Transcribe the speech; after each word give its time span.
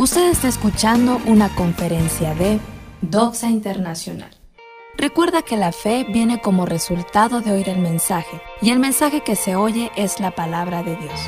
Usted 0.00 0.30
está 0.30 0.46
escuchando 0.46 1.20
una 1.26 1.52
conferencia 1.56 2.32
de 2.32 2.60
Doxa 3.00 3.50
Internacional. 3.50 4.30
Recuerda 4.96 5.42
que 5.42 5.56
la 5.56 5.72
fe 5.72 6.06
viene 6.08 6.40
como 6.40 6.66
resultado 6.66 7.40
de 7.40 7.50
oír 7.50 7.68
el 7.68 7.80
mensaje, 7.80 8.40
y 8.62 8.70
el 8.70 8.78
mensaje 8.78 9.22
que 9.22 9.34
se 9.34 9.56
oye 9.56 9.90
es 9.96 10.20
la 10.20 10.30
palabra 10.30 10.84
de 10.84 10.94
Dios. 10.94 11.20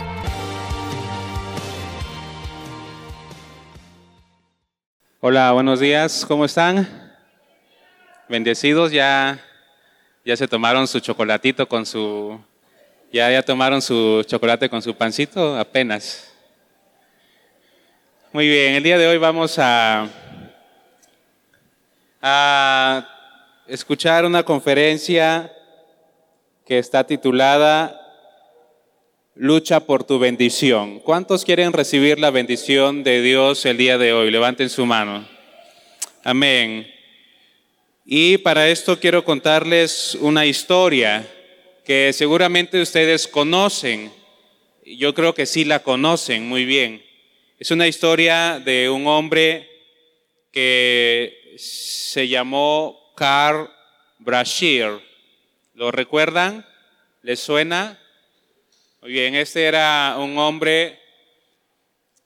Hola, 5.18 5.50
buenos 5.50 5.80
días, 5.80 6.24
¿cómo 6.24 6.44
están? 6.44 6.88
Bendecidos, 8.28 8.92
ya, 8.92 9.40
ya 10.24 10.36
se 10.36 10.46
tomaron 10.46 10.86
su 10.86 11.00
chocolatito 11.00 11.68
con 11.68 11.84
su, 11.84 12.38
ya, 13.12 13.32
ya 13.32 13.42
tomaron 13.42 13.82
su 13.82 14.22
chocolate 14.28 14.70
con 14.70 14.80
su 14.80 14.94
pancito, 14.94 15.58
apenas. 15.58 16.29
Muy 18.32 18.46
bien, 18.46 18.74
el 18.74 18.84
día 18.84 18.96
de 18.96 19.08
hoy 19.08 19.18
vamos 19.18 19.56
a, 19.58 20.08
escuchar 23.66 24.24
una 24.24 24.44
conferencia 24.44 25.52
que 26.64 26.78
está 26.78 27.04
titulada 27.04 28.00
Lucha 29.34 29.80
por 29.80 30.04
tu 30.04 30.20
bendición. 30.20 31.00
¿Cuántos 31.00 31.44
quieren 31.44 31.72
recibir 31.72 32.20
la 32.20 32.30
bendición 32.30 33.02
de 33.02 33.20
Dios 33.20 33.66
el 33.66 33.76
día 33.76 33.98
de 33.98 34.12
hoy? 34.12 34.30
Levanten 34.30 34.70
su 34.70 34.86
mano. 34.86 35.26
Amén. 36.22 36.88
Y 38.04 38.38
para 38.38 38.68
esto 38.68 39.00
quiero 39.00 39.24
contarles 39.24 40.16
una 40.20 40.46
historia 40.46 41.26
que 41.84 42.12
seguramente 42.12 42.80
ustedes 42.80 43.26
conocen. 43.26 44.12
Yo 44.86 45.14
creo 45.14 45.34
que 45.34 45.46
sí 45.46 45.64
la 45.64 45.80
conocen 45.80 46.48
muy 46.48 46.64
bien. 46.64 47.09
Es 47.60 47.70
una 47.70 47.86
historia 47.86 48.58
de 48.58 48.88
un 48.88 49.06
hombre 49.06 49.68
que 50.50 51.56
se 51.58 52.26
llamó 52.26 53.12
Carl 53.14 53.68
Brashear. 54.18 54.98
¿Lo 55.74 55.90
recuerdan? 55.90 56.66
¿Les 57.20 57.38
suena? 57.38 58.00
Muy 59.02 59.12
bien, 59.12 59.34
este 59.34 59.64
era 59.64 60.16
un 60.18 60.38
hombre 60.38 61.00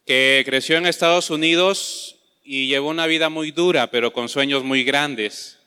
que 0.06 0.44
creció 0.46 0.77
en 0.77 0.86
Estados 0.86 1.30
Unidos 1.30 2.14
y 2.44 2.68
llevó 2.68 2.90
una 2.90 3.08
vida 3.08 3.28
muy 3.28 3.50
dura, 3.50 3.90
pero 3.90 4.12
con 4.12 4.28
sueños 4.28 4.62
muy 4.62 4.84
grandes. 4.84 5.58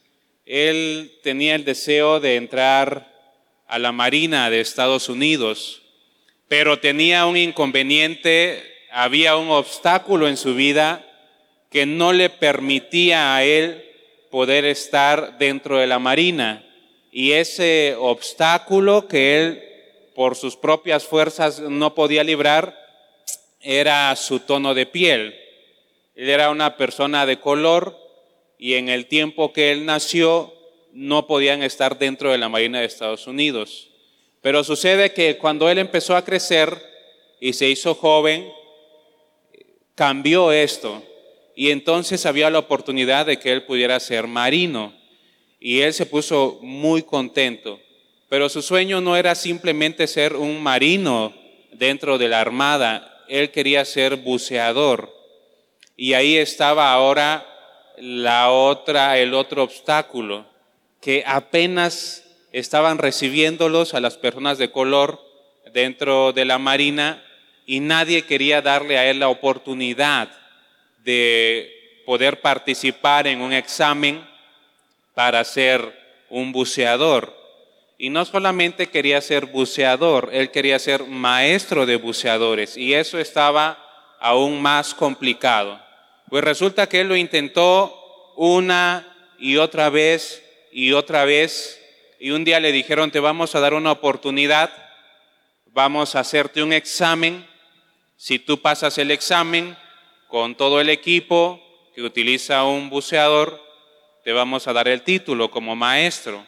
Él 0.45 1.19
tenía 1.23 1.55
el 1.55 1.65
deseo 1.65 2.21
de 2.21 2.37
entrar 2.37 3.13
a 3.67 3.79
la 3.79 3.91
Marina 3.91 4.49
de 4.49 4.61
Estados 4.61 5.09
Unidos, 5.09 5.81
pero 6.47 6.79
tenía 6.79 7.25
un 7.25 7.35
inconveniente 7.35 8.76
había 8.91 9.35
un 9.35 9.49
obstáculo 9.49 10.27
en 10.27 10.37
su 10.37 10.55
vida 10.55 11.05
que 11.69 11.85
no 11.85 12.13
le 12.13 12.29
permitía 12.29 13.35
a 13.35 13.43
él 13.43 13.83
poder 14.31 14.65
estar 14.65 15.37
dentro 15.37 15.77
de 15.77 15.87
la 15.87 15.99
marina. 15.99 16.63
Y 17.11 17.33
ese 17.33 17.95
obstáculo 17.97 19.07
que 19.07 19.37
él 19.37 19.63
por 20.15 20.35
sus 20.35 20.55
propias 20.55 21.05
fuerzas 21.05 21.59
no 21.59 21.93
podía 21.93 22.23
librar 22.23 22.77
era 23.61 24.15
su 24.15 24.39
tono 24.39 24.73
de 24.73 24.85
piel. 24.85 25.35
Él 26.15 26.29
era 26.29 26.49
una 26.49 26.77
persona 26.77 27.25
de 27.25 27.39
color 27.39 27.97
y 28.57 28.73
en 28.75 28.89
el 28.89 29.05
tiempo 29.05 29.53
que 29.53 29.71
él 29.71 29.85
nació 29.85 30.53
no 30.93 31.27
podían 31.27 31.61
estar 31.61 31.99
dentro 31.99 32.31
de 32.31 32.39
la 32.39 32.49
Marina 32.49 32.79
de 32.79 32.85
Estados 32.85 33.27
Unidos. 33.27 33.89
Pero 34.41 34.63
sucede 34.63 35.13
que 35.13 35.37
cuando 35.37 35.69
él 35.69 35.77
empezó 35.77 36.15
a 36.15 36.25
crecer 36.25 36.81
y 37.39 37.53
se 37.53 37.69
hizo 37.69 37.93
joven, 37.93 38.51
cambió 39.97 40.51
esto 40.51 41.03
y 41.55 41.71
entonces 41.71 42.27
había 42.27 42.51
la 42.51 42.59
oportunidad 42.59 43.25
de 43.25 43.39
que 43.39 43.51
él 43.51 43.63
pudiera 43.63 43.99
ser 43.99 44.27
marino 44.27 44.93
y 45.59 45.79
él 45.81 45.91
se 45.91 46.05
puso 46.05 46.59
muy 46.61 47.01
contento. 47.01 47.79
Pero 48.29 48.47
su 48.47 48.61
sueño 48.61 49.01
no 49.01 49.17
era 49.17 49.33
simplemente 49.33 50.05
ser 50.05 50.35
un 50.35 50.61
marino 50.61 51.33
dentro 51.73 52.19
de 52.19 52.27
la 52.27 52.41
armada, 52.41 53.23
él 53.27 53.49
quería 53.49 53.85
ser 53.85 54.17
buceador. 54.17 55.11
Y 55.95 56.13
ahí 56.13 56.37
estaba 56.37 56.93
ahora 56.93 57.43
la 57.97 58.51
otra 58.51 59.17
el 59.17 59.33
otro 59.33 59.63
obstáculo 59.63 60.45
que 61.01 61.23
apenas 61.25 62.23
estaban 62.51 62.99
recibiéndolos 62.99 63.95
a 63.95 63.99
las 63.99 64.15
personas 64.15 64.59
de 64.59 64.69
color 64.69 65.19
dentro 65.73 66.33
de 66.33 66.45
la 66.45 66.59
marina 66.59 67.23
y 67.67 67.81
nadie 67.81 68.23
quería 68.23 68.61
darle 68.61 68.97
a 68.97 69.05
él 69.05 69.19
la 69.19 69.27
oportunidad 69.27 70.29
de 71.03 72.01
poder 72.05 72.39
participar 72.39 73.27
en 73.27 73.41
un 73.41 73.51
examen 73.51 74.25
para 75.13 75.43
ser 75.43 75.93
un 76.29 76.53
buceador. 76.53 77.35
Y 77.97 78.09
no 78.09 78.23
solamente 78.23 78.87
quería 78.87 79.19
ser 79.19 79.47
buceador, 79.47 80.29
él 80.31 80.49
quería 80.49 80.79
ser 80.79 81.03
maestro 81.03 81.85
de 81.85 81.97
buceadores 81.97 82.77
y 82.77 82.93
eso 82.93 83.19
estaba 83.19 83.77
aún 84.21 84.61
más 84.61 84.93
complicado. 84.93 85.77
Pues 86.29 86.45
resulta 86.45 86.87
que 86.87 87.01
él 87.01 87.09
lo 87.09 87.17
intentó 87.17 88.33
una 88.37 89.13
y 89.37 89.57
otra 89.57 89.89
vez 89.89 90.41
y 90.71 90.93
otra 90.93 91.25
vez 91.25 91.83
y 92.17 92.31
un 92.31 92.45
día 92.45 92.61
le 92.61 92.71
dijeron 92.71 93.11
te 93.11 93.19
vamos 93.19 93.55
a 93.55 93.59
dar 93.59 93.73
una 93.73 93.91
oportunidad, 93.91 94.71
vamos 95.73 96.15
a 96.15 96.21
hacerte 96.21 96.63
un 96.63 96.71
examen 96.71 97.45
si 98.17 98.39
tú 98.39 98.59
pasas 98.59 98.97
el 98.97 99.11
examen 99.11 99.77
con 100.27 100.55
todo 100.55 100.81
el 100.81 100.89
equipo 100.89 101.61
que 101.93 102.01
utiliza 102.01 102.63
un 102.63 102.89
buceador, 102.89 103.63
te 104.23 104.33
vamos 104.33 104.67
a 104.67 104.73
dar 104.73 104.87
el 104.87 105.03
título 105.03 105.51
como 105.51 105.75
maestro. 105.75 106.45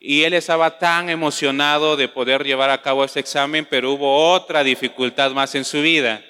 Y 0.00 0.22
él 0.24 0.34
estaba 0.34 0.78
tan 0.78 1.10
emocionado 1.10 1.96
de 1.96 2.08
poder 2.08 2.44
llevar 2.44 2.70
a 2.70 2.82
cabo 2.82 3.04
ese 3.04 3.20
examen, 3.20 3.66
pero 3.68 3.92
hubo 3.92 4.32
otra 4.32 4.64
dificultad 4.64 5.32
más 5.32 5.54
en 5.54 5.64
su 5.64 5.82
vida. 5.82 6.24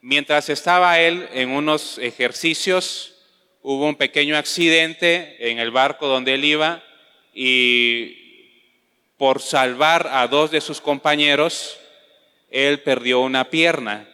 Mientras 0.00 0.48
estaba 0.48 0.98
él 0.98 1.28
en 1.32 1.50
unos 1.50 1.98
ejercicios, 1.98 3.14
hubo 3.62 3.86
un 3.86 3.94
pequeño 3.94 4.36
accidente 4.36 5.36
en 5.50 5.58
el 5.58 5.70
barco 5.70 6.08
donde 6.08 6.34
él 6.34 6.44
iba 6.44 6.82
y 7.34 8.16
por 9.16 9.40
salvar 9.40 10.08
a 10.10 10.26
dos 10.26 10.50
de 10.50 10.60
sus 10.60 10.80
compañeros, 10.80 11.78
él 12.52 12.80
perdió 12.80 13.20
una 13.20 13.50
pierna. 13.50 14.08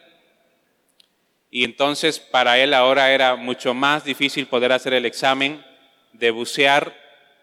Y 1.51 1.63
entonces 1.63 2.19
para 2.19 2.57
él 2.59 2.73
ahora 2.73 3.11
era 3.11 3.35
mucho 3.35 3.73
más 3.73 4.05
difícil 4.05 4.47
poder 4.47 4.71
hacer 4.71 4.93
el 4.93 5.05
examen 5.05 5.63
de 6.13 6.31
bucear 6.31 6.95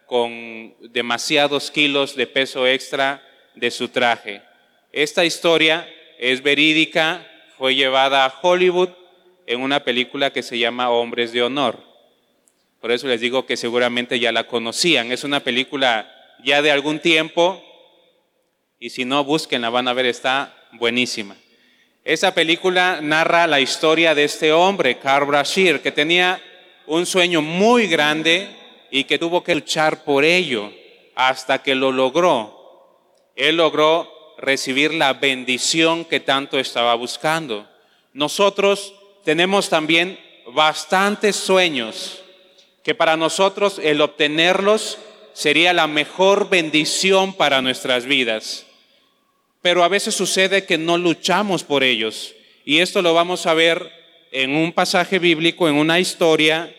con 0.05 0.73
demasiados 0.91 1.71
kilos 1.71 2.15
de 2.15 2.27
peso 2.27 2.65
extra 2.65 3.21
de 3.55 3.71
su 3.71 3.89
traje. 3.89 4.41
Esta 4.91 5.23
historia 5.25 5.87
es 6.17 6.41
verídica, 6.41 7.25
fue 7.57 7.75
llevada 7.75 8.25
a 8.25 8.33
Hollywood 8.41 8.89
en 9.45 9.61
una 9.61 9.83
película 9.83 10.31
que 10.31 10.43
se 10.43 10.57
llama 10.57 10.89
Hombres 10.89 11.31
de 11.31 11.43
Honor. 11.43 11.79
Por 12.81 12.91
eso 12.91 13.07
les 13.07 13.21
digo 13.21 13.45
que 13.45 13.57
seguramente 13.57 14.19
ya 14.19 14.31
la 14.31 14.47
conocían. 14.47 15.11
Es 15.11 15.23
una 15.23 15.41
película 15.41 16.09
ya 16.43 16.61
de 16.61 16.71
algún 16.71 16.99
tiempo 16.99 17.61
y 18.79 18.91
si 18.91 19.05
no, 19.05 19.23
búsquenla, 19.23 19.69
van 19.69 19.87
a 19.87 19.93
ver, 19.93 20.05
está 20.05 20.56
buenísima. 20.73 21.35
Esa 22.03 22.33
película 22.33 22.99
narra 23.01 23.47
la 23.47 23.59
historia 23.59 24.15
de 24.15 24.23
este 24.23 24.53
hombre, 24.53 24.97
Carl 24.97 25.25
Brashear, 25.25 25.81
que 25.81 25.91
tenía 25.91 26.41
un 26.85 27.05
sueño 27.05 27.41
muy 27.41 27.87
grande 27.87 28.47
y 28.89 29.03
que 29.03 29.19
tuvo 29.19 29.43
que 29.43 29.55
luchar 29.55 30.05
por 30.05 30.23
ello 30.23 30.71
hasta 31.15 31.61
que 31.61 31.75
lo 31.75 31.91
logró. 31.91 33.03
Él 33.35 33.57
logró 33.57 34.09
recibir 34.37 34.93
la 34.93 35.13
bendición 35.13 36.05
que 36.05 36.19
tanto 36.19 36.59
estaba 36.59 36.95
buscando. 36.95 37.67
Nosotros 38.13 38.93
tenemos 39.25 39.67
también 39.67 40.17
bastantes 40.53 41.35
sueños 41.35 42.23
que 42.83 42.95
para 42.95 43.17
nosotros 43.17 43.81
el 43.83 43.99
obtenerlos 43.99 44.97
sería 45.33 45.73
la 45.73 45.87
mejor 45.87 46.49
bendición 46.49 47.33
para 47.33 47.61
nuestras 47.61 48.05
vidas 48.05 48.66
pero 49.67 49.83
a 49.83 49.89
veces 49.89 50.15
sucede 50.15 50.63
que 50.63 50.77
no 50.77 50.97
luchamos 50.97 51.65
por 51.65 51.83
ellos. 51.83 52.33
Y 52.63 52.77
esto 52.77 53.01
lo 53.01 53.13
vamos 53.13 53.45
a 53.47 53.53
ver 53.53 53.91
en 54.31 54.55
un 54.55 54.71
pasaje 54.71 55.19
bíblico, 55.19 55.67
en 55.67 55.75
una 55.75 55.99
historia 55.99 56.73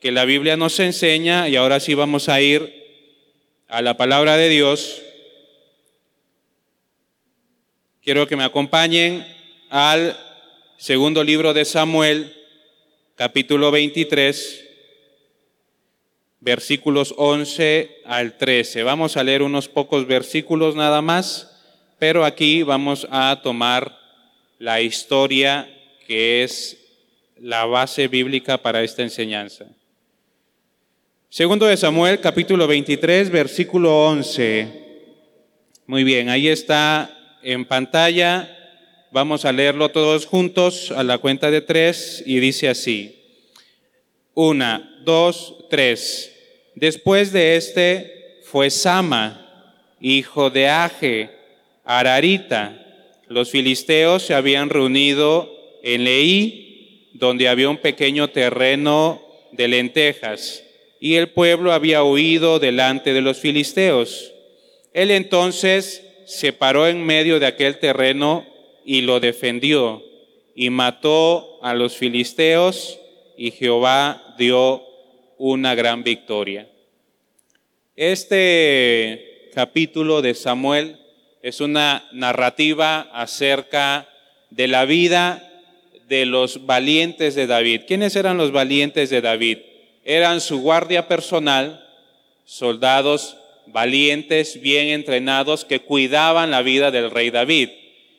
que 0.00 0.10
la 0.10 0.24
Biblia 0.24 0.56
nos 0.56 0.80
enseña, 0.80 1.48
y 1.48 1.54
ahora 1.54 1.78
sí 1.78 1.94
vamos 1.94 2.28
a 2.28 2.40
ir 2.40 2.74
a 3.68 3.82
la 3.82 3.96
palabra 3.96 4.36
de 4.36 4.48
Dios. 4.48 5.00
Quiero 8.02 8.26
que 8.26 8.34
me 8.34 8.42
acompañen 8.42 9.24
al 9.70 10.18
segundo 10.76 11.22
libro 11.22 11.54
de 11.54 11.64
Samuel, 11.64 12.34
capítulo 13.14 13.70
23, 13.70 14.64
versículos 16.40 17.14
11 17.16 17.98
al 18.04 18.36
13. 18.36 18.82
Vamos 18.82 19.16
a 19.16 19.22
leer 19.22 19.42
unos 19.42 19.68
pocos 19.68 20.08
versículos 20.08 20.74
nada 20.74 21.00
más 21.00 21.52
pero 22.06 22.22
aquí 22.22 22.62
vamos 22.62 23.06
a 23.10 23.40
tomar 23.42 23.98
la 24.58 24.82
historia 24.82 25.66
que 26.06 26.44
es 26.44 26.76
la 27.40 27.64
base 27.64 28.08
bíblica 28.08 28.58
para 28.58 28.82
esta 28.82 29.00
enseñanza. 29.00 29.64
Segundo 31.30 31.64
de 31.64 31.78
Samuel, 31.78 32.20
capítulo 32.20 32.66
23, 32.66 33.30
versículo 33.30 34.04
11. 34.08 34.68
Muy 35.86 36.04
bien, 36.04 36.28
ahí 36.28 36.48
está 36.48 37.38
en 37.42 37.64
pantalla. 37.64 38.54
Vamos 39.10 39.46
a 39.46 39.52
leerlo 39.52 39.88
todos 39.88 40.26
juntos 40.26 40.90
a 40.94 41.02
la 41.04 41.16
cuenta 41.16 41.50
de 41.50 41.62
tres 41.62 42.22
y 42.26 42.38
dice 42.38 42.68
así. 42.68 43.18
Una, 44.34 45.00
dos, 45.06 45.54
tres. 45.70 46.30
Después 46.74 47.32
de 47.32 47.56
este 47.56 48.42
fue 48.44 48.68
Sama, 48.68 49.94
hijo 50.02 50.50
de 50.50 50.68
Aje, 50.68 51.43
Ararita. 51.84 52.80
Los 53.28 53.50
filisteos 53.50 54.22
se 54.22 54.34
habían 54.34 54.70
reunido 54.70 55.50
en 55.82 56.04
Leí, 56.04 57.10
donde 57.14 57.48
había 57.48 57.68
un 57.68 57.78
pequeño 57.78 58.28
terreno 58.28 59.22
de 59.52 59.68
lentejas 59.68 60.64
y 61.04 61.16
el 61.16 61.28
pueblo 61.28 61.72
había 61.72 62.02
huido 62.02 62.58
delante 62.58 63.12
de 63.12 63.20
los 63.20 63.38
filisteos. 63.38 64.32
Él 64.94 65.10
entonces 65.10 66.02
se 66.24 66.54
paró 66.54 66.88
en 66.88 67.04
medio 67.04 67.38
de 67.38 67.44
aquel 67.44 67.78
terreno 67.78 68.46
y 68.86 69.02
lo 69.02 69.20
defendió 69.20 70.02
y 70.54 70.70
mató 70.70 71.62
a 71.62 71.74
los 71.74 71.94
filisteos 71.96 72.98
y 73.36 73.50
Jehová 73.50 74.34
dio 74.38 74.82
una 75.36 75.74
gran 75.74 76.04
victoria. 76.04 76.70
Este 77.96 79.50
capítulo 79.52 80.22
de 80.22 80.32
Samuel 80.32 81.03
es 81.44 81.60
una 81.60 82.08
narrativa 82.12 83.08
acerca 83.12 84.08
de 84.50 84.66
la 84.66 84.84
vida 84.84 85.48
de 86.08 86.26
los 86.26 86.66
valientes 86.66 87.34
de 87.34 87.46
David. 87.46 87.82
¿Quiénes 87.86 88.16
eran 88.16 88.36
los 88.36 88.50
valientes 88.50 89.10
de 89.10 89.20
David? 89.20 89.58
eran 90.04 90.40
su 90.40 90.60
guardia 90.60 91.08
personal, 91.08 91.84
soldados 92.44 93.36
valientes, 93.66 94.60
bien 94.60 94.88
entrenados, 94.88 95.64
que 95.64 95.80
cuidaban 95.80 96.50
la 96.50 96.62
vida 96.62 96.90
del 96.90 97.10
rey 97.10 97.30
David 97.30 97.70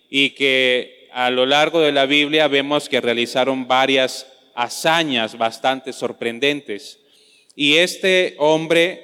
y 0.10 0.32
que 0.32 1.08
a 1.14 1.30
lo 1.30 1.46
largo 1.46 1.80
de 1.80 1.92
la 1.92 2.08
Biblia 2.08 2.48
vemos 2.48 2.90
que 2.90 3.02
realizaron 3.02 3.68
varias 3.68 4.28
hazañas 4.56 5.38
bastante 5.38 5.94
sorprendentes. 5.94 7.00
Y 7.56 7.76
este 7.76 8.36
hombre 8.40 9.04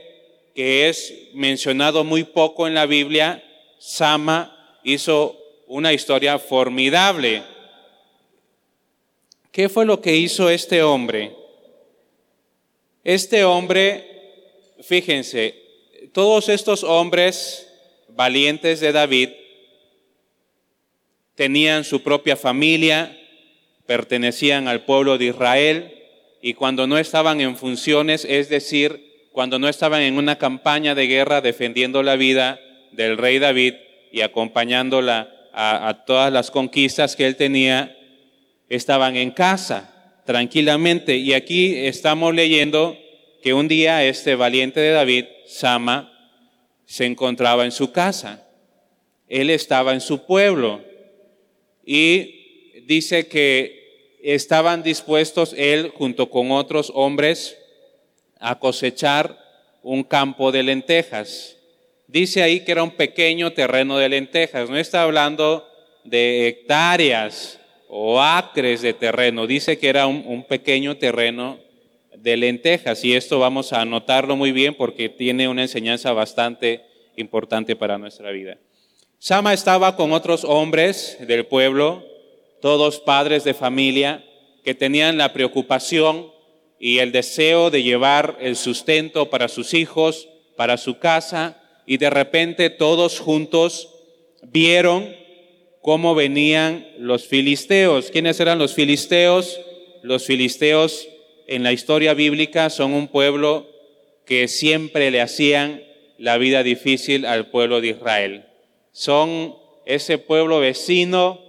que 0.55 0.89
es 0.89 1.13
mencionado 1.33 2.03
muy 2.03 2.23
poco 2.23 2.67
en 2.67 2.73
la 2.73 2.85
Biblia, 2.85 3.43
Sama, 3.83 4.79
hizo 4.83 5.35
una 5.65 5.91
historia 5.91 6.37
formidable. 6.37 7.41
¿Qué 9.51 9.69
fue 9.69 9.87
lo 9.87 10.01
que 10.01 10.15
hizo 10.15 10.51
este 10.51 10.83
hombre? 10.83 11.35
Este 13.03 13.43
hombre, 13.43 14.05
fíjense, 14.83 15.55
todos 16.13 16.47
estos 16.49 16.83
hombres 16.83 17.67
valientes 18.09 18.81
de 18.81 18.91
David 18.91 19.29
tenían 21.33 21.83
su 21.83 22.03
propia 22.03 22.35
familia, 22.35 23.17
pertenecían 23.87 24.67
al 24.67 24.85
pueblo 24.85 25.17
de 25.17 25.25
Israel 25.25 26.03
y 26.39 26.53
cuando 26.53 26.85
no 26.85 26.99
estaban 26.99 27.41
en 27.41 27.57
funciones, 27.57 28.25
es 28.29 28.47
decir, 28.47 29.29
cuando 29.31 29.57
no 29.57 29.67
estaban 29.67 30.03
en 30.03 30.19
una 30.19 30.37
campaña 30.37 30.93
de 30.93 31.07
guerra 31.07 31.41
defendiendo 31.41 32.03
la 32.03 32.15
vida 32.15 32.59
del 32.91 33.17
rey 33.17 33.39
David 33.39 33.75
y 34.11 34.21
acompañándola 34.21 35.31
a, 35.53 36.03
todas 36.05 36.31
las 36.31 36.51
conquistas 36.51 37.15
que 37.15 37.25
él 37.25 37.35
tenía, 37.35 37.97
estaban 38.69 39.15
en 39.15 39.31
casa 39.31 40.21
tranquilamente. 40.25 41.17
Y 41.17 41.33
aquí 41.33 41.75
estamos 41.75 42.33
leyendo 42.33 42.97
que 43.41 43.53
un 43.53 43.67
día 43.67 44.03
este 44.03 44.35
valiente 44.35 44.79
de 44.79 44.91
David, 44.91 45.25
Sama, 45.45 46.11
se 46.85 47.05
encontraba 47.05 47.65
en 47.65 47.71
su 47.71 47.91
casa. 47.91 48.47
Él 49.27 49.49
estaba 49.49 49.93
en 49.93 50.01
su 50.01 50.25
pueblo 50.25 50.81
y 51.85 52.81
dice 52.85 53.27
que 53.27 54.19
estaban 54.21 54.83
dispuestos 54.83 55.55
él 55.57 55.91
junto 55.95 56.29
con 56.29 56.51
otros 56.51 56.91
hombres 56.93 57.57
a 58.39 58.59
cosechar 58.59 59.37
un 59.83 60.03
campo 60.03 60.51
de 60.51 60.63
lentejas. 60.63 61.57
Dice 62.11 62.43
ahí 62.43 62.59
que 62.65 62.73
era 62.73 62.83
un 62.83 62.91
pequeño 62.91 63.53
terreno 63.53 63.97
de 63.97 64.09
lentejas, 64.09 64.69
no 64.69 64.75
está 64.75 65.03
hablando 65.03 65.65
de 66.03 66.45
hectáreas 66.49 67.57
o 67.87 68.21
acres 68.21 68.81
de 68.81 68.93
terreno, 68.93 69.47
dice 69.47 69.79
que 69.79 69.87
era 69.87 70.07
un, 70.07 70.43
pequeño 70.43 70.97
terreno 70.97 71.57
de 72.17 72.35
lentejas. 72.35 73.05
Y 73.05 73.13
esto 73.13 73.39
vamos 73.39 73.71
a 73.71 73.79
anotarlo 73.79 74.35
muy 74.35 74.51
bien 74.51 74.75
porque 74.75 75.07
tiene 75.07 75.47
una 75.47 75.61
enseñanza 75.61 76.11
bastante 76.11 76.81
importante 77.15 77.77
para 77.77 77.97
nuestra 77.97 78.31
vida. 78.31 78.57
Sama 79.17 79.53
estaba 79.53 79.95
con 79.95 80.11
otros 80.11 80.43
hombres 80.43 81.15
del 81.21 81.45
pueblo, 81.45 82.05
todos 82.61 82.99
padres 82.99 83.45
de 83.45 83.53
familia, 83.53 84.21
que 84.65 84.75
tenían 84.75 85.17
la 85.17 85.31
preocupación 85.31 86.29
y 86.77 86.97
el 86.97 87.13
deseo 87.13 87.69
de 87.69 87.83
llevar 87.83 88.37
el 88.41 88.57
sustento 88.57 89.29
para 89.29 89.47
sus 89.47 89.73
hijos, 89.73 90.27
para 90.57 90.75
su 90.75 90.99
casa, 90.99 91.60
y 91.85 91.97
de 91.97 92.09
repente 92.09 92.69
todos 92.69 93.19
juntos 93.19 93.89
vieron 94.43 95.15
cómo 95.81 96.15
venían 96.15 96.87
los 96.97 97.27
filisteos. 97.27 98.11
¿Quiénes 98.11 98.39
eran 98.39 98.59
los 98.59 98.73
filisteos? 98.73 99.59
Los 100.03 100.25
filisteos 100.25 101.07
en 101.47 101.63
la 101.63 101.73
historia 101.73 102.13
bíblica 102.13 102.69
son 102.69 102.93
un 102.93 103.07
pueblo 103.07 103.67
que 104.25 104.47
siempre 104.47 105.11
le 105.11 105.21
hacían 105.21 105.83
la 106.17 106.37
vida 106.37 106.63
difícil 106.63 107.25
al 107.25 107.49
pueblo 107.49 107.81
de 107.81 107.89
Israel. 107.89 108.45
Son 108.91 109.55
ese 109.85 110.17
pueblo 110.17 110.59
vecino 110.59 111.41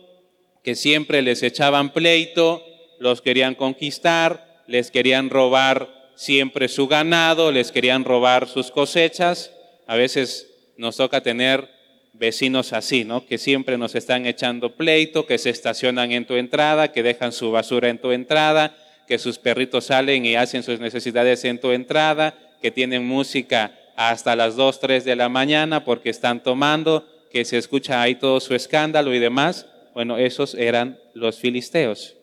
que 0.64 0.74
siempre 0.74 1.22
les 1.22 1.42
echaban 1.42 1.92
pleito, 1.92 2.64
los 2.98 3.20
querían 3.20 3.54
conquistar, 3.54 4.62
les 4.66 4.90
querían 4.90 5.28
robar 5.28 6.10
siempre 6.14 6.68
su 6.68 6.88
ganado, 6.88 7.52
les 7.52 7.72
querían 7.72 8.04
robar 8.04 8.48
sus 8.48 8.70
cosechas. 8.70 9.52
A 9.92 9.96
veces 9.96 10.46
nos 10.78 10.96
toca 10.96 11.22
tener 11.22 11.68
vecinos 12.14 12.72
así, 12.72 13.04
¿no? 13.04 13.26
Que 13.26 13.36
siempre 13.36 13.76
nos 13.76 13.94
están 13.94 14.24
echando 14.24 14.74
pleito, 14.74 15.26
que 15.26 15.36
se 15.36 15.50
estacionan 15.50 16.12
en 16.12 16.24
tu 16.24 16.36
entrada, 16.36 16.92
que 16.92 17.02
dejan 17.02 17.30
su 17.30 17.50
basura 17.50 17.90
en 17.90 17.98
tu 17.98 18.10
entrada, 18.10 18.74
que 19.06 19.18
sus 19.18 19.36
perritos 19.36 19.84
salen 19.84 20.24
y 20.24 20.34
hacen 20.34 20.62
sus 20.62 20.80
necesidades 20.80 21.44
en 21.44 21.60
tu 21.60 21.72
entrada, 21.72 22.34
que 22.62 22.70
tienen 22.70 23.04
música 23.04 23.78
hasta 23.94 24.34
las 24.34 24.56
2, 24.56 24.80
3 24.80 25.04
de 25.04 25.14
la 25.14 25.28
mañana 25.28 25.84
porque 25.84 26.08
están 26.08 26.42
tomando, 26.42 27.06
que 27.30 27.44
se 27.44 27.58
escucha 27.58 28.00
ahí 28.00 28.14
todo 28.14 28.40
su 28.40 28.54
escándalo 28.54 29.14
y 29.14 29.18
demás. 29.18 29.66
Bueno, 29.92 30.16
esos 30.16 30.54
eran 30.54 30.98
los 31.12 31.38
filisteos, 31.38 32.16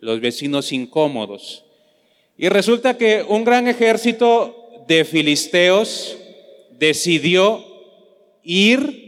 los 0.00 0.22
vecinos 0.22 0.72
incómodos. 0.72 1.66
Y 2.38 2.48
resulta 2.48 2.96
que 2.96 3.22
un 3.22 3.44
gran 3.44 3.68
ejército 3.68 4.56
de 4.88 5.04
filisteos 5.04 6.16
decidió 6.78 7.64
ir 8.42 9.02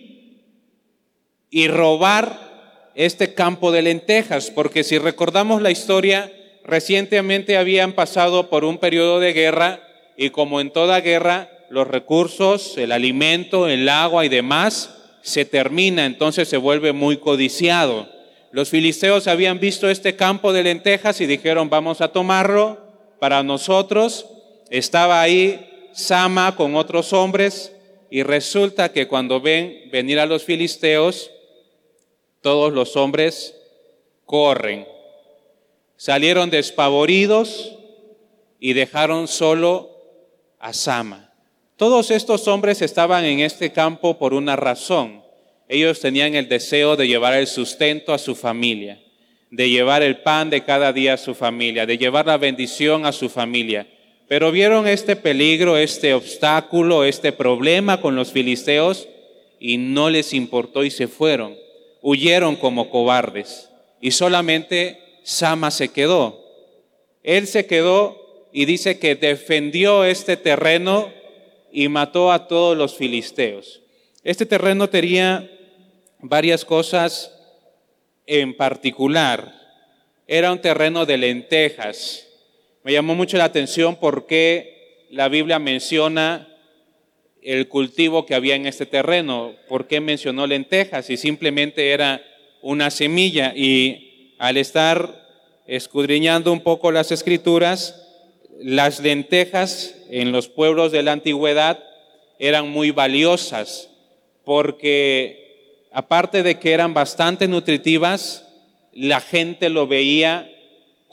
y 1.51 1.69
robar 1.69 2.93
este 2.95 3.35
campo 3.35 3.73
de 3.73 3.83
lentejas, 3.83 4.51
porque 4.51 4.85
si 4.85 4.99
recordamos 4.99 5.63
la 5.63 5.71
historia, 5.71 6.33
recientemente 6.65 7.57
habían 7.57 7.93
pasado 7.93 8.49
por 8.49 8.65
un 8.65 8.79
periodo 8.79 9.21
de 9.21 9.33
guerra 9.33 9.81
y 10.17 10.31
como 10.31 10.61
en 10.61 10.71
toda 10.71 11.01
guerra, 11.01 11.51
los 11.71 11.89
recursos, 11.89 12.79
el 12.79 12.93
alimento, 12.93 13.69
el 13.69 13.89
agua 13.89 14.25
y 14.25 14.29
demás 14.29 14.95
se 15.23 15.45
termina, 15.45 16.07
entonces 16.07 16.49
se 16.49 16.57
vuelve 16.57 16.93
muy 16.93 17.17
codiciado. 17.17 18.09
Los 18.53 18.69
filisteos 18.69 19.27
habían 19.27 19.59
visto 19.59 19.89
este 19.89 20.15
campo 20.15 20.53
de 20.53 20.63
lentejas 20.63 21.21
y 21.21 21.27
dijeron, 21.27 21.71
vamos 21.71 22.01
a 22.01 22.09
tomarlo 22.09 22.79
para 23.19 23.43
nosotros. 23.43 24.27
Estaba 24.71 25.21
ahí 25.21 25.74
Sama 25.95 26.57
con 26.57 26.75
otros 26.77 27.13
hombres 27.13 27.73
y 28.11 28.23
resulta 28.23 28.93
que 28.93 29.09
cuando 29.09 29.41
ven 29.41 29.89
venir 29.91 30.19
a 30.19 30.27
los 30.27 30.45
filisteos, 30.45 31.31
todos 32.41 32.73
los 32.73 32.97
hombres 32.97 33.55
corren. 34.27 34.87
Salieron 35.97 36.51
despavoridos 36.51 37.79
y 38.59 38.73
dejaron 38.73 39.29
solo 39.29 39.91
a 40.59 40.73
Sama. 40.73 41.33
Todos 41.77 42.11
estos 42.11 42.49
hombres 42.49 42.83
estaban 42.83 43.25
en 43.25 43.41
este 43.41 43.73
campo 43.73 44.19
por 44.19 44.35
una 44.35 44.57
razón. 44.57 45.23
Ellos 45.69 46.01
tenían 46.01 46.35
el 46.35 46.49
deseo 46.49 46.97
de 46.97 47.09
llevar 47.09 47.35
el 47.35 47.47
sustento 47.47 48.13
a 48.13 48.19
su 48.19 48.35
familia, 48.35 49.03
de 49.51 49.71
llevar 49.71 50.03
el 50.03 50.19
pan 50.19 50.51
de 50.51 50.65
cada 50.65 50.93
día 50.93 51.15
a 51.15 51.19
su 51.19 51.35
familia, 51.35 51.87
de 51.87 51.99
llevar 51.99 52.27
la 52.27 52.37
bendición 52.37 53.07
a 53.07 53.13
su 53.13 53.29
familia. 53.29 53.87
Pero 54.35 54.51
vieron 54.51 54.89
este 54.89 55.15
peligro, 55.15 55.77
este 55.77 56.13
obstáculo, 56.13 57.05
este 57.05 57.31
problema 57.31 58.01
con 58.01 58.17
los 58.17 58.33
filisteos 58.33 59.07
y 59.61 59.77
no 59.77 60.11
les 60.11 60.35
importó 60.35 60.83
y 60.83 60.91
se 60.91 61.07
fueron 61.07 61.57
huyeron 62.03 62.57
como 62.57 62.91
cobardes 62.91 63.71
y 64.01 64.11
solamente 64.11 64.99
Sama 65.23 65.71
se 65.71 65.91
quedó. 65.91 66.45
Él 67.23 67.47
se 67.47 67.67
quedó 67.67 68.49
y 68.53 68.65
dice 68.65 68.99
que 68.99 69.15
defendió 69.15 70.03
este 70.03 70.37
terreno 70.37 71.13
y 71.71 71.87
mató 71.87 72.33
a 72.33 72.49
todos 72.49 72.77
los 72.77 72.97
filisteos. 72.97 73.83
Este 74.25 74.47
terreno 74.47 74.91
tenía 74.91 75.49
varias 76.19 76.65
cosas 76.65 77.33
en 78.27 78.57
particular. 78.57 79.55
Era 80.27 80.51
un 80.51 80.61
terreno 80.61 81.07
de 81.07 81.19
lentejas. 81.19 82.34
Me 82.85 82.93
llamó 82.93 83.15
mucho 83.15 83.39
la 83.39 83.45
atención 83.45 83.97
porque 83.97 85.07
la 85.11 85.29
Biblia 85.29 85.59
menciona 85.59 86.47
el 87.43 87.67
cultivo 87.67 88.27
que 88.27 88.35
había 88.35 88.55
en 88.57 88.67
este 88.67 88.85
terreno. 88.85 89.55
¿Por 89.69 89.87
qué 89.87 90.01
mencionó 90.01 90.47
lentejas? 90.47 91.09
Y 91.09 91.17
simplemente 91.17 91.93
era 91.93 92.23
una 92.61 92.91
semilla. 92.91 93.55
Y 93.57 94.35
al 94.39 94.59
estar 94.59 95.27
escudriñando 95.67 96.53
un 96.53 96.61
poco 96.61 96.93
las 96.93 97.11
escrituras, 97.11 98.07
las 98.61 99.01
lentejas 99.01 99.97
en 100.11 100.31
los 100.31 100.49
pueblos 100.49 100.93
de 100.93 101.03
la 101.03 101.13
antigüedad 101.13 101.83
eran 102.39 102.69
muy 102.69 102.91
valiosas 102.91 103.89
porque 104.45 105.87
aparte 105.91 106.43
de 106.43 106.59
que 106.59 106.73
eran 106.73 106.93
bastante 106.93 107.49
nutritivas, 107.49 108.47
la 108.93 109.21
gente 109.21 109.71
lo 109.71 109.87
veía 109.87 110.51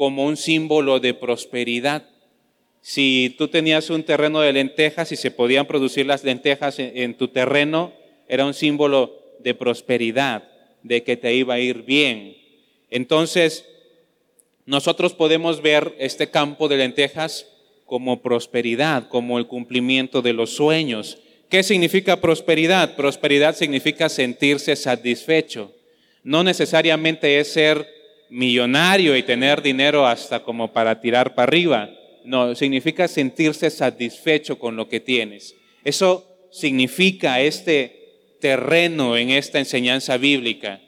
como 0.02 0.26
un 0.26 0.36
símbolo 0.36 1.00
de 1.00 1.14
prosperidad. 1.14 2.10
Si 2.82 3.36
tú 3.38 3.50
tenías 3.50 3.92
un 3.92 4.02
terreno 4.02 4.42
de 4.42 4.52
lentejas 4.52 5.12
y 5.12 5.16
se 5.16 5.30
podían 5.30 5.68
producir 5.68 6.08
las 6.08 6.24
lentejas 6.24 6.80
en, 6.80 7.14
tu 7.14 7.28
terreno, 7.28 7.94
era 8.28 8.48
un 8.48 8.56
símbolo 8.56 9.16
de 9.42 9.54
prosperidad, 9.54 10.42
de 10.82 11.04
que 11.04 11.18
te 11.18 11.36
iba 11.36 11.54
a 11.54 11.60
ir 11.60 11.84
bien. 11.84 12.36
Entonces, 12.90 13.64
nosotros 14.66 15.14
podemos 15.14 15.62
ver 15.62 15.96
este 16.00 16.32
campo 16.32 16.68
de 16.68 16.78
lentejas 16.78 17.46
como 17.86 18.24
prosperidad, 18.24 19.08
como 19.08 19.38
el 19.38 19.46
cumplimiento 19.46 20.24
de 20.24 20.34
los 20.34 20.50
sueños. 20.50 21.20
¿Qué 21.48 21.62
significa 21.62 22.20
prosperidad? 22.20 22.96
Prosperidad 22.96 23.56
significa 23.56 24.10
sentirse 24.10 24.76
satisfecho. 24.76 25.72
No 26.24 26.44
necesariamente 26.44 27.40
es 27.40 27.54
ser 27.54 28.01
millonario 28.32 29.16
y 29.18 29.24
tener 29.24 29.62
dinero 29.62 30.08
hasta 30.08 30.42
como 30.42 30.72
para 30.72 31.00
tirar 31.00 31.36
para 31.36 31.50
arriba. 31.50 31.90
No, 32.24 32.56
significa 32.56 33.08
sentirse 33.08 33.70
satisfecho 33.70 34.58
con 34.58 34.76
lo 34.76 34.88
que 34.88 35.00
tienes. 35.00 35.54
Eso 35.84 36.26
significa 36.50 37.42
este 37.42 38.38
terreno 38.40 39.18
en 39.18 39.32
esta 39.32 39.60
enseñanza 39.60 40.18
bíblica. 40.18 40.80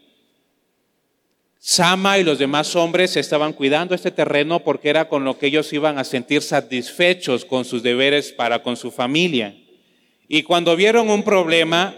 Sama 1.60 2.18
y 2.18 2.24
los 2.24 2.40
demás 2.40 2.76
hombres 2.76 3.16
estaban 3.16 3.54
cuidando 3.54 3.94
este 3.94 4.12
terreno 4.12 4.60
porque 4.62 4.90
era 4.90 5.08
con 5.08 5.24
lo 5.24 5.38
que 5.38 5.48
ellos 5.48 5.72
iban 5.74 5.98
a 5.98 6.04
sentir 6.04 6.42
satisfechos 6.42 7.46
con 7.46 7.66
sus 7.66 7.84
deberes 7.84 8.32
para 8.32 8.64
con 8.64 8.76
su 8.78 8.92
familia. 8.92 9.56
Y 10.28 10.44
cuando 10.44 10.76
vieron 10.76 11.10
un 11.10 11.24
problema, 11.24 11.96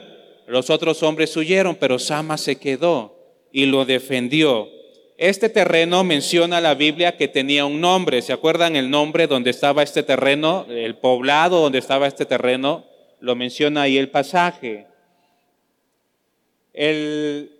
los 0.48 0.70
otros 0.70 1.02
hombres 1.04 1.36
huyeron, 1.38 1.75
pero 1.75 2.00
Sama 2.00 2.38
se 2.38 2.58
quedó 2.58 3.18
y 3.52 3.66
lo 3.66 3.86
defendió. 3.86 4.75
Este 5.18 5.48
terreno 5.48 6.04
menciona 6.04 6.60
la 6.60 6.76
Biblia 6.76 7.16
que 7.16 7.30
tenía 7.30 7.66
un 7.66 7.80
nombre. 7.80 8.22
¿Se 8.22 8.34
acuerdan 8.34 8.76
el 8.76 8.90
nombre 8.90 9.28
donde 9.28 9.50
estaba 9.50 9.82
este 9.82 10.04
terreno? 10.04 10.66
El 10.70 10.98
poblado 10.98 11.62
donde 11.62 11.80
estaba 11.80 12.08
este 12.08 12.26
terreno. 12.26 12.86
Lo 13.22 13.36
menciona 13.36 13.84
ahí 13.84 13.98
el 13.98 14.10
pasaje. 14.10 14.88
El, 16.74 17.52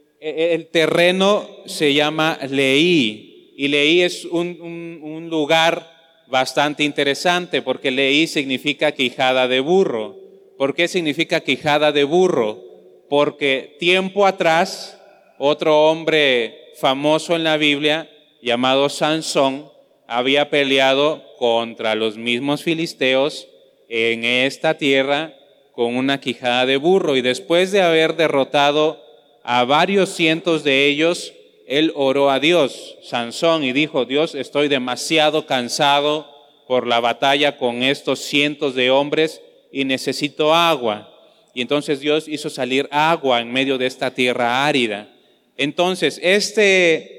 terreno 0.74 1.48
se 1.66 1.94
llama 1.94 2.38
Leí. 2.50 3.54
Y 3.56 3.70
Leí 3.70 4.02
es 4.02 4.26
un, 4.26 4.60
un 5.02 5.30
lugar 5.30 5.90
bastante 6.28 6.84
interesante 6.84 7.62
porque 7.62 7.90
Leí 7.90 8.28
significa 8.28 8.92
quijada 8.92 9.48
de 9.48 9.62
burro. 9.62 10.18
¿Por 10.58 10.76
qué 10.76 10.90
significa 10.90 11.40
quijada 11.40 11.94
de 11.94 12.04
burro? 12.04 12.62
Porque 13.08 13.78
tiempo 13.80 14.26
atrás, 14.26 15.00
otro 15.38 15.90
hombre 15.90 16.65
famoso 16.80 17.36
en 17.36 17.44
la 17.44 17.58
Biblia, 17.58 18.10
llamado 18.42 18.90
Sansón, 18.90 19.70
había 20.08 20.50
peleado 20.50 21.24
contra 21.38 21.96
los 21.96 22.18
mismos 22.18 22.64
filisteos 22.64 23.48
en 23.90 24.24
esta 24.24 24.78
tierra 24.78 25.34
con 25.74 25.96
una 25.96 26.20
quijada 26.20 26.66
de 26.66 26.78
burro. 26.78 27.16
Y 27.16 27.22
después 27.22 27.72
de 27.72 27.82
haber 27.82 28.16
derrotado 28.16 29.04
a 29.44 29.64
varios 29.66 30.10
cientos 30.10 30.64
de 30.64 30.88
ellos, 30.88 31.34
él 31.68 31.92
oró 31.96 32.30
a 32.30 32.40
Dios, 32.40 32.98
Sansón, 33.04 33.64
y 33.64 33.74
dijo, 33.74 34.06
Dios, 34.06 34.36
estoy 34.36 34.68
demasiado 34.68 35.46
cansado 35.46 36.30
por 36.68 36.88
la 36.88 37.00
batalla 37.00 37.58
con 37.58 37.84
estos 37.84 38.20
cientos 38.20 38.76
de 38.76 38.92
hombres 38.92 39.42
y 39.72 39.86
necesito 39.86 40.54
agua. 40.54 41.12
Y 41.54 41.62
entonces 41.62 42.00
Dios 42.00 42.28
hizo 42.28 42.50
salir 42.50 42.88
agua 42.92 43.42
en 43.42 43.52
medio 43.52 43.78
de 43.78 43.88
esta 43.88 44.12
tierra 44.12 44.66
árida. 44.66 45.10
Entonces, 45.58 46.20
este 46.22 47.16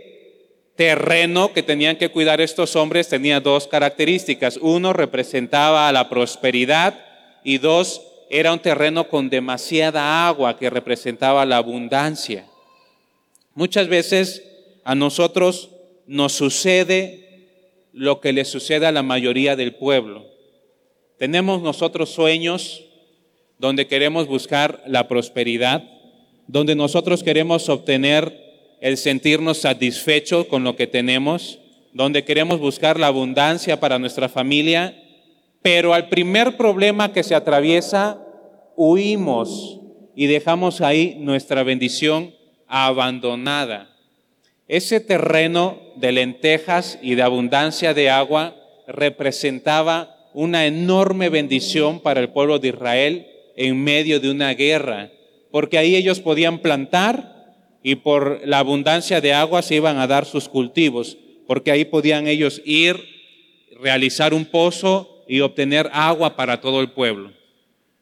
terreno 0.77 1.53
que 1.53 1.63
tenían 1.63 1.97
que 1.97 2.11
cuidar 2.11 2.41
estos 2.41 2.77
hombres 2.77 3.09
tenía 3.09 3.41
dos 3.41 3.67
características. 3.67 4.59
Uno 4.59 4.93
representaba 4.93 5.91
la 5.91 6.09
prosperidad 6.09 7.03
y 7.43 7.59
dos, 7.59 8.03
era 8.29 8.53
un 8.53 8.59
terreno 8.59 9.09
con 9.09 9.31
demasiada 9.31 10.29
agua 10.29 10.59
que 10.59 10.69
representaba 10.69 11.47
la 11.47 11.57
abundancia. 11.57 12.47
Muchas 13.55 13.89
veces 13.89 14.43
a 14.85 14.95
nosotros 14.95 15.71
nos 16.07 16.33
sucede 16.33 17.27
lo 17.93 18.21
que 18.21 18.33
le 18.33 18.45
sucede 18.45 18.87
a 18.87 18.93
la 18.93 19.03
mayoría 19.03 19.57
del 19.57 19.75
pueblo. 19.75 20.27
Tenemos 21.19 21.63
nosotros 21.63 22.11
sueños 22.11 22.85
donde 23.59 23.87
queremos 23.87 24.27
buscar 24.27 24.83
la 24.87 25.09
prosperidad, 25.09 25.83
donde 26.47 26.75
nosotros 26.75 27.23
queremos 27.23 27.69
obtener 27.69 28.47
el 28.81 28.97
sentirnos 28.97 29.59
satisfechos 29.59 30.47
con 30.47 30.65
lo 30.65 30.77
que 30.77 30.87
tenemos, 30.87 31.59
donde 31.93 32.25
queremos 32.25 32.61
buscar 32.61 33.01
la 33.01 33.07
abundancia 33.09 33.81
para 33.81 33.99
nuestra 33.99 34.29
familia, 34.29 35.03
pero 35.63 35.95
al 35.95 36.09
primer 36.09 36.57
problema 36.57 37.13
que 37.13 37.23
se 37.23 37.35
atraviesa, 37.35 38.21
huimos 38.77 39.81
y 40.15 40.27
dejamos 40.27 40.81
ahí 40.81 41.17
nuestra 41.19 41.63
bendición 41.63 42.35
abandonada. 42.69 43.91
Ese 44.69 45.01
terreno 45.01 45.79
de 45.97 46.13
lentejas 46.13 46.99
y 47.01 47.15
de 47.15 47.23
abundancia 47.23 47.95
de 47.95 48.11
agua 48.11 48.57
representaba 48.87 50.17
una 50.35 50.67
enorme 50.67 51.29
bendición 51.29 52.01
para 52.01 52.21
el 52.21 52.29
pueblo 52.31 52.59
de 52.59 52.69
Israel 52.69 53.27
en 53.57 53.83
medio 53.83 54.21
de 54.21 54.31
una 54.31 54.53
guerra, 54.55 55.11
porque 55.57 55.79
ahí 55.79 55.97
ellos 55.97 56.21
podían 56.21 56.59
plantar 56.59 57.55
y 57.83 57.95
por 57.95 58.43
la 58.45 58.59
abundancia 58.59 59.23
de 59.23 59.33
agua 59.33 59.63
se 59.63 59.77
iban 59.77 59.97
a 59.97 60.07
dar 60.07 60.27
sus 60.27 60.51
cultivos, 60.51 61.17
porque 61.47 61.71
ahí 61.71 61.87
podían 61.87 62.27
ellos 62.27 62.61
ir, 62.67 63.03
realizar 63.81 64.35
un 64.35 64.45
pozo 64.45 65.25
y 65.27 65.41
obtener 65.41 65.89
agua 65.95 66.37
para 66.37 66.61
todo 66.61 66.83
el 66.83 66.91
pueblo. 66.91 67.33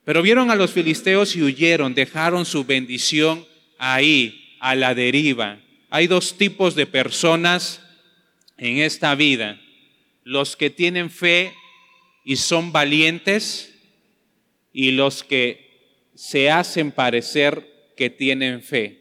Pero 0.03 0.21
vieron 0.21 0.51
a 0.51 0.57
los 0.57 0.73
filisteos 0.73 1.37
y 1.37 1.45
huyeron, 1.45 1.95
dejaron 1.95 2.45
su 2.45 2.65
bendición 2.65 3.47
ahí, 3.79 4.57
a 4.59 4.75
la 4.75 4.93
deriva. 4.93 5.61
Hay 5.91 6.09
dos 6.09 6.37
tipos 6.37 6.75
de 6.75 6.87
personas 6.87 7.81
en 8.59 8.79
esta 8.79 9.15
vida. 9.15 9.61
Los 10.25 10.57
que 10.57 10.71
tienen 10.71 11.09
fe 11.09 11.53
y 12.25 12.35
son 12.35 12.73
valientes 12.73 13.73
y 14.73 14.91
los 14.91 15.23
que 15.23 15.65
se 16.15 16.51
hacen 16.51 16.93
parecer 16.93 17.93
que 17.97 18.11
tienen 18.11 18.63
fe. 18.63 19.01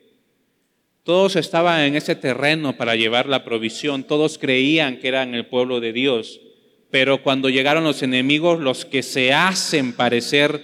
Todos 1.04 1.36
estaban 1.36 1.82
en 1.82 1.96
ese 1.96 2.16
terreno 2.16 2.78
para 2.78 2.96
llevar 2.96 3.28
la 3.28 3.44
provisión, 3.44 4.04
todos 4.04 4.38
creían 4.38 5.00
que 5.00 5.10
eran 5.10 5.36
el 5.36 5.46
pueblo 5.46 5.80
de 5.80 5.92
Dios, 5.92 6.40
pero 6.92 7.22
cuando 7.24 7.50
llegaron 7.50 7.84
los 7.84 8.04
enemigos, 8.04 8.60
los 8.60 8.86
que 8.86 9.04
se 9.04 9.34
hacen 9.34 9.94
parecer 9.94 10.62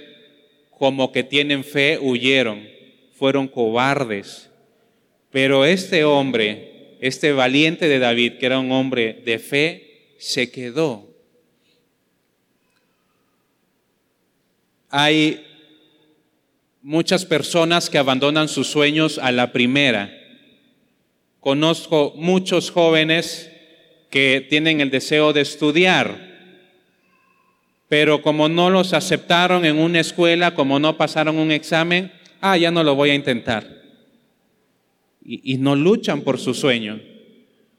como 0.71 1.11
que 1.11 1.23
tienen 1.23 1.63
fe 1.63 1.99
huyeron, 1.99 2.67
fueron 3.13 3.47
cobardes. 3.47 4.49
Pero 5.31 5.65
este 5.65 6.05
hombre, 6.05 6.95
este 7.01 7.33
valiente 7.33 7.89
de 7.89 7.99
David, 7.99 8.33
que 8.39 8.45
era 8.45 8.59
un 8.59 8.71
hombre 8.71 9.21
de 9.25 9.39
fe, 9.39 10.15
se 10.17 10.49
quedó 10.51 11.09
hay 14.89 15.45
muchas 16.81 17.25
personas 17.25 17.89
que 17.89 17.97
abandonan 17.97 18.47
sus 18.47 18.67
sueños 18.67 19.19
a 19.19 19.31
la 19.31 19.51
primera. 19.51 20.15
Conozco 21.39 22.13
muchos 22.15 22.71
jóvenes 22.71 23.51
que 24.09 24.45
tienen 24.49 24.81
el 24.81 24.89
deseo 24.89 25.33
de 25.33 25.41
estudiar, 25.41 26.29
pero 27.87 28.21
como 28.21 28.49
no 28.49 28.69
los 28.69 28.93
aceptaron 28.93 29.65
en 29.65 29.77
una 29.77 29.99
escuela, 29.99 30.53
como 30.53 30.79
no 30.79 30.97
pasaron 30.97 31.37
un 31.37 31.51
examen, 31.51 32.11
ah, 32.41 32.57
ya 32.57 32.71
no 32.71 32.83
lo 32.83 32.95
voy 32.95 33.11
a 33.11 33.15
intentar. 33.15 33.79
Y, 35.21 35.57
no 35.57 35.75
luchan 35.75 36.21
por 36.21 36.39
su 36.39 36.55
sueño. 36.55 36.99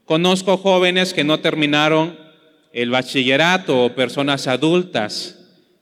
Conozco 0.04 0.57
jóvenes 0.57 1.12
que 1.12 1.25
no 1.25 1.40
terminaron 1.40 2.16
el 2.73 2.90
bachillerato 2.90 3.85
o 3.85 3.95
personas 3.97 4.47
adultas 4.47 5.40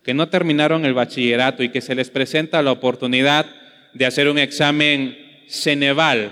que 0.08 0.14
no 0.14 0.30
terminaron 0.30 0.86
el 0.86 0.94
bachillerato 0.94 1.62
y 1.62 1.68
que 1.68 1.82
se 1.82 1.94
les 1.94 2.08
presenta 2.08 2.62
la 2.62 2.72
oportunidad 2.72 3.44
de 3.92 4.06
hacer 4.06 4.30
un 4.30 4.38
examen 4.38 5.18
Ceneval, 5.50 6.30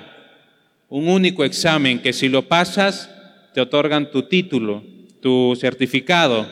un 0.88 1.08
único 1.08 1.44
examen 1.44 1.98
que 1.98 2.14
si 2.14 2.30
lo 2.30 2.48
pasas 2.48 3.10
te 3.52 3.60
otorgan 3.60 4.10
tu 4.10 4.22
título, 4.22 4.82
tu 5.20 5.54
certificado. 5.60 6.46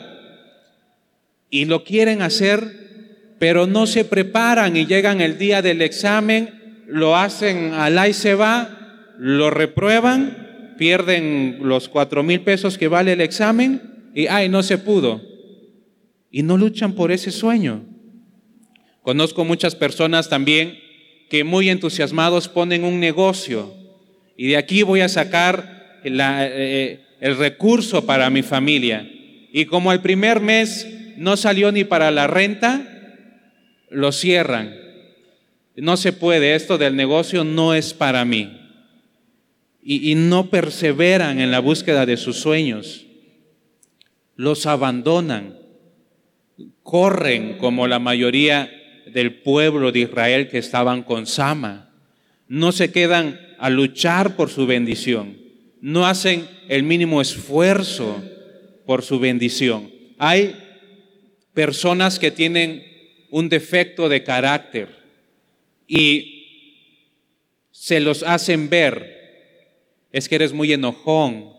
Y 1.49 1.65
lo 1.65 1.83
quieren 1.83 2.21
hacer, 2.21 2.61
pero 3.39 3.65
no 3.65 3.87
se 3.87 4.05
preparan 4.05 4.77
y 4.77 4.85
llegan 4.85 5.19
el 5.19 5.39
día 5.39 5.63
del 5.63 5.81
examen, 5.81 6.83
lo 6.85 7.17
hacen 7.17 7.73
al 7.73 8.07
y 8.07 8.13
se 8.13 8.35
va, 8.35 9.15
lo 9.17 9.49
reprueban, 9.49 10.75
pierden 10.77 11.57
los 11.63 11.89
cuatro 11.89 12.21
mil 12.21 12.41
pesos 12.41 12.77
que 12.77 12.87
vale 12.87 13.13
el 13.13 13.21
examen 13.21 14.11
y 14.13 14.27
ay, 14.27 14.47
no 14.47 14.61
se 14.61 14.77
pudo. 14.77 15.34
Y 16.31 16.43
no 16.43 16.57
luchan 16.57 16.93
por 16.93 17.11
ese 17.11 17.31
sueño. 17.31 17.83
Conozco 19.01 19.45
muchas 19.45 19.75
personas 19.75 20.29
también 20.29 20.79
que 21.29 21.43
muy 21.43 21.69
entusiasmados 21.69 22.47
ponen 22.47 22.83
un 22.83 22.99
negocio 22.99 23.73
y 24.37 24.49
de 24.49 24.57
aquí 24.57 24.83
voy 24.83 25.01
a 25.01 25.09
sacar 25.09 26.01
eh, 26.03 26.99
el 27.19 27.37
recurso 27.37 28.05
para 28.05 28.29
mi 28.29 28.41
familia. 28.41 29.09
Y 29.51 29.65
como 29.65 29.91
el 29.91 30.01
primer 30.01 30.41
mes 30.41 30.87
no 31.17 31.37
salió 31.37 31.71
ni 31.71 31.83
para 31.83 32.11
la 32.11 32.27
renta, 32.27 32.85
lo 33.89 34.11
cierran. 34.11 34.75
No 35.75 35.97
se 35.97 36.13
puede, 36.13 36.55
esto 36.55 36.77
del 36.77 36.95
negocio 36.95 37.43
no 37.43 37.73
es 37.73 37.93
para 37.93 38.25
mí. 38.25 38.61
Y, 39.81 40.11
y 40.11 40.15
no 40.15 40.49
perseveran 40.49 41.39
en 41.39 41.51
la 41.51 41.59
búsqueda 41.59 42.05
de 42.05 42.17
sus 42.17 42.37
sueños. 42.37 43.05
Los 44.35 44.65
abandonan, 44.65 45.57
corren 46.83 47.57
como 47.57 47.87
la 47.87 47.99
mayoría 47.99 48.71
del 49.07 49.35
pueblo 49.41 49.91
de 49.91 49.99
Israel 49.99 50.49
que 50.49 50.57
estaban 50.57 51.03
con 51.03 51.27
Sama. 51.27 51.91
No 52.47 52.71
se 52.71 52.91
quedan 52.91 53.39
a 53.57 53.69
luchar 53.69 54.35
por 54.35 54.49
su 54.49 54.65
bendición. 54.65 55.37
No 55.81 56.05
hacen 56.05 56.47
el 56.67 56.83
mínimo 56.83 57.21
esfuerzo 57.21 58.23
por 58.85 59.03
su 59.03 59.19
bendición. 59.19 59.91
Hay 60.17 60.55
personas 61.53 62.19
que 62.19 62.31
tienen 62.31 62.83
un 63.29 63.49
defecto 63.49 64.09
de 64.09 64.23
carácter 64.23 64.89
y 65.87 66.35
se 67.71 67.99
los 67.99 68.23
hacen 68.23 68.69
ver. 68.69 69.13
Es 70.11 70.29
que 70.29 70.35
eres 70.35 70.53
muy 70.53 70.71
enojón, 70.71 71.51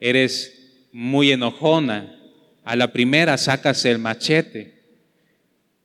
eres 0.00 0.88
muy 0.92 1.32
enojona. 1.32 2.15
A 2.66 2.74
la 2.74 2.92
primera 2.92 3.38
sacas 3.38 3.84
el 3.84 4.00
machete 4.00 4.74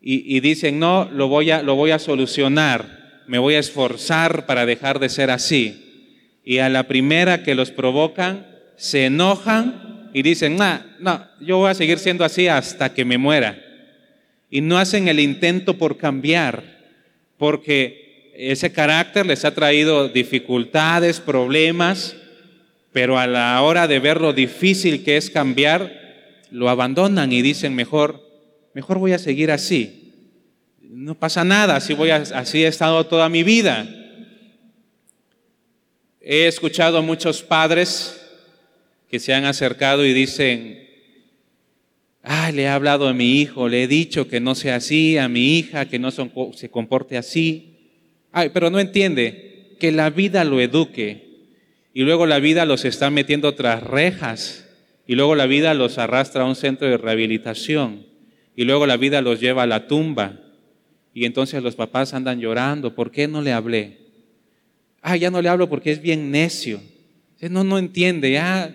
y, 0.02 0.40
dicen, 0.40 0.80
no, 0.80 1.08
lo 1.12 1.28
voy, 1.28 1.52
a, 1.52 1.62
lo 1.62 1.76
voy 1.76 1.92
a 1.92 2.00
solucionar, 2.00 3.22
me 3.28 3.38
voy 3.38 3.54
a 3.54 3.60
esforzar 3.60 4.48
para 4.48 4.66
dejar 4.66 4.98
de 4.98 5.10
ser 5.10 5.30
así. 5.30 6.40
Y 6.44 6.58
a 6.58 6.70
la 6.70 6.88
primera 6.88 7.44
que 7.44 7.54
los 7.54 7.70
provocan, 7.70 8.48
se 8.78 9.06
enojan 9.06 10.10
y 10.12 10.24
dicen, 10.24 10.56
no, 10.56 10.82
no, 11.00 11.24
yo 11.40 11.60
voy 11.60 11.70
a 11.70 11.76
seguir 11.76 12.00
siendo 12.00 12.26
así 12.26 12.48
hasta 12.48 12.96
que 12.96 13.06
me 13.06 13.20
muera. 13.20 13.64
Y 14.50 14.62
no 14.62 14.80
hacen 14.80 15.08
el 15.08 15.20
intento 15.20 15.78
por 15.78 15.98
cambiar, 15.98 16.64
porque 17.38 18.32
ese 18.36 18.72
carácter 18.72 19.28
les 19.28 19.46
ha 19.46 19.54
traído 19.54 20.10
dificultades, 20.10 21.20
problemas, 21.20 22.16
pero 22.92 23.20
a 23.20 23.28
la 23.28 23.62
hora 23.62 23.88
de 23.88 24.00
ver 24.00 24.20
lo 24.20 24.34
difícil 24.34 25.04
que 25.04 25.18
es 25.18 25.30
cambiar, 25.30 26.01
lo 26.52 26.70
abandonan 26.70 27.32
y 27.32 27.42
dicen, 27.42 27.74
mejor 27.74 28.32
mejor 28.74 29.00
voy 29.00 29.14
a 29.14 29.20
seguir 29.20 29.52
así. 29.52 30.14
No 30.82 31.16
pasa 31.16 31.44
nada, 31.44 31.76
así, 31.78 31.94
voy 31.94 32.12
así 32.12 32.64
he 32.64 32.68
estado 32.68 33.06
toda 33.06 33.30
mi 33.30 33.44
vida. 33.44 33.88
He 36.20 36.48
escuchado 36.48 36.98
a 36.98 37.02
muchos 37.02 37.42
padres 37.42 38.22
que 39.10 39.20
se 39.20 39.34
han 39.34 39.46
acercado 39.46 40.06
y 40.06 40.14
dicen, 40.14 40.88
ah, 42.24 42.52
le 42.52 42.64
he 42.64 42.68
hablado 42.68 43.08
a 43.08 43.14
mi 43.14 43.42
hijo, 43.42 43.68
le 43.68 43.84
he 43.84 43.88
dicho 43.88 44.28
que 44.28 44.40
no 44.40 44.54
sea 44.54 44.76
así, 44.76 45.18
a 45.18 45.28
mi 45.28 45.58
hija 45.58 45.88
que 45.88 46.00
no 46.00 46.12
se 46.12 46.70
comporte 46.70 47.18
así. 47.18 47.78
Ay, 48.32 48.50
pero 48.54 48.70
no 48.70 48.80
entiende 48.80 49.76
que 49.80 49.92
la 49.92 50.10
vida 50.10 50.44
lo 50.44 50.62
eduque 50.62 51.32
y 51.94 52.04
luego 52.04 52.26
la 52.26 52.40
vida 52.40 52.66
los 52.66 52.86
está 52.86 53.10
metiendo 53.10 53.56
tras 53.56 53.84
rejas 53.84 54.66
y 55.08 55.16
luego 55.16 55.36
la 55.36 55.46
vida 55.46 55.74
los 55.74 55.98
arrastra 55.98 56.44
a 56.44 56.48
un 56.48 56.56
centro 56.56 56.88
de 56.88 56.98
rehabilitación 56.98 58.06
y 58.56 58.64
luego 58.64 58.86
la 58.86 58.98
vida 58.98 59.22
los 59.22 59.40
lleva 59.40 59.64
a 59.64 59.68
la 59.68 59.88
tumba. 59.88 60.40
Y 61.14 61.26
entonces 61.26 61.62
los 61.62 61.76
papás 61.76 62.14
andan 62.14 62.40
llorando, 62.40 62.96
¿por 62.96 63.12
qué 63.12 63.28
no 63.28 63.42
le 63.42 63.52
hablé? 63.52 63.98
Ah, 65.02 65.18
ya 65.18 65.32
no 65.32 65.42
le 65.42 65.50
hablo 65.50 65.68
porque 65.68 65.92
es 65.92 66.02
bien 66.02 66.32
necio. 66.32 66.80
No, 67.42 67.64
no 67.64 67.80
entiende, 67.80 68.32
ya 68.32 68.74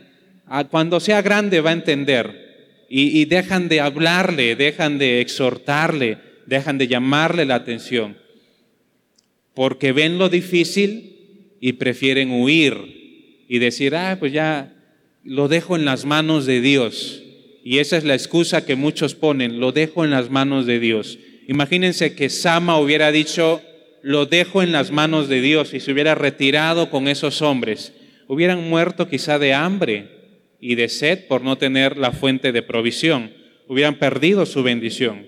cuando 0.71 0.99
sea 0.99 1.23
grande 1.23 1.61
va 1.61 1.71
a 1.71 1.75
entender. 1.75 2.45
Y, 2.89 3.21
y 3.21 3.25
dejan 3.25 3.69
de 3.69 3.81
hablarle, 3.81 4.57
dejan 4.57 4.99
de 4.99 5.21
exhortarle, 5.21 6.19
dejan 6.47 6.79
de 6.79 6.89
llamarle 6.89 7.45
la 7.45 7.57
atención. 7.57 8.17
Porque 9.55 9.93
ven 9.93 10.19
lo 10.19 10.29
difícil 10.29 11.57
y 11.61 11.73
prefieren 11.75 12.31
huir 12.31 13.45
y 13.49 13.59
decir, 13.59 13.95
ah, 13.95 14.17
pues 14.19 14.33
ya 14.33 14.76
lo 15.27 15.49
dejo 15.49 15.77
en 15.77 15.85
las 15.85 16.05
manos 16.05 16.47
de 16.47 16.61
Dios. 16.61 17.23
Y 17.65 17.79
esa 17.79 17.97
es 17.97 18.05
la 18.05 18.15
excusa 18.15 18.65
que 18.65 18.77
muchos 18.77 19.15
ponen, 19.15 19.59
lo 19.59 19.73
dejo 19.73 20.05
en 20.05 20.11
las 20.11 20.31
manos 20.31 20.67
de 20.67 20.79
Dios. 20.79 21.19
Imagínense 21.49 22.15
que 22.15 22.31
Sama 22.31 22.79
hubiera 22.79 23.11
dicho, 23.11 23.61
lo 24.03 24.27
dejo 24.27 24.63
en 24.63 24.71
las 24.71 24.93
manos 24.93 25.29
de 25.29 25.41
Dios 25.41 25.75
y 25.75 25.81
se 25.81 25.93
hubiera 25.93 26.15
retirado 26.15 26.91
con 26.91 27.09
esos 27.09 27.43
hombres. 27.43 27.93
Hubieran 28.29 28.69
muerto 28.69 29.09
quizá 29.09 29.41
de 29.41 29.53
hambre 29.53 30.09
y 30.61 30.77
de 30.77 30.89
sed 30.89 31.27
por 31.27 31.43
no 31.43 31.59
tener 31.59 31.97
la 31.97 32.13
fuente 32.13 32.53
de 32.53 32.63
provisión. 32.63 33.33
Hubieran 33.67 33.99
perdido 33.99 34.47
su 34.47 34.63
bendición. 34.63 35.27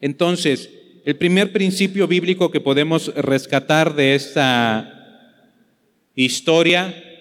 Entonces, 0.00 0.70
el 1.04 1.16
primer 1.16 1.52
principio 1.52 2.08
bíblico 2.08 2.50
que 2.50 2.60
podemos 2.60 3.14
rescatar 3.14 3.94
de 3.94 4.14
esta 4.14 4.90
historia 6.14 7.13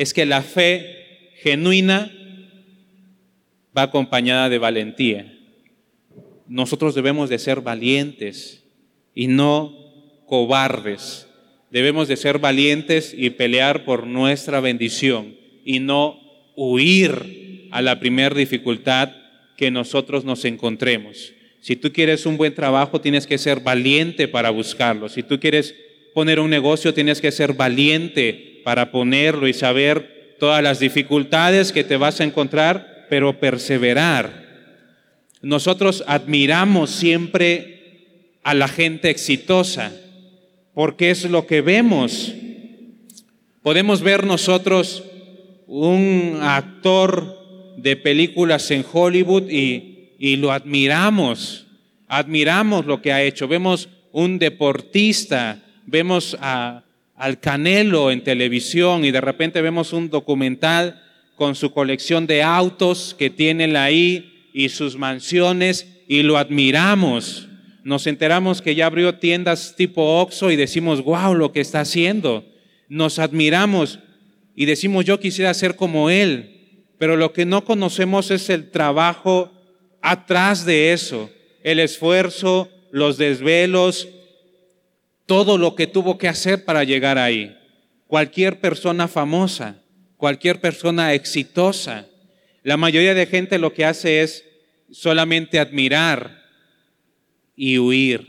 es 0.00 0.14
que 0.14 0.24
la 0.24 0.40
fe 0.40 1.34
genuina 1.42 2.10
va 3.76 3.82
acompañada 3.82 4.48
de 4.48 4.56
valentía. 4.56 5.30
Nosotros 6.48 6.94
debemos 6.94 7.28
de 7.28 7.38
ser 7.38 7.60
valientes 7.60 8.64
y 9.14 9.26
no 9.26 9.76
cobardes. 10.24 11.26
Debemos 11.70 12.08
de 12.08 12.16
ser 12.16 12.38
valientes 12.38 13.14
y 13.14 13.28
pelear 13.28 13.84
por 13.84 14.06
nuestra 14.06 14.60
bendición 14.60 15.36
y 15.66 15.80
no 15.80 16.18
huir 16.56 17.68
a 17.70 17.82
la 17.82 18.00
primera 18.00 18.34
dificultad 18.34 19.12
que 19.58 19.70
nosotros 19.70 20.24
nos 20.24 20.46
encontremos. 20.46 21.34
Si 21.60 21.76
tú 21.76 21.92
quieres 21.92 22.24
un 22.24 22.38
buen 22.38 22.54
trabajo, 22.54 23.02
tienes 23.02 23.26
que 23.26 23.36
ser 23.36 23.60
valiente 23.60 24.28
para 24.28 24.48
buscarlo. 24.48 25.10
Si 25.10 25.22
tú 25.22 25.38
quieres 25.38 25.74
poner 26.14 26.40
un 26.40 26.48
negocio, 26.48 26.94
tienes 26.94 27.20
que 27.20 27.30
ser 27.30 27.52
valiente 27.52 28.49
para 28.64 28.90
ponerlo 28.90 29.48
y 29.48 29.52
saber 29.52 30.36
todas 30.38 30.62
las 30.62 30.80
dificultades 30.80 31.72
que 31.72 31.84
te 31.84 31.96
vas 31.96 32.20
a 32.20 32.24
encontrar 32.24 33.06
pero 33.10 33.38
perseverar. 33.40 34.48
Nosotros 35.42 36.04
admiramos 36.06 36.90
siempre 36.90 37.80
a 38.42 38.54
la 38.54 38.68
gente 38.68 39.10
exitosa, 39.10 39.92
porque 40.74 41.10
es 41.10 41.24
lo 41.28 41.46
que 41.46 41.60
vemos. 41.60 42.32
Podemos 43.62 44.00
ver 44.02 44.24
nosotros 44.24 45.02
un 45.66 46.38
actor 46.40 47.74
de 47.76 47.96
películas 47.96 48.70
en 48.70 48.84
Hollywood 48.90 49.50
y, 49.50 50.12
y 50.18 50.36
lo 50.36 50.52
admiramos, 50.52 51.66
admiramos 52.06 52.86
lo 52.86 53.02
que 53.02 53.12
ha 53.12 53.22
hecho. 53.22 53.48
Vemos 53.48 53.88
un 54.12 54.38
deportista, 54.38 55.62
vemos 55.86 56.36
a, 56.40 56.84
al 57.20 57.38
Canelo 57.38 58.10
en 58.10 58.24
televisión 58.24 59.04
y 59.04 59.10
de 59.10 59.20
repente 59.20 59.60
vemos 59.60 59.92
un 59.92 60.08
documental 60.08 61.02
con 61.36 61.54
su 61.54 61.70
colección 61.70 62.26
de 62.26 62.42
autos 62.42 63.14
que 63.16 63.28
tiene 63.28 63.76
ahí 63.76 64.48
y 64.54 64.70
sus 64.70 64.96
mansiones 64.96 65.86
y 66.08 66.22
lo 66.22 66.38
admiramos. 66.38 67.46
Nos 67.84 68.06
enteramos 68.06 68.62
que 68.62 68.74
ya 68.74 68.86
abrió 68.86 69.16
tiendas 69.16 69.76
tipo 69.76 70.22
Oxxo 70.22 70.50
y 70.50 70.56
decimos, 70.56 71.04
wow, 71.04 71.34
lo 71.34 71.52
que 71.52 71.60
está 71.60 71.80
haciendo. 71.80 72.46
Nos 72.88 73.18
admiramos 73.18 73.98
y 74.56 74.64
decimos, 74.64 75.04
yo 75.04 75.20
quisiera 75.20 75.52
ser 75.52 75.76
como 75.76 76.08
él. 76.08 76.78
Pero 76.96 77.16
lo 77.16 77.34
que 77.34 77.44
no 77.44 77.66
conocemos 77.66 78.30
es 78.30 78.48
el 78.48 78.70
trabajo 78.70 79.52
atrás 80.00 80.64
de 80.64 80.94
eso, 80.94 81.30
el 81.62 81.80
esfuerzo, 81.80 82.70
los 82.90 83.18
desvelos, 83.18 84.08
todo 85.30 85.58
lo 85.58 85.76
que 85.76 85.86
tuvo 85.86 86.18
que 86.18 86.26
hacer 86.26 86.64
para 86.64 86.82
llegar 86.82 87.16
ahí. 87.16 87.56
Cualquier 88.08 88.58
persona 88.58 89.06
famosa 89.06 89.80
cualquier 90.20 90.60
persona 90.60 91.14
exitosa. 91.14 92.06
La 92.62 92.76
mayoría 92.76 93.14
de 93.14 93.24
gente 93.24 93.58
lo 93.58 93.72
que 93.72 93.86
hace 93.86 94.20
es 94.20 94.44
solamente 94.90 95.58
admirar 95.58 96.44
y 97.56 97.78
huir. 97.78 98.28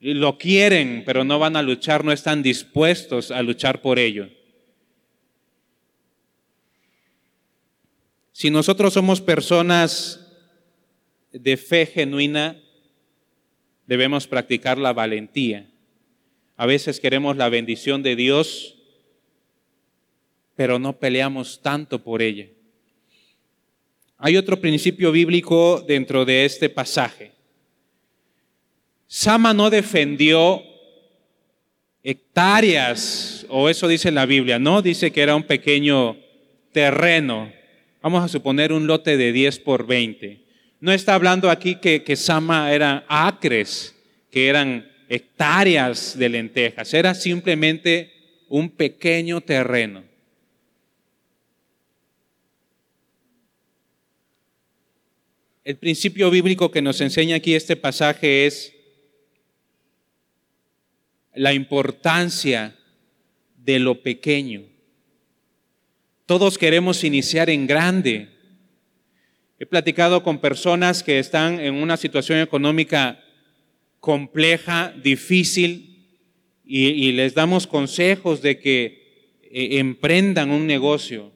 Lo 0.00 0.38
quieren, 0.38 1.02
pero 1.04 1.22
no 1.22 1.38
van 1.38 1.56
a 1.56 1.62
luchar, 1.62 2.02
no 2.02 2.12
están 2.12 2.42
dispuestos 2.42 3.30
a 3.30 3.42
luchar 3.42 3.82
por 3.82 3.98
ello. 3.98 4.30
Si 8.32 8.50
nosotros 8.50 8.94
somos 8.94 9.20
personas 9.20 10.24
de 11.32 11.58
fe 11.58 11.84
genuina, 11.84 12.58
debemos 13.88 14.26
practicar 14.28 14.78
la 14.78 14.92
valentía. 14.92 15.66
A 16.56 16.66
veces 16.66 17.00
queremos 17.00 17.36
la 17.36 17.48
bendición 17.48 18.02
de 18.02 18.14
Dios, 18.14 18.76
pero 20.54 20.78
no 20.78 20.98
peleamos 20.98 21.60
tanto 21.62 22.04
por 22.04 22.20
ella. 22.20 22.48
Hay 24.18 24.36
otro 24.36 24.60
principio 24.60 25.10
bíblico 25.10 25.82
dentro 25.86 26.24
de 26.24 26.44
este 26.44 26.68
pasaje. 26.68 27.32
Sama 29.06 29.54
no 29.54 29.70
defendió 29.70 30.62
hectáreas, 32.02 33.46
o 33.48 33.70
eso 33.70 33.88
dice 33.88 34.10
la 34.10 34.26
Biblia, 34.26 34.58
no 34.58 34.82
dice 34.82 35.12
que 35.12 35.22
era 35.22 35.34
un 35.34 35.44
pequeño 35.44 36.18
terreno, 36.72 37.50
vamos 38.02 38.22
a 38.22 38.28
suponer 38.28 38.72
un 38.72 38.86
lote 38.86 39.16
de 39.16 39.32
10 39.32 39.60
por 39.60 39.86
20. 39.86 40.47
No 40.80 40.92
está 40.92 41.14
hablando 41.14 41.50
aquí 41.50 41.76
que, 41.76 42.04
que 42.04 42.16
Sama 42.16 42.72
eran 42.72 43.04
acres, 43.08 43.94
que 44.30 44.48
eran 44.48 44.88
hectáreas 45.08 46.16
de 46.18 46.28
lentejas, 46.28 46.92
era 46.94 47.14
simplemente 47.14 48.12
un 48.48 48.70
pequeño 48.70 49.40
terreno. 49.40 50.04
El 55.64 55.76
principio 55.76 56.30
bíblico 56.30 56.70
que 56.70 56.80
nos 56.80 57.00
enseña 57.00 57.36
aquí 57.36 57.54
este 57.54 57.76
pasaje 57.76 58.46
es 58.46 58.72
la 61.34 61.52
importancia 61.52 62.74
de 63.56 63.78
lo 63.78 64.02
pequeño. 64.02 64.62
Todos 66.24 66.56
queremos 66.56 67.04
iniciar 67.04 67.50
en 67.50 67.66
grande. 67.66 68.28
He 69.60 69.66
platicado 69.66 70.22
con 70.22 70.38
personas 70.38 71.02
que 71.02 71.18
están 71.18 71.58
en 71.58 71.74
una 71.74 71.96
situación 71.96 72.38
económica 72.38 73.20
compleja, 73.98 74.94
difícil, 75.02 75.96
y, 76.64 77.12
les 77.12 77.34
damos 77.34 77.66
consejos 77.66 78.42
de 78.42 78.60
que 78.60 79.40
eh, 79.42 79.78
emprendan 79.78 80.50
un 80.50 80.66
negocio. 80.66 81.32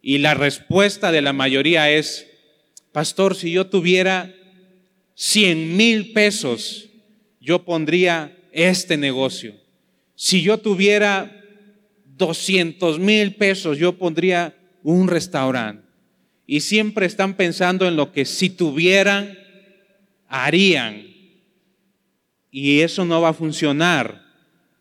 Y 0.00 0.18
la 0.18 0.32
respuesta 0.34 1.12
de 1.12 1.20
la 1.20 1.34
mayoría 1.34 1.90
es, 1.90 2.26
pastor, 2.92 3.36
si 3.36 3.52
yo 3.52 3.66
tuviera 3.66 4.34
100 5.14 5.76
mil 5.76 6.12
pesos, 6.12 6.88
yo 7.40 7.64
pondría 7.64 8.36
este 8.52 8.96
negocio. 8.96 9.54
Si 10.14 10.42
yo 10.42 10.58
tuviera 10.58 11.30
200 12.16 12.98
mil 12.98 13.34
pesos, 13.34 13.76
yo 13.78 13.98
pondría 13.98 14.56
un 14.82 15.08
restaurante. 15.08 15.87
Y 16.50 16.60
siempre 16.60 17.04
están 17.04 17.34
pensando 17.34 17.86
en 17.86 17.94
lo 17.94 18.10
que 18.10 18.24
si 18.24 18.48
tuvieran, 18.48 19.38
harían. 20.28 21.06
Y 22.50 22.80
eso 22.80 23.04
no 23.04 23.20
va 23.20 23.28
a 23.28 23.34
funcionar, 23.34 24.24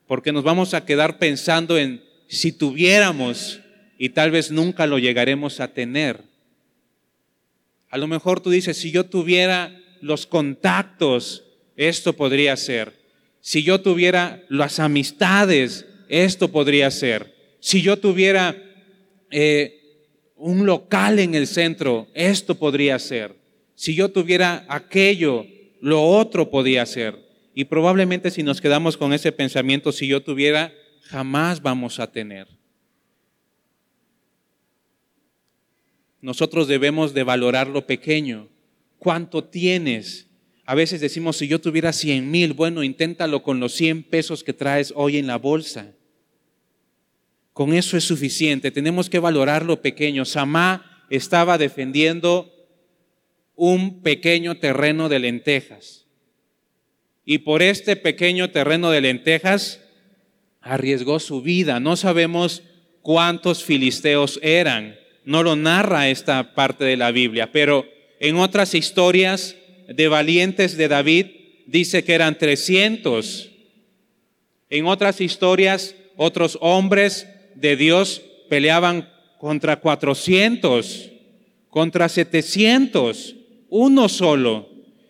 porque 0.07 0.31
nos 0.31 0.45
vamos 0.45 0.73
a 0.73 0.85
quedar 0.85 1.19
pensando 1.19 1.77
en 1.77 2.01
si 2.27 2.53
tuviéramos 2.53 3.59
y 3.97 4.09
tal 4.09 4.31
vez 4.31 4.49
nunca 4.49 4.87
lo 4.87 4.97
llegaremos 4.97 5.59
a 5.59 5.73
tener. 5.73 6.23
A 7.89 7.97
lo 7.97 8.07
mejor 8.07 8.39
tú 8.39 8.49
dices, 8.49 8.77
si 8.77 8.91
yo 8.91 9.05
tuviera 9.05 9.77
los 9.99 10.25
contactos, 10.25 11.43
esto 11.75 12.13
podría 12.13 12.55
ser. 12.55 12.93
Si 13.41 13.63
yo 13.63 13.81
tuviera 13.81 14.41
las 14.47 14.79
amistades, 14.79 15.85
esto 16.07 16.47
podría 16.47 16.89
ser. 16.91 17.35
Si 17.59 17.81
yo 17.81 17.99
tuviera 17.99 18.55
eh, 19.31 19.76
un 20.37 20.65
local 20.65 21.19
en 21.19 21.35
el 21.35 21.47
centro, 21.47 22.07
esto 22.13 22.55
podría 22.55 22.97
ser. 22.99 23.35
Si 23.75 23.95
yo 23.95 24.09
tuviera 24.09 24.65
aquello, 24.69 25.45
lo 25.81 26.03
otro 26.03 26.49
podría 26.49 26.85
ser. 26.85 27.27
Y 27.53 27.65
probablemente 27.65 28.31
si 28.31 28.43
nos 28.43 28.61
quedamos 28.61 28.97
con 28.97 29.13
ese 29.13 29.31
pensamiento, 29.31 29.91
si 29.91 30.07
yo 30.07 30.21
tuviera, 30.21 30.73
jamás 31.01 31.61
vamos 31.61 31.99
a 31.99 32.11
tener. 32.11 32.47
Nosotros 36.21 36.67
debemos 36.67 37.13
de 37.13 37.23
valorar 37.23 37.67
lo 37.67 37.87
pequeño. 37.87 38.47
¿Cuánto 38.99 39.43
tienes? 39.43 40.27
A 40.65 40.75
veces 40.75 40.99
decimos, 40.99 41.37
si 41.37 41.47
yo 41.47 41.61
tuviera 41.61 41.93
100 41.93 42.29
mil, 42.29 42.53
bueno, 42.53 42.83
inténtalo 42.83 43.41
con 43.41 43.59
los 43.59 43.73
100 43.73 44.03
pesos 44.03 44.43
que 44.43 44.53
traes 44.53 44.91
hoy 44.95 45.17
en 45.17 45.27
la 45.27 45.37
bolsa. 45.37 45.93
Con 47.57 47.73
eso 47.73 47.97
es 47.97 48.03
suficiente. 48.03 48.69
Tenemos 48.69 49.09
que 49.09 49.17
valorar 49.17 49.65
lo 49.65 49.81
pequeño. 49.81 50.25
Samá 50.25 51.07
estaba 51.09 51.57
defendiendo 51.57 52.53
un 53.55 54.03
pequeño 54.03 54.57
terreno 54.57 55.09
de 55.09 55.17
lentejas. 55.17 56.05
Y 57.25 57.39
por 57.39 57.63
este 57.63 57.95
pequeño 57.95 58.51
terreno 58.51 58.91
de 58.91 59.01
lentejas 59.01 59.81
arriesgó 60.61 61.19
su 61.19 61.41
vida. 61.41 61.79
No 61.79 61.95
sabemos 61.95 62.61
cuántos 63.01 63.63
filisteos 63.63 64.39
eran. 64.43 64.95
No 65.25 65.41
lo 65.41 65.55
narra 65.55 66.09
esta 66.09 66.53
parte 66.53 66.83
de 66.83 66.95
la 66.95 67.09
Biblia, 67.09 67.51
pero 67.51 67.87
en 68.19 68.35
otras 68.35 68.75
historias 68.75 69.55
de 69.87 70.07
valientes 70.07 70.77
de 70.77 70.89
David 70.89 71.25
dice 71.65 72.03
que 72.03 72.13
eran 72.13 72.37
300. 72.37 73.49
En 74.69 74.85
otras 74.85 75.21
historias, 75.21 75.95
otros 76.17 76.59
hombres 76.61 77.25
de 77.59 77.75
Dios 77.75 78.21
peleaban 78.49 79.09
contra 79.39 79.79
400, 79.79 81.11
contra 81.69 82.07
700, 82.07 83.35
uno 83.69 84.09
solo. 84.09 84.69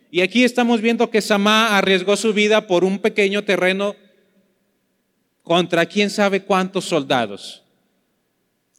Y 0.10 0.22
aquí 0.22 0.44
estamos 0.44 0.82
viendo 0.82 1.10
que 1.10 1.22
Samá 1.22 1.78
arriesgó 1.78 2.16
su 2.16 2.34
vida 2.34 2.68
por 2.68 2.84
un 2.84 3.00
pequeño 3.00 3.44
terreno 3.44 3.96
contra 5.44 5.86
quién 5.86 6.10
sabe 6.10 6.44
cuántos 6.44 6.86
soldados. 6.86 7.64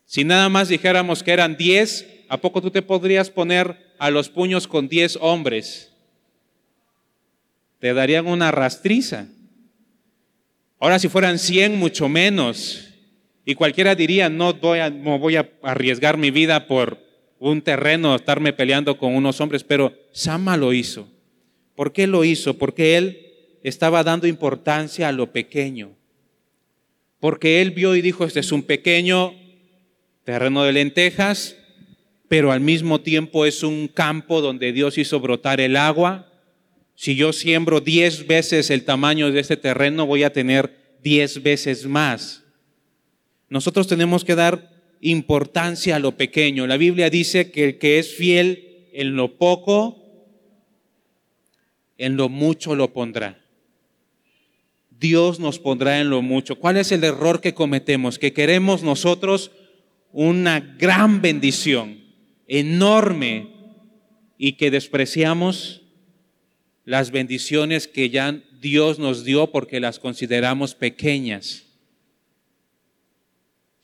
Si 0.07 0.25
nada 0.25 0.49
más 0.49 0.69
dijéramos 0.69 1.23
que 1.23 1.33
eran 1.33 1.57
10, 1.57 2.25
¿a 2.29 2.39
poco 2.39 2.63
tú 2.63 2.71
te 2.71 2.81
podrías 2.81 3.29
poner 3.31 3.95
a 3.99 4.11
los 4.11 4.31
puños 4.31 4.67
con 4.67 4.89
10 4.89 5.19
hombres? 5.21 5.93
Te 7.79 7.93
darían 7.93 8.27
una 8.27 8.51
rastriza. 8.51 9.29
Ahora 10.81 10.99
si 10.99 11.09
fueran 11.09 11.39
100, 11.39 11.77
mucho 11.77 12.09
menos. 12.09 12.88
Y 13.49 13.55
cualquiera 13.55 13.95
diría, 13.95 14.29
no 14.29 14.53
voy, 14.53 14.79
a, 15.37 15.51
a 15.63 15.71
arriesgar 15.71 16.19
mi 16.19 16.31
vida 16.31 16.67
por 16.67 16.99
un 17.39 17.63
terreno, 17.63 18.15
estarme 18.15 18.53
peleando 18.53 18.99
con 18.99 19.15
unos 19.15 19.41
hombres, 19.41 19.65
pero 19.65 19.95
Sama 20.13 20.59
lo 20.59 20.75
hizo. 20.75 21.09
¿Por 21.75 21.95
qué 21.95 22.07
lo 22.07 22.25
hizo? 22.25 22.59
Porque 22.59 22.99
él 22.99 23.33
estaba 23.63 24.05
dando 24.05 24.27
importancia 24.27 25.09
a 25.09 25.13
lo 25.13 25.33
pequeño. 25.33 25.97
Porque 27.21 27.63
él 27.63 27.71
vio 27.71 27.97
y 27.97 28.03
dijo, 28.03 28.27
este 28.27 28.41
es 28.41 28.53
un 28.53 28.65
pequeño 28.65 29.33
terreno 30.25 30.65
de 30.65 30.73
lentejas, 30.75 31.57
pero 32.29 32.53
al 32.53 32.61
mismo 32.61 33.01
tiempo 33.01 33.47
es 33.47 33.63
un 33.63 33.89
campo 33.89 34.43
donde 34.43 34.75
Dios 34.75 34.99
hizo 34.99 35.21
brotar 35.21 35.59
el 35.59 35.77
agua. 35.77 36.31
Si 36.97 37.17
yo 37.17 37.33
siembro 37.33 37.81
diez 37.81 38.27
veces 38.27 38.69
el 38.69 38.85
tamaño 38.85 39.33
de 39.33 39.41
este 39.41 39.57
terreno, 39.57 40.05
voy 40.05 40.25
a 40.25 40.35
tener 40.35 40.99
diez 41.03 41.43
veces 41.43 41.87
más. 41.87 42.45
Nosotros 43.49 43.87
tenemos 43.87 44.25
que 44.25 44.35
dar 44.35 44.71
importancia 45.01 45.97
a 45.97 45.99
lo 45.99 46.17
pequeño. 46.17 46.67
La 46.67 46.77
Biblia 46.77 47.11
dice 47.11 47.51
que 47.51 47.65
el 47.65 47.79
que 47.79 47.99
es 47.99 48.15
fiel 48.15 48.89
en 48.93 49.17
lo 49.17 49.37
poco, 49.39 50.03
en 51.97 52.17
lo 52.17 52.29
mucho 52.29 52.75
lo 52.75 52.93
pondrá. 52.93 53.41
Dios 54.91 55.39
nos 55.39 55.59
pondrá 55.59 56.01
en 56.01 56.11
lo 56.11 56.23
mucho. 56.23 56.57
¿Cuál 56.57 56.77
es 56.77 56.91
el 56.91 57.05
error 57.05 57.41
que 57.41 57.55
cometemos? 57.55 58.19
Que 58.19 58.33
queremos 58.33 58.83
nosotros 58.83 59.53
una 60.13 60.61
gran 60.61 61.23
bendición, 61.23 62.01
enorme, 62.49 63.59
y 64.39 64.53
que 64.53 64.71
despreciamos 64.71 65.83
las 66.85 67.11
bendiciones 67.11 67.87
que 67.87 68.09
ya 68.09 68.41
Dios 68.61 68.99
nos 68.99 69.25
dio 69.25 69.51
porque 69.51 69.81
las 69.81 69.99
consideramos 69.99 70.75
pequeñas. 70.75 71.68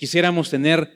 Quisiéramos 0.05 0.51
tener 0.51 0.91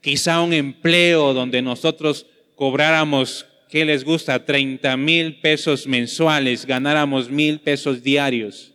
quizá 0.00 0.40
un 0.40 0.54
empleo 0.54 1.34
donde 1.34 1.60
nosotros 1.60 2.24
cobráramos, 2.54 3.44
¿qué 3.68 3.84
les 3.84 4.04
gusta? 4.04 4.42
30 4.46 4.96
mil 4.96 5.38
pesos 5.42 5.86
mensuales, 5.86 6.64
ganáramos 6.64 7.28
mil 7.28 7.60
pesos 7.60 8.02
diarios. 8.02 8.72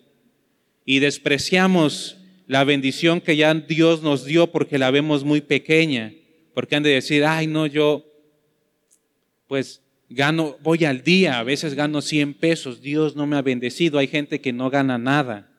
Y 0.86 1.00
despreciamos 1.00 2.18
la 2.46 2.64
bendición 2.66 3.20
que 3.20 3.36
ya 3.36 3.52
Dios 3.56 4.04
nos 4.04 4.26
dio 4.26 4.52
porque 4.52 4.78
la 4.78 4.92
vemos 4.92 5.24
muy 5.24 5.42
pequeña, 5.42 6.14
porque 6.54 6.76
han 6.76 6.84
de 6.84 6.92
decir, 6.92 7.26
ay, 7.26 7.48
no, 7.48 7.66
yo, 7.66 8.06
pues 9.48 9.82
gano, 10.08 10.56
voy 10.62 10.86
al 10.86 11.02
día, 11.02 11.40
a 11.40 11.44
veces 11.44 11.74
gano 11.74 12.04
100 12.04 12.36
pesos, 12.36 12.80
Dios 12.80 13.16
no 13.16 13.26
me 13.26 13.38
ha 13.38 13.42
bendecido, 13.42 13.98
hay 13.98 14.08
gente 14.08 14.40
que 14.40 14.54
no 14.54 14.70
gana 14.70 15.00
nada, 15.00 15.50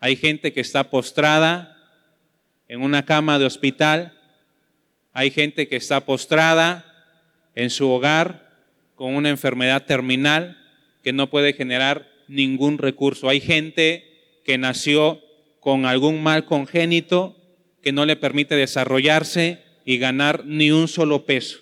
hay 0.00 0.16
gente 0.16 0.54
que 0.54 0.62
está 0.62 0.88
postrada 0.88 1.71
en 2.72 2.80
una 2.80 3.04
cama 3.04 3.38
de 3.38 3.44
hospital, 3.44 4.14
hay 5.12 5.30
gente 5.30 5.68
que 5.68 5.76
está 5.76 6.06
postrada 6.06 6.86
en 7.54 7.68
su 7.68 7.86
hogar 7.86 8.48
con 8.94 9.14
una 9.14 9.28
enfermedad 9.28 9.84
terminal 9.84 10.56
que 11.02 11.12
no 11.12 11.28
puede 11.28 11.52
generar 11.52 12.08
ningún 12.28 12.78
recurso. 12.78 13.28
Hay 13.28 13.40
gente 13.40 14.40
que 14.46 14.56
nació 14.56 15.20
con 15.60 15.84
algún 15.84 16.22
mal 16.22 16.46
congénito 16.46 17.36
que 17.82 17.92
no 17.92 18.06
le 18.06 18.16
permite 18.16 18.56
desarrollarse 18.56 19.58
y 19.84 19.98
ganar 19.98 20.46
ni 20.46 20.70
un 20.70 20.88
solo 20.88 21.26
peso. 21.26 21.58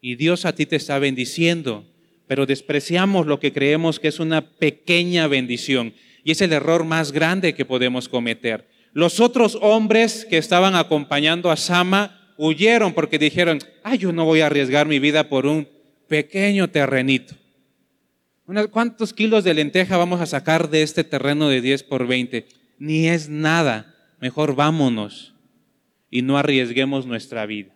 Y 0.00 0.14
Dios 0.14 0.46
a 0.46 0.54
ti 0.54 0.64
te 0.64 0.76
está 0.76 0.98
bendiciendo, 0.98 1.84
pero 2.26 2.46
despreciamos 2.46 3.26
lo 3.26 3.40
que 3.40 3.52
creemos 3.52 4.00
que 4.00 4.08
es 4.08 4.20
una 4.20 4.40
pequeña 4.40 5.26
bendición. 5.26 5.92
Y 6.24 6.30
es 6.30 6.40
el 6.40 6.54
error 6.54 6.84
más 6.84 7.12
grande 7.12 7.54
que 7.54 7.66
podemos 7.66 8.08
cometer. 8.08 8.74
Los 8.96 9.20
otros 9.20 9.58
hombres 9.60 10.24
que 10.24 10.38
estaban 10.38 10.74
acompañando 10.74 11.50
a 11.50 11.58
Sama 11.58 12.32
huyeron 12.38 12.94
porque 12.94 13.18
dijeron, 13.18 13.58
ay, 13.82 13.98
yo 13.98 14.10
no 14.10 14.24
voy 14.24 14.40
a 14.40 14.46
arriesgar 14.46 14.86
mi 14.86 14.98
vida 14.98 15.28
por 15.28 15.44
un 15.44 15.68
pequeño 16.08 16.70
terrenito. 16.70 17.34
¿Cuántos 18.70 19.12
kilos 19.12 19.44
de 19.44 19.52
lenteja 19.52 19.98
vamos 19.98 20.22
a 20.22 20.24
sacar 20.24 20.70
de 20.70 20.80
este 20.80 21.04
terreno 21.04 21.50
de 21.50 21.60
10 21.60 21.82
por 21.82 22.06
20? 22.06 22.46
Ni 22.78 23.06
es 23.08 23.28
nada. 23.28 23.94
Mejor 24.18 24.54
vámonos 24.54 25.34
y 26.10 26.22
no 26.22 26.38
arriesguemos 26.38 27.04
nuestra 27.04 27.44
vida. 27.44 27.74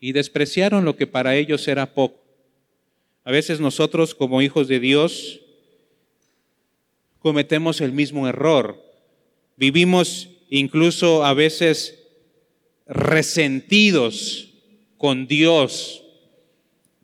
Y 0.00 0.10
despreciaron 0.10 0.84
lo 0.84 0.96
que 0.96 1.06
para 1.06 1.36
ellos 1.36 1.68
era 1.68 1.94
poco. 1.94 2.20
A 3.22 3.30
veces 3.30 3.60
nosotros 3.60 4.16
como 4.16 4.42
hijos 4.42 4.66
de 4.66 4.80
Dios 4.80 5.40
cometemos 7.20 7.80
el 7.80 7.92
mismo 7.92 8.26
error. 8.26 8.83
Vivimos 9.56 10.30
incluso 10.50 11.24
a 11.24 11.34
veces 11.34 12.00
resentidos 12.86 14.54
con 14.96 15.26
Dios 15.26 16.04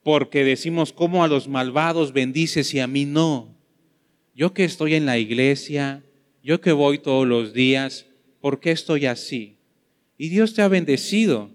porque 0.03 0.45
decimos, 0.45 0.93
¿cómo 0.93 1.23
a 1.23 1.29
los 1.29 1.49
malvados 1.49 2.13
bendices 2.13 2.73
y 2.75 2.81
a 2.81 2.87
mí 2.87 3.05
no? 3.05 3.55
Yo 4.35 4.55
que 4.55 4.65
estoy 4.65 4.95
en 4.95 5.07
la 5.07 5.19
iglesia, 5.19 6.03
yo 6.43 6.61
que 6.61 6.73
voy 6.73 6.99
todos 6.99 7.27
los 7.27 7.53
días, 7.53 8.07
¿por 8.41 8.61
qué 8.61 8.71
estoy 8.71 9.07
así? 9.07 9.59
Y 10.17 10.29
Dios 10.29 10.55
te 10.55 10.63
ha 10.63 10.69
bendecido. 10.69 11.51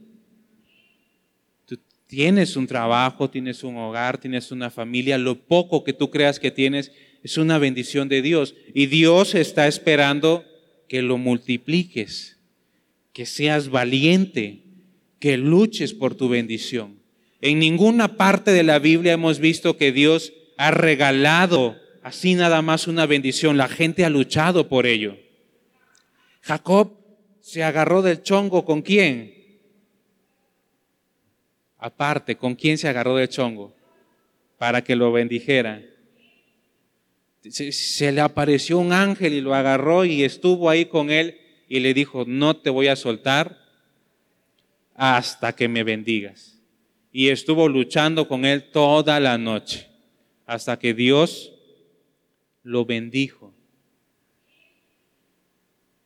Tú 1.65 1.79
tienes 2.07 2.55
un 2.55 2.67
trabajo, 2.67 3.29
tienes 3.29 3.63
un 3.63 3.77
hogar, 3.77 4.19
tienes 4.19 4.51
una 4.51 4.69
familia, 4.69 5.17
lo 5.17 5.35
poco 5.35 5.83
que 5.83 5.93
tú 5.93 6.11
creas 6.11 6.39
que 6.39 6.51
tienes 6.51 6.91
es 7.23 7.37
una 7.37 7.57
bendición 7.57 8.07
de 8.07 8.21
Dios. 8.21 8.55
Y 8.73 8.85
Dios 8.85 9.33
está 9.33 9.67
esperando 9.67 10.45
que 10.87 11.01
lo 11.01 11.17
multipliques, 11.17 12.37
que 13.13 13.25
seas 13.25 13.69
valiente, 13.69 14.63
que 15.19 15.37
luches 15.37 15.93
por 15.93 16.15
tu 16.15 16.29
bendición. 16.29 16.99
En 17.41 17.59
ninguna 17.59 18.17
parte 18.17 18.51
de 18.51 18.63
la 18.63 18.79
Biblia 18.79 19.13
hemos 19.13 19.39
visto 19.39 19.77
que 19.77 19.91
Dios 19.91 20.33
ha 20.57 20.71
regalado 20.71 21.77
así 22.01 22.35
nada 22.35 22.61
más 22.61 22.87
una 22.87 23.05
bendición. 23.05 23.57
La 23.57 23.67
gente 23.67 24.05
ha 24.05 24.09
luchado 24.09 24.67
por 24.67 24.85
ello. 24.85 25.17
Jacob 26.41 26.93
se 27.41 27.63
agarró 27.63 28.01
del 28.01 28.21
chongo 28.21 28.65
con 28.65 28.81
quién? 28.81 29.33
Aparte, 31.77 32.35
¿con 32.35 32.55
quién 32.55 32.77
se 32.77 32.87
agarró 32.87 33.15
del 33.15 33.29
chongo? 33.29 33.75
Para 34.57 34.83
que 34.83 34.95
lo 34.95 35.11
bendijera. 35.11 35.83
Se, 37.49 38.11
le 38.11 38.21
apareció 38.21 38.79
un 38.79 38.91
ángel 38.91 39.33
y 39.33 39.41
lo 39.41 39.53
agarró 39.53 40.05
y 40.05 40.23
estuvo 40.23 40.69
ahí 40.69 40.85
con 40.85 41.11
él 41.11 41.39
y 41.67 41.79
le 41.79 41.93
dijo, 41.93 42.23
no 42.27 42.57
te 42.57 42.69
voy 42.69 42.87
a 42.87 42.95
soltar 42.95 43.57
hasta 44.95 45.53
que 45.53 45.67
me 45.67 45.83
bendigas 45.83 46.59
y 47.11 47.29
estuvo 47.29 47.69
luchando 47.69 48.27
con 48.27 48.45
él 48.45 48.71
toda 48.71 49.19
la 49.19 49.37
noche 49.37 49.87
hasta 50.45 50.77
que 50.77 50.93
Dios 50.93 51.53
lo 52.63 52.83
bendijo. 52.83 53.53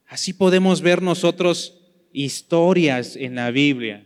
Así 0.05 0.33
podemos 0.33 0.81
ver 0.81 1.01
nosotros 1.01 1.79
historias 2.11 3.15
en 3.15 3.35
la 3.35 3.51
Biblia. 3.51 4.05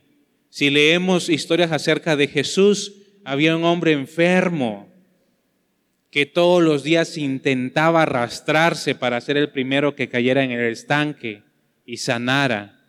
Si 0.50 0.70
leemos 0.70 1.30
historias 1.30 1.72
acerca 1.72 2.16
de 2.16 2.28
Jesús, 2.28 2.94
había 3.26 3.58
un 3.58 3.64
hombre 3.64 3.94
enfermo 3.94 4.93
que 6.14 6.28
todos 6.28 6.62
los 6.62 6.84
días 6.84 7.18
intentaba 7.18 8.04
arrastrarse 8.04 8.94
para 8.94 9.20
ser 9.20 9.36
el 9.36 9.50
primero 9.50 9.96
que 9.96 10.10
cayera 10.10 10.44
en 10.44 10.52
el 10.52 10.72
estanque 10.72 11.42
y 11.88 11.98
sanara 11.98 12.80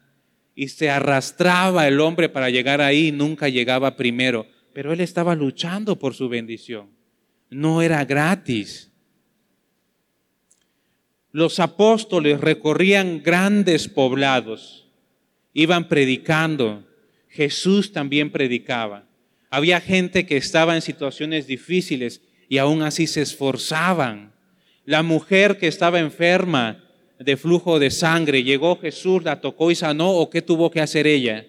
y 0.54 0.68
se 0.68 0.90
arrastraba 0.90 1.88
el 1.88 2.00
hombre 2.00 2.28
para 2.28 2.50
llegar 2.50 2.82
ahí 2.82 3.06
y 3.06 3.12
nunca 3.12 3.48
llegaba 3.48 3.96
primero. 3.96 4.46
Pero 4.74 4.92
él 4.92 5.00
estaba 5.00 5.34
luchando 5.34 5.98
por 5.98 6.12
su 6.12 6.28
bendición. 6.28 6.90
No 7.48 7.80
era 7.80 8.04
gratis. 8.04 8.92
Los 11.32 11.60
apóstoles 11.60 12.42
recorrían 12.42 13.22
grandes 13.22 13.88
poblados, 13.88 14.90
iban 15.54 15.88
predicando. 15.88 16.87
Jesús 17.30 17.90
también 17.90 18.30
predicaba. 18.30 19.08
Había 19.48 19.80
gente 19.80 20.26
que 20.26 20.37
estaba 20.37 20.74
en 20.74 20.82
situaciones 20.82 21.46
difíciles 21.46 22.20
y 22.48 22.59
aún 22.59 22.83
así 22.83 23.07
se 23.07 23.22
esforzaban. 23.22 24.33
La 24.85 25.02
mujer 25.02 25.59
que 25.59 25.66
estaba 25.66 25.98
enferma 25.98 26.85
de 27.18 27.37
flujo 27.37 27.78
de 27.78 27.90
sangre. 27.90 28.42
Llegó 28.42 28.78
Jesús, 28.78 29.22
la 29.24 29.40
tocó 29.40 29.70
y 29.70 29.74
sanó, 29.74 30.11
o 30.11 30.30
qué 30.30 30.42
tuvo 30.42 30.70
que 30.70 30.80
hacer 30.80 31.07
ella? 31.07 31.46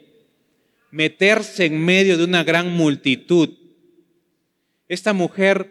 Meterse 0.92 1.66
en 1.66 1.84
medio 1.84 2.18
de 2.18 2.24
una 2.24 2.44
gran 2.44 2.72
multitud. 2.72 3.50
Esta 4.88 5.14
mujer 5.14 5.70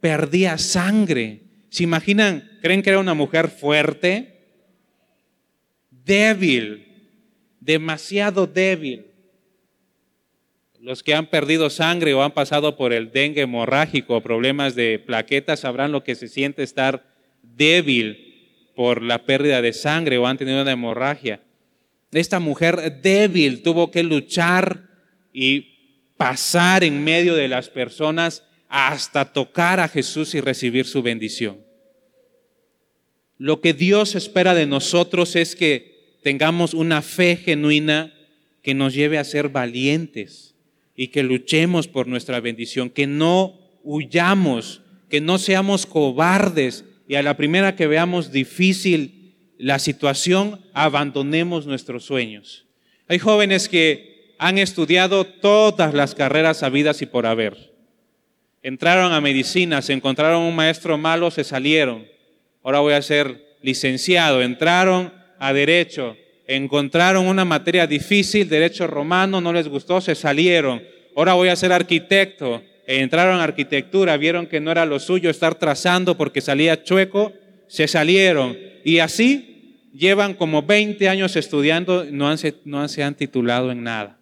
perdía 0.00 0.58
sangre. 0.58 1.40
¿Se 1.70 1.84
imaginan? 1.84 2.58
¿Creen 2.60 2.82
que 2.82 2.90
era 2.90 2.98
una 2.98 3.14
mujer 3.14 3.48
fuerte? 3.48 4.30
Débil, 5.90 6.86
demasiado 7.60 8.46
débil. 8.46 9.06
Los 10.84 11.02
que 11.02 11.14
han 11.14 11.28
perdido 11.28 11.70
sangre 11.70 12.12
o 12.12 12.22
han 12.22 12.32
pasado 12.32 12.76
por 12.76 12.92
el 12.92 13.10
dengue 13.10 13.40
hemorrágico 13.40 14.16
o 14.16 14.22
problemas 14.22 14.74
de 14.74 14.98
plaquetas 14.98 15.60
sabrán 15.60 15.92
lo 15.92 16.04
que 16.04 16.14
se 16.14 16.28
siente 16.28 16.62
estar 16.62 17.06
débil 17.42 18.68
por 18.76 19.02
la 19.02 19.24
pérdida 19.24 19.62
de 19.62 19.72
sangre 19.72 20.18
o 20.18 20.26
han 20.26 20.36
tenido 20.36 20.60
una 20.60 20.72
hemorragia. 20.72 21.40
Esta 22.12 22.38
mujer 22.38 23.00
débil 23.00 23.62
tuvo 23.62 23.90
que 23.90 24.02
luchar 24.02 24.90
y 25.32 26.10
pasar 26.18 26.84
en 26.84 27.02
medio 27.02 27.34
de 27.34 27.48
las 27.48 27.70
personas 27.70 28.44
hasta 28.68 29.32
tocar 29.32 29.80
a 29.80 29.88
Jesús 29.88 30.34
y 30.34 30.42
recibir 30.42 30.84
su 30.84 31.02
bendición. 31.02 31.64
Lo 33.38 33.62
que 33.62 33.72
Dios 33.72 34.14
espera 34.16 34.52
de 34.52 34.66
nosotros 34.66 35.34
es 35.34 35.56
que 35.56 36.18
tengamos 36.22 36.74
una 36.74 37.00
fe 37.00 37.36
genuina 37.36 38.12
que 38.60 38.74
nos 38.74 38.92
lleve 38.92 39.16
a 39.16 39.24
ser 39.24 39.48
valientes 39.48 40.53
y 40.96 41.08
que 41.08 41.22
luchemos 41.22 41.88
por 41.88 42.06
nuestra 42.06 42.40
bendición, 42.40 42.90
que 42.90 43.06
no 43.06 43.58
huyamos, 43.82 44.82
que 45.08 45.20
no 45.20 45.38
seamos 45.38 45.86
cobardes, 45.86 46.84
y 47.06 47.16
a 47.16 47.22
la 47.22 47.36
primera 47.36 47.76
que 47.76 47.86
veamos 47.86 48.32
difícil 48.32 49.34
la 49.58 49.78
situación, 49.78 50.60
abandonemos 50.72 51.66
nuestros 51.66 52.04
sueños. 52.04 52.66
Hay 53.08 53.18
jóvenes 53.18 53.68
que 53.68 54.34
han 54.38 54.58
estudiado 54.58 55.24
todas 55.24 55.94
las 55.94 56.14
carreras 56.14 56.62
habidas 56.62 57.02
y 57.02 57.06
por 57.06 57.26
haber. 57.26 57.72
Entraron 58.62 59.12
a 59.12 59.20
medicina, 59.20 59.82
se 59.82 59.92
encontraron 59.92 60.42
un 60.42 60.56
maestro 60.56 60.96
malo, 60.96 61.30
se 61.30 61.44
salieron. 61.44 62.06
Ahora 62.62 62.80
voy 62.80 62.94
a 62.94 63.02
ser 63.02 63.56
licenciado. 63.60 64.42
Entraron 64.42 65.12
a 65.38 65.52
derecho, 65.52 66.16
encontraron 66.46 67.26
una 67.26 67.44
materia 67.44 67.86
difícil, 67.86 68.48
derecho 68.48 68.86
romano, 68.86 69.40
no 69.40 69.52
les 69.52 69.68
gustó, 69.68 70.00
se 70.00 70.14
salieron. 70.14 70.82
Ahora 71.16 71.34
voy 71.34 71.48
a 71.48 71.56
ser 71.56 71.72
arquitecto 71.72 72.62
entraron 72.86 73.40
a 73.40 73.44
arquitectura, 73.44 74.16
vieron 74.16 74.46
que 74.46 74.60
no 74.60 74.70
era 74.70 74.86
lo 74.86 74.98
suyo 74.98 75.30
estar 75.30 75.54
trazando 75.54 76.16
porque 76.16 76.40
salía 76.40 76.82
chueco, 76.82 77.32
se 77.66 77.88
salieron. 77.88 78.56
Y 78.84 78.98
así 78.98 79.80
llevan 79.94 80.34
como 80.34 80.62
20 80.62 81.08
años 81.08 81.36
estudiando, 81.36 82.04
no, 82.10 82.28
han, 82.28 82.38
no 82.64 82.86
se 82.88 83.02
han 83.02 83.14
titulado 83.14 83.70
en 83.70 83.82
nada. 83.82 84.18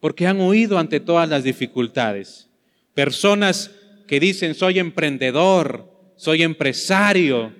Porque 0.00 0.26
han 0.26 0.40
huido 0.40 0.78
ante 0.78 1.00
todas 1.00 1.28
las 1.28 1.44
dificultades. 1.44 2.48
Personas 2.94 3.70
que 4.06 4.18
dicen, 4.18 4.54
soy 4.54 4.78
emprendedor, 4.78 5.88
soy 6.16 6.42
empresario, 6.42 7.52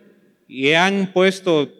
y 0.48 0.72
han 0.72 1.12
puesto 1.12 1.72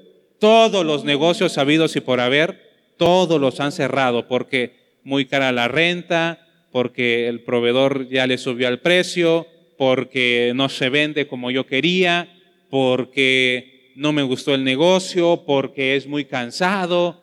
todos 0.42 0.84
los 0.84 1.04
negocios 1.04 1.52
sabidos 1.52 1.94
y 1.94 2.00
por 2.00 2.18
haber, 2.18 2.68
todos 2.96 3.40
los 3.40 3.60
han 3.60 3.70
cerrado 3.70 4.26
porque 4.26 4.72
muy 5.04 5.26
cara 5.26 5.52
la 5.52 5.68
renta, 5.68 6.48
porque 6.72 7.28
el 7.28 7.42
proveedor 7.42 8.08
ya 8.08 8.26
le 8.26 8.38
subió 8.38 8.66
el 8.66 8.80
precio, 8.80 9.46
porque 9.78 10.50
no 10.56 10.68
se 10.68 10.88
vende 10.88 11.28
como 11.28 11.52
yo 11.52 11.64
quería, 11.64 12.28
porque 12.70 13.92
no 13.94 14.12
me 14.12 14.24
gustó 14.24 14.52
el 14.52 14.64
negocio, 14.64 15.44
porque 15.46 15.94
es 15.94 16.08
muy 16.08 16.24
cansado, 16.24 17.22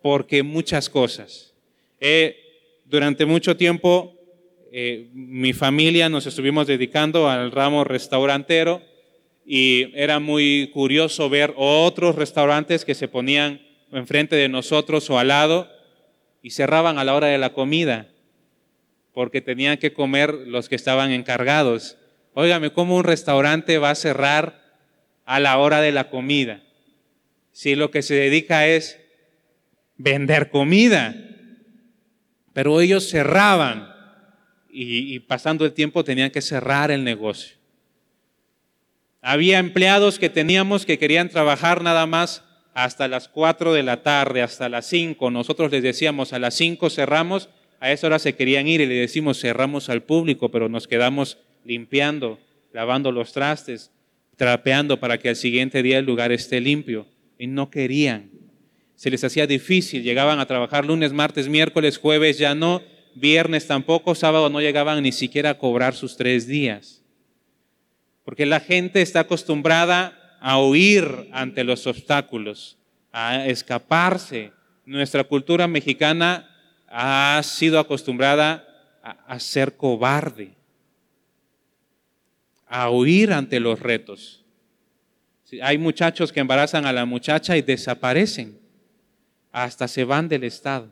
porque 0.00 0.44
muchas 0.44 0.88
cosas. 0.88 1.52
durante 2.84 3.26
mucho 3.26 3.56
tiempo 3.56 4.14
eh, 4.70 5.08
mi 5.12 5.52
familia 5.54 6.08
nos 6.08 6.24
estuvimos 6.24 6.68
dedicando 6.68 7.28
al 7.28 7.50
ramo 7.50 7.82
restaurantero 7.82 8.80
y 9.52 9.90
era 9.96 10.20
muy 10.20 10.70
curioso 10.72 11.28
ver 11.28 11.52
otros 11.56 12.14
restaurantes 12.14 12.84
que 12.84 12.94
se 12.94 13.08
ponían 13.08 13.60
enfrente 13.90 14.36
de 14.36 14.48
nosotros 14.48 15.10
o 15.10 15.18
al 15.18 15.26
lado 15.26 15.68
y 16.40 16.50
cerraban 16.50 16.98
a 16.98 17.04
la 17.04 17.16
hora 17.16 17.26
de 17.26 17.36
la 17.36 17.52
comida 17.52 18.06
porque 19.12 19.40
tenían 19.40 19.78
que 19.78 19.92
comer 19.92 20.32
los 20.32 20.68
que 20.68 20.76
estaban 20.76 21.10
encargados. 21.10 21.98
Óigame, 22.32 22.72
¿cómo 22.72 22.94
un 22.94 23.02
restaurante 23.02 23.78
va 23.78 23.90
a 23.90 23.96
cerrar 23.96 24.62
a 25.24 25.40
la 25.40 25.58
hora 25.58 25.80
de 25.80 25.90
la 25.90 26.10
comida? 26.10 26.62
Si 27.50 27.74
lo 27.74 27.90
que 27.90 28.02
se 28.02 28.14
dedica 28.14 28.68
es 28.68 29.00
vender 29.96 30.50
comida. 30.50 31.16
Pero 32.52 32.80
ellos 32.80 33.10
cerraban 33.10 33.92
y, 34.70 35.18
pasando 35.18 35.64
el 35.64 35.72
tiempo 35.72 36.04
tenían 36.04 36.30
que 36.30 36.40
cerrar 36.40 36.92
el 36.92 37.02
negocio. 37.02 37.59
Había 39.22 39.58
empleados 39.58 40.18
que 40.18 40.30
teníamos 40.30 40.86
que 40.86 40.98
querían 40.98 41.28
trabajar 41.28 41.82
nada 41.82 42.06
más 42.06 42.42
hasta 42.72 43.06
las 43.06 43.28
4 43.28 43.74
de 43.74 43.82
la 43.82 44.02
tarde, 44.02 44.40
hasta 44.40 44.68
las 44.68 44.86
5. 44.86 45.30
Nosotros 45.30 45.70
les 45.70 45.82
decíamos, 45.82 46.32
a 46.32 46.38
las 46.38 46.54
5 46.54 46.88
cerramos, 46.88 47.50
a 47.80 47.92
esa 47.92 48.06
hora 48.06 48.18
se 48.18 48.34
querían 48.34 48.66
ir 48.66 48.80
y 48.80 48.86
le 48.86 48.94
decimos, 48.94 49.38
cerramos 49.40 49.90
al 49.90 50.02
público, 50.02 50.50
pero 50.50 50.68
nos 50.68 50.88
quedamos 50.88 51.38
limpiando, 51.64 52.38
lavando 52.72 53.12
los 53.12 53.32
trastes, 53.32 53.90
trapeando 54.36 55.00
para 55.00 55.18
que 55.18 55.28
al 55.28 55.36
siguiente 55.36 55.82
día 55.82 55.98
el 55.98 56.06
lugar 56.06 56.32
esté 56.32 56.60
limpio. 56.60 57.06
Y 57.38 57.46
no 57.46 57.70
querían. 57.70 58.30
Se 58.94 59.10
les 59.10 59.24
hacía 59.24 59.46
difícil, 59.46 60.02
llegaban 60.02 60.40
a 60.40 60.46
trabajar 60.46 60.84
lunes, 60.84 61.12
martes, 61.12 61.48
miércoles, 61.48 61.98
jueves, 61.98 62.38
ya 62.38 62.54
no, 62.54 62.82
viernes 63.14 63.66
tampoco, 63.66 64.14
sábado 64.14 64.50
no 64.50 64.60
llegaban 64.60 65.02
ni 65.02 65.12
siquiera 65.12 65.50
a 65.50 65.58
cobrar 65.58 65.94
sus 65.94 66.16
tres 66.16 66.46
días. 66.46 66.99
Porque 68.30 68.46
la 68.46 68.60
gente 68.60 69.02
está 69.02 69.18
acostumbrada 69.18 70.38
a 70.40 70.62
huir 70.62 71.28
ante 71.32 71.64
los 71.64 71.88
obstáculos, 71.88 72.78
a 73.10 73.44
escaparse. 73.48 74.52
Nuestra 74.86 75.24
cultura 75.24 75.66
mexicana 75.66 76.48
ha 76.86 77.40
sido 77.42 77.80
acostumbrada 77.80 78.64
a, 79.02 79.40
ser 79.40 79.76
cobarde, 79.76 80.54
a 82.68 82.88
huir 82.90 83.32
ante 83.32 83.58
los 83.58 83.80
retos. 83.80 84.44
Hay 85.60 85.76
muchachos 85.78 86.32
que 86.32 86.38
embarazan 86.38 86.86
a 86.86 86.92
la 86.92 87.06
muchacha 87.06 87.56
y 87.56 87.62
desaparecen, 87.62 88.60
hasta 89.50 89.88
se 89.88 90.04
van 90.04 90.28
del 90.28 90.44
Estado, 90.44 90.88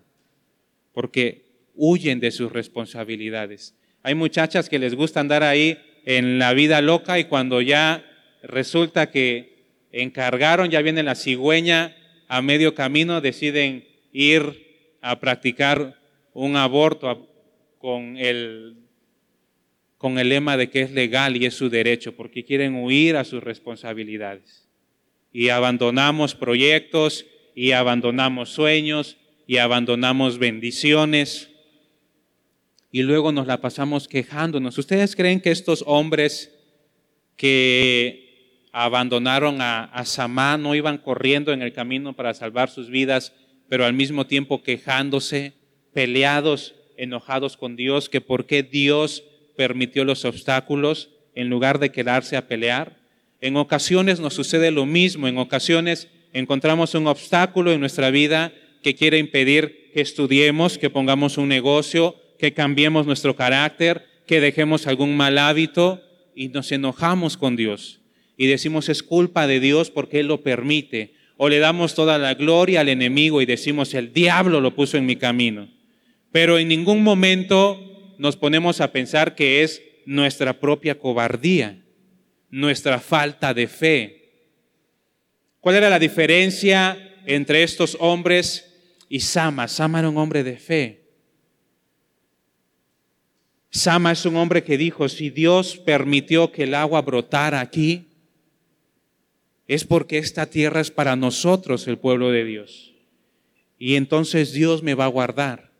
porque 0.92 1.44
huyen 1.76 2.18
de 2.18 2.32
sus 2.32 2.50
responsabilidades. 2.50 3.76
Hay 4.02 4.16
muchachas 4.16 4.68
que 4.68 4.80
les 4.80 4.96
gusta 4.96 5.20
andar 5.20 5.44
ahí 5.44 5.78
en 6.08 6.38
la 6.38 6.54
vida 6.54 6.80
loca 6.80 7.18
y 7.18 7.24
cuando 7.24 7.60
ya 7.60 8.02
resulta 8.42 9.10
que 9.10 9.66
encargaron, 9.92 10.70
ya 10.70 10.80
viene 10.80 11.02
la 11.02 11.14
cigüeña 11.14 11.94
a 12.28 12.40
medio 12.40 12.74
camino, 12.74 13.20
deciden 13.20 13.86
ir 14.10 14.96
a 15.02 15.20
practicar 15.20 16.00
un 16.32 16.56
aborto 16.56 17.28
con 17.76 18.16
el, 18.16 18.78
con 19.98 20.18
el 20.18 20.30
lema 20.30 20.56
de 20.56 20.70
que 20.70 20.80
es 20.80 20.92
legal 20.92 21.36
y 21.36 21.44
es 21.44 21.52
su 21.52 21.68
derecho, 21.68 22.16
porque 22.16 22.42
quieren 22.42 22.76
huir 22.76 23.16
a 23.16 23.24
sus 23.24 23.42
responsabilidades. 23.42 24.66
Y 25.30 25.50
abandonamos 25.50 26.34
proyectos 26.34 27.26
y 27.54 27.72
abandonamos 27.72 28.48
sueños 28.48 29.18
y 29.46 29.58
abandonamos 29.58 30.38
bendiciones 30.38 31.50
y 32.90 33.02
luego 33.02 33.32
nos 33.32 33.46
la 33.46 33.60
pasamos 33.60 34.08
quejándonos. 34.08 34.78
¿Ustedes 34.78 35.14
creen 35.14 35.40
que 35.40 35.50
estos 35.50 35.84
hombres 35.86 36.54
que 37.36 38.68
abandonaron 38.72 39.60
a, 39.60 39.84
a 39.84 40.04
Samá 40.04 40.56
no 40.56 40.74
iban 40.74 40.98
corriendo 40.98 41.52
en 41.52 41.62
el 41.62 41.72
camino 41.72 42.14
para 42.14 42.34
salvar 42.34 42.70
sus 42.70 42.90
vidas, 42.90 43.32
pero 43.68 43.84
al 43.84 43.92
mismo 43.92 44.26
tiempo 44.26 44.62
quejándose, 44.62 45.52
peleados, 45.92 46.74
enojados 46.96 47.56
con 47.56 47.76
Dios, 47.76 48.08
que 48.08 48.20
por 48.20 48.46
qué 48.46 48.62
Dios 48.62 49.24
permitió 49.56 50.04
los 50.04 50.24
obstáculos 50.24 51.10
en 51.34 51.48
lugar 51.48 51.78
de 51.78 51.90
quedarse 51.90 52.36
a 52.36 52.48
pelear? 52.48 52.98
En 53.40 53.56
ocasiones 53.56 54.18
nos 54.20 54.34
sucede 54.34 54.70
lo 54.70 54.86
mismo, 54.86 55.28
en 55.28 55.38
ocasiones 55.38 56.08
encontramos 56.32 56.94
un 56.94 57.06
obstáculo 57.06 57.72
en 57.72 57.80
nuestra 57.80 58.10
vida 58.10 58.52
que 58.82 58.94
quiere 58.94 59.18
impedir 59.18 59.90
que 59.92 60.00
estudiemos, 60.00 60.78
que 60.78 60.90
pongamos 60.90 61.38
un 61.38 61.48
negocio, 61.48 62.16
que 62.38 62.54
cambiemos 62.54 63.06
nuestro 63.06 63.36
carácter, 63.36 64.06
que 64.26 64.40
dejemos 64.40 64.86
algún 64.86 65.16
mal 65.16 65.38
hábito 65.38 66.02
y 66.34 66.48
nos 66.48 66.70
enojamos 66.72 67.36
con 67.36 67.56
Dios 67.56 67.98
y 68.38 68.46
decimos 68.46 68.88
es 68.88 69.02
culpa 69.02 69.46
de 69.46 69.60
Dios 69.60 69.90
porque 69.90 70.20
Él 70.20 70.28
lo 70.28 70.42
permite. 70.42 71.12
O 71.36 71.48
le 71.48 71.58
damos 71.58 71.94
toda 71.94 72.18
la 72.18 72.34
gloria 72.34 72.80
al 72.80 72.88
enemigo 72.88 73.42
y 73.42 73.46
decimos 73.46 73.94
el 73.94 74.12
diablo 74.12 74.60
lo 74.60 74.74
puso 74.74 74.96
en 74.96 75.06
mi 75.06 75.16
camino. 75.16 75.68
Pero 76.32 76.58
en 76.58 76.68
ningún 76.68 77.02
momento 77.02 78.14
nos 78.16 78.36
ponemos 78.36 78.80
a 78.80 78.92
pensar 78.92 79.34
que 79.34 79.62
es 79.62 79.82
nuestra 80.06 80.60
propia 80.60 80.98
cobardía, 80.98 81.84
nuestra 82.48 83.00
falta 83.00 83.52
de 83.54 83.66
fe. 83.66 84.14
¿Cuál 85.60 85.76
era 85.76 85.90
la 85.90 85.98
diferencia 85.98 86.96
entre 87.26 87.64
estos 87.64 87.96
hombres 88.00 88.72
y 89.08 89.20
Sama? 89.20 89.66
Sama 89.66 89.98
era 89.98 90.08
un 90.08 90.16
hombre 90.16 90.44
de 90.44 90.56
fe. 90.56 90.97
Sama 93.70 94.12
es 94.12 94.24
un 94.24 94.36
hombre 94.36 94.64
que 94.64 94.78
dijo, 94.78 95.08
si 95.08 95.30
Dios 95.30 95.76
permitió 95.76 96.50
que 96.52 96.64
el 96.64 96.74
agua 96.74 97.02
brotara 97.02 97.60
aquí, 97.60 98.06
es 99.66 99.84
porque 99.84 100.16
esta 100.16 100.46
tierra 100.46 100.80
es 100.80 100.90
para 100.90 101.14
nosotros, 101.14 101.86
el 101.86 101.98
pueblo 101.98 102.30
de 102.30 102.44
Dios. 102.44 102.94
Y 103.78 103.96
entonces 103.96 104.52
Dios 104.52 104.82
me 104.82 104.94
va 104.94 105.04
a 105.04 105.08
guardar. 105.08 105.70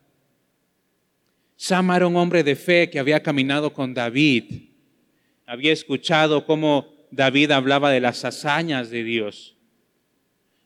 Sama 1.57 1.96
era 1.96 2.07
un 2.07 2.16
hombre 2.16 2.44
de 2.44 2.55
fe 2.55 2.90
que 2.90 2.98
había 2.98 3.22
caminado 3.22 3.72
con 3.72 3.94
David. 3.94 4.68
Había 5.46 5.72
escuchado 5.72 6.44
cómo 6.44 6.87
David 7.11 7.51
hablaba 7.51 7.90
de 7.90 8.01
las 8.01 8.24
hazañas 8.24 8.90
de 8.90 9.03
Dios, 9.03 9.57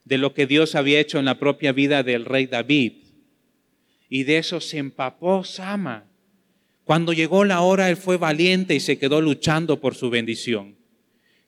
de 0.04 0.18
lo 0.18 0.34
que 0.34 0.46
Dios 0.46 0.74
había 0.74 0.98
hecho 0.98 1.20
en 1.20 1.24
la 1.24 1.38
propia 1.38 1.72
vida 1.72 2.02
del 2.02 2.24
rey 2.24 2.46
David. 2.46 3.04
Y 4.08 4.24
de 4.24 4.38
eso 4.38 4.60
se 4.60 4.78
empapó 4.78 5.44
Sama. 5.44 6.11
Cuando 6.84 7.12
llegó 7.12 7.44
la 7.44 7.60
hora, 7.60 7.90
él 7.90 7.96
fue 7.96 8.16
valiente 8.16 8.74
y 8.74 8.80
se 8.80 8.98
quedó 8.98 9.20
luchando 9.20 9.80
por 9.80 9.94
su 9.94 10.10
bendición. 10.10 10.76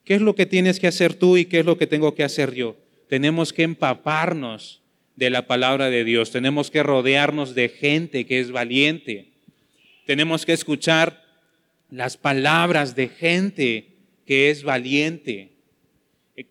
¿Qué 0.05 0.15
es 0.15 0.23
lo 0.23 0.35
que 0.35 0.47
tienes 0.47 0.79
que 0.79 0.87
hacer 0.87 1.15
tú 1.15 1.37
y 1.37 1.47
qué 1.47 1.61
es 1.61 1.67
lo 1.67 1.79
que 1.79 1.87
tengo 1.87 2.15
que 2.15 2.25
hacer 2.25 2.55
yo? 2.55 2.77
Tenemos 3.09 3.53
que 3.53 3.63
empaparnos 3.63 4.83
de 5.17 5.31
la 5.31 5.47
palabra 5.47 5.91
de 5.91 6.05
Dios. 6.05 6.31
Tenemos 6.31 6.71
que 6.71 6.83
rodearnos 6.83 7.55
de 7.55 7.69
gente 7.69 8.27
que 8.27 8.41
es 8.41 8.51
valiente. 8.51 9.33
Tenemos 10.07 10.45
que 10.45 10.53
escuchar 10.53 11.25
las 11.91 12.17
palabras 12.17 12.95
de 12.95 13.09
gente 13.09 13.97
que 14.27 14.51
es 14.51 14.63
valiente. 14.63 15.53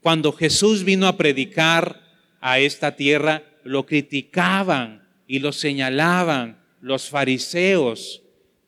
Cuando 0.01 0.31
Jesús 0.31 0.84
vino 0.84 1.07
a 1.07 1.17
predicar 1.17 2.01
a 2.41 2.59
esta 2.59 2.95
tierra, 2.95 3.43
lo 3.63 3.86
criticaban 3.86 5.07
y 5.27 5.39
lo 5.39 5.51
señalaban 5.51 6.61
los 6.81 7.09
fariseos 7.09 8.22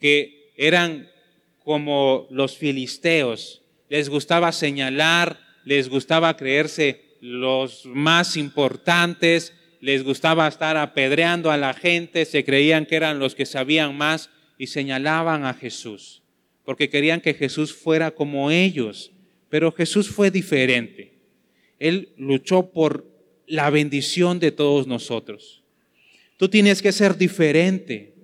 que 0.05 0.51
eran 0.55 1.09
como 1.63 2.27
los 2.29 2.57
filisteos. 2.57 3.63
Les 3.89 4.07
gustaba 4.07 4.51
señalar, 4.51 5.39
les 5.63 5.89
gustaba 5.89 6.37
creerse 6.37 7.17
los 7.21 7.87
más 7.87 8.37
importantes, 8.37 9.51
les 9.81 10.03
gustaba 10.03 10.47
estar 10.47 10.77
apedreando 10.77 11.49
a 11.49 11.57
la 11.57 11.73
gente, 11.73 12.25
se 12.25 12.45
creían 12.45 12.85
que 12.85 12.97
eran 12.97 13.17
los 13.17 13.33
que 13.33 13.47
sabían 13.47 13.97
más 13.97 14.29
y 14.59 14.67
señalaban 14.67 15.43
a 15.43 15.55
Jesús, 15.55 16.21
porque 16.65 16.87
querían 16.87 17.19
que 17.19 17.33
Jesús 17.33 17.73
fuera 17.73 18.11
como 18.11 18.51
ellos. 18.51 19.11
Pero 19.49 19.71
Jesús 19.71 20.07
fue 20.07 20.29
diferente. 20.29 21.17
Él 21.79 22.09
luchó 22.15 22.71
por 22.71 23.07
la 23.47 23.71
bendición 23.71 24.37
de 24.37 24.51
todos 24.51 24.85
nosotros. 24.85 25.63
Tú 26.37 26.47
tienes 26.47 26.83
que 26.83 26.91
ser 26.91 27.17
diferente. 27.17 28.14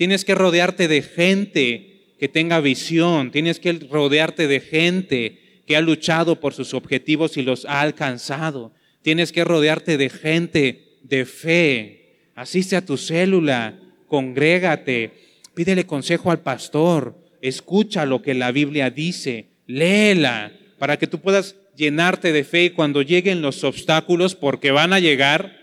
Tienes 0.00 0.24
que 0.24 0.34
rodearte 0.34 0.88
de 0.88 1.02
gente 1.02 2.14
que 2.18 2.26
tenga 2.26 2.62
visión, 2.62 3.30
tienes 3.30 3.60
que 3.60 3.70
rodearte 3.74 4.48
de 4.48 4.60
gente 4.60 5.62
que 5.66 5.76
ha 5.76 5.82
luchado 5.82 6.40
por 6.40 6.54
sus 6.54 6.72
objetivos 6.72 7.36
y 7.36 7.42
los 7.42 7.66
ha 7.66 7.82
alcanzado. 7.82 8.72
Tienes 9.02 9.30
que 9.30 9.44
rodearte 9.44 9.98
de 9.98 10.08
gente 10.08 10.96
de 11.02 11.26
fe. 11.26 12.30
Asiste 12.34 12.76
a 12.76 12.86
tu 12.86 12.96
célula, 12.96 13.78
congrégate, 14.06 15.10
pídele 15.52 15.84
consejo 15.84 16.30
al 16.30 16.40
pastor, 16.40 17.22
escucha 17.42 18.06
lo 18.06 18.22
que 18.22 18.32
la 18.32 18.52
Biblia 18.52 18.88
dice, 18.88 19.48
léela, 19.66 20.50
para 20.78 20.98
que 20.98 21.08
tú 21.08 21.18
puedas 21.18 21.56
llenarte 21.76 22.32
de 22.32 22.44
fe 22.44 22.64
y 22.64 22.70
cuando 22.70 23.02
lleguen 23.02 23.42
los 23.42 23.64
obstáculos, 23.64 24.34
porque 24.34 24.70
van 24.70 24.94
a 24.94 24.98
llegar 24.98 25.58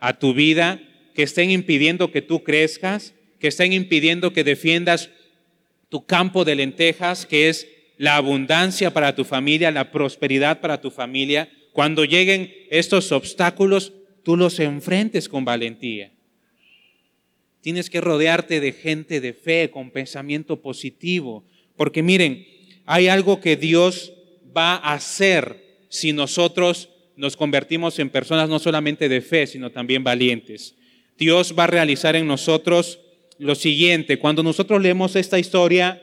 a 0.00 0.18
tu 0.18 0.32
vida, 0.32 0.80
que 1.14 1.24
estén 1.24 1.50
impidiendo 1.50 2.10
que 2.10 2.22
tú 2.22 2.42
crezcas, 2.42 3.12
que 3.42 3.48
estén 3.48 3.72
impidiendo 3.72 4.32
que 4.32 4.44
defiendas 4.44 5.10
tu 5.88 6.06
campo 6.06 6.44
de 6.44 6.54
lentejas, 6.54 7.26
que 7.26 7.48
es 7.48 7.66
la 7.98 8.14
abundancia 8.14 8.94
para 8.94 9.16
tu 9.16 9.24
familia, 9.24 9.72
la 9.72 9.90
prosperidad 9.90 10.60
para 10.60 10.80
tu 10.80 10.92
familia. 10.92 11.50
Cuando 11.72 12.04
lleguen 12.04 12.54
estos 12.70 13.10
obstáculos, 13.10 13.94
tú 14.22 14.36
los 14.36 14.60
enfrentes 14.60 15.28
con 15.28 15.44
valentía. 15.44 16.12
Tienes 17.62 17.90
que 17.90 18.00
rodearte 18.00 18.60
de 18.60 18.70
gente 18.70 19.20
de 19.20 19.32
fe, 19.32 19.70
con 19.72 19.90
pensamiento 19.90 20.62
positivo, 20.62 21.44
porque 21.76 22.00
miren, 22.00 22.46
hay 22.86 23.08
algo 23.08 23.40
que 23.40 23.56
Dios 23.56 24.12
va 24.56 24.76
a 24.76 24.94
hacer 24.94 25.80
si 25.88 26.12
nosotros 26.12 26.90
nos 27.16 27.36
convertimos 27.36 27.98
en 27.98 28.08
personas 28.08 28.48
no 28.48 28.60
solamente 28.60 29.08
de 29.08 29.20
fe, 29.20 29.48
sino 29.48 29.72
también 29.72 30.04
valientes. 30.04 30.76
Dios 31.18 31.56
va 31.58 31.64
a 31.64 31.66
realizar 31.66 32.14
en 32.14 32.28
nosotros 32.28 33.00
lo 33.42 33.56
siguiente. 33.56 34.18
Cuando 34.18 34.42
nosotros 34.42 34.80
leemos 34.80 35.16
esta 35.16 35.38
historia, 35.38 36.00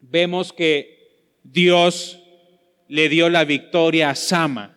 vemos 0.00 0.52
que 0.52 1.38
Dios 1.44 2.18
le 2.88 3.08
dio 3.08 3.28
la 3.28 3.44
victoria 3.44 4.10
a 4.10 4.14
Sama. 4.16 4.76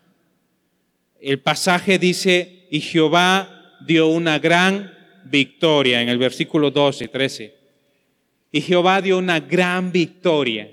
El 1.19 1.39
pasaje 1.39 1.97
dice, 1.97 2.67
y 2.69 2.79
Jehová 2.79 3.75
dio 3.85 4.07
una 4.07 4.37
gran 4.37 4.93
victoria 5.25 6.01
en 6.01 6.09
el 6.09 6.19
versículo 6.19 6.69
12, 6.69 7.07
13. 7.07 7.55
Y 8.51 8.61
Jehová 8.61 9.01
dio 9.01 9.17
una 9.17 9.39
gran 9.39 9.91
victoria. 9.91 10.71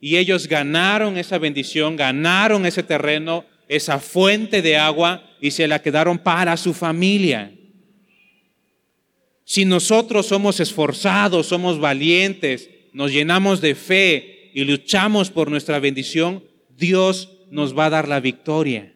Y 0.00 0.18
ellos 0.18 0.46
ganaron 0.46 1.16
esa 1.16 1.38
bendición, 1.38 1.96
ganaron 1.96 2.66
ese 2.66 2.82
terreno, 2.82 3.46
esa 3.68 3.98
fuente 3.98 4.60
de 4.60 4.76
agua 4.76 5.24
y 5.40 5.50
se 5.50 5.66
la 5.66 5.80
quedaron 5.80 6.18
para 6.18 6.58
su 6.58 6.74
familia. 6.74 7.52
Si 9.48 9.64
nosotros 9.64 10.26
somos 10.26 10.58
esforzados, 10.58 11.46
somos 11.46 11.78
valientes, 11.78 12.68
nos 12.92 13.12
llenamos 13.12 13.60
de 13.60 13.76
fe 13.76 14.50
y 14.52 14.64
luchamos 14.64 15.30
por 15.30 15.50
nuestra 15.50 15.78
bendición, 15.78 16.42
Dios 16.76 17.30
nos 17.52 17.78
va 17.78 17.86
a 17.86 17.90
dar 17.90 18.08
la 18.08 18.18
victoria. 18.18 18.92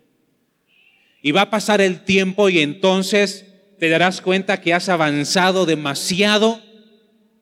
Y 1.23 1.31
va 1.31 1.43
a 1.43 1.51
pasar 1.51 1.81
el 1.81 2.05
tiempo 2.05 2.49
y 2.49 2.59
entonces 2.59 3.47
te 3.79 3.89
darás 3.89 4.21
cuenta 4.21 4.61
que 4.61 4.75
has 4.75 4.89
avanzado 4.89 5.67
demasiado 5.67 6.61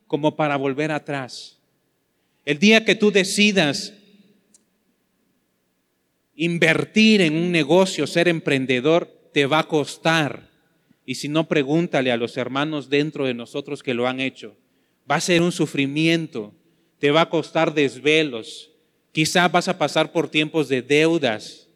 como 0.07 0.37
para 0.37 0.57
volver 0.57 0.93
atrás. 0.93 1.57
El 2.45 2.59
día 2.59 2.85
que 2.85 2.95
tú 2.95 3.11
decidas 3.11 3.95
invertir 6.37 7.23
en 7.23 7.37
un 7.37 7.53
negocio, 7.53 8.07
ser 8.07 8.29
emprendedor, 8.29 9.07
te 9.33 9.47
va 9.47 9.61
a 9.61 9.69
costar. 9.69 10.48
Y 11.09 11.15
si 11.15 11.31
no, 11.31 11.49
pregúntale 11.49 12.13
a 12.13 12.19
los 12.19 12.37
hermanos 12.37 12.91
dentro 12.91 13.25
de 13.25 13.33
nosotros 13.33 13.83
que 13.83 13.95
lo 13.95 14.07
han 14.07 14.21
hecho. 14.21 14.55
Va 15.11 15.15
a 15.15 15.21
ser 15.23 15.41
un 15.41 15.53
sufrimiento, 15.53 16.53
te 16.99 17.11
va 17.11 17.23
a 17.23 17.31
costar 17.31 17.73
desvelos. 17.73 18.71
Quizás 19.13 19.51
vas 19.51 19.69
a 19.69 19.79
pasar 19.79 20.13
por 20.13 20.29
tiempos 20.29 20.69
de 20.69 20.83
deudas, 20.83 21.67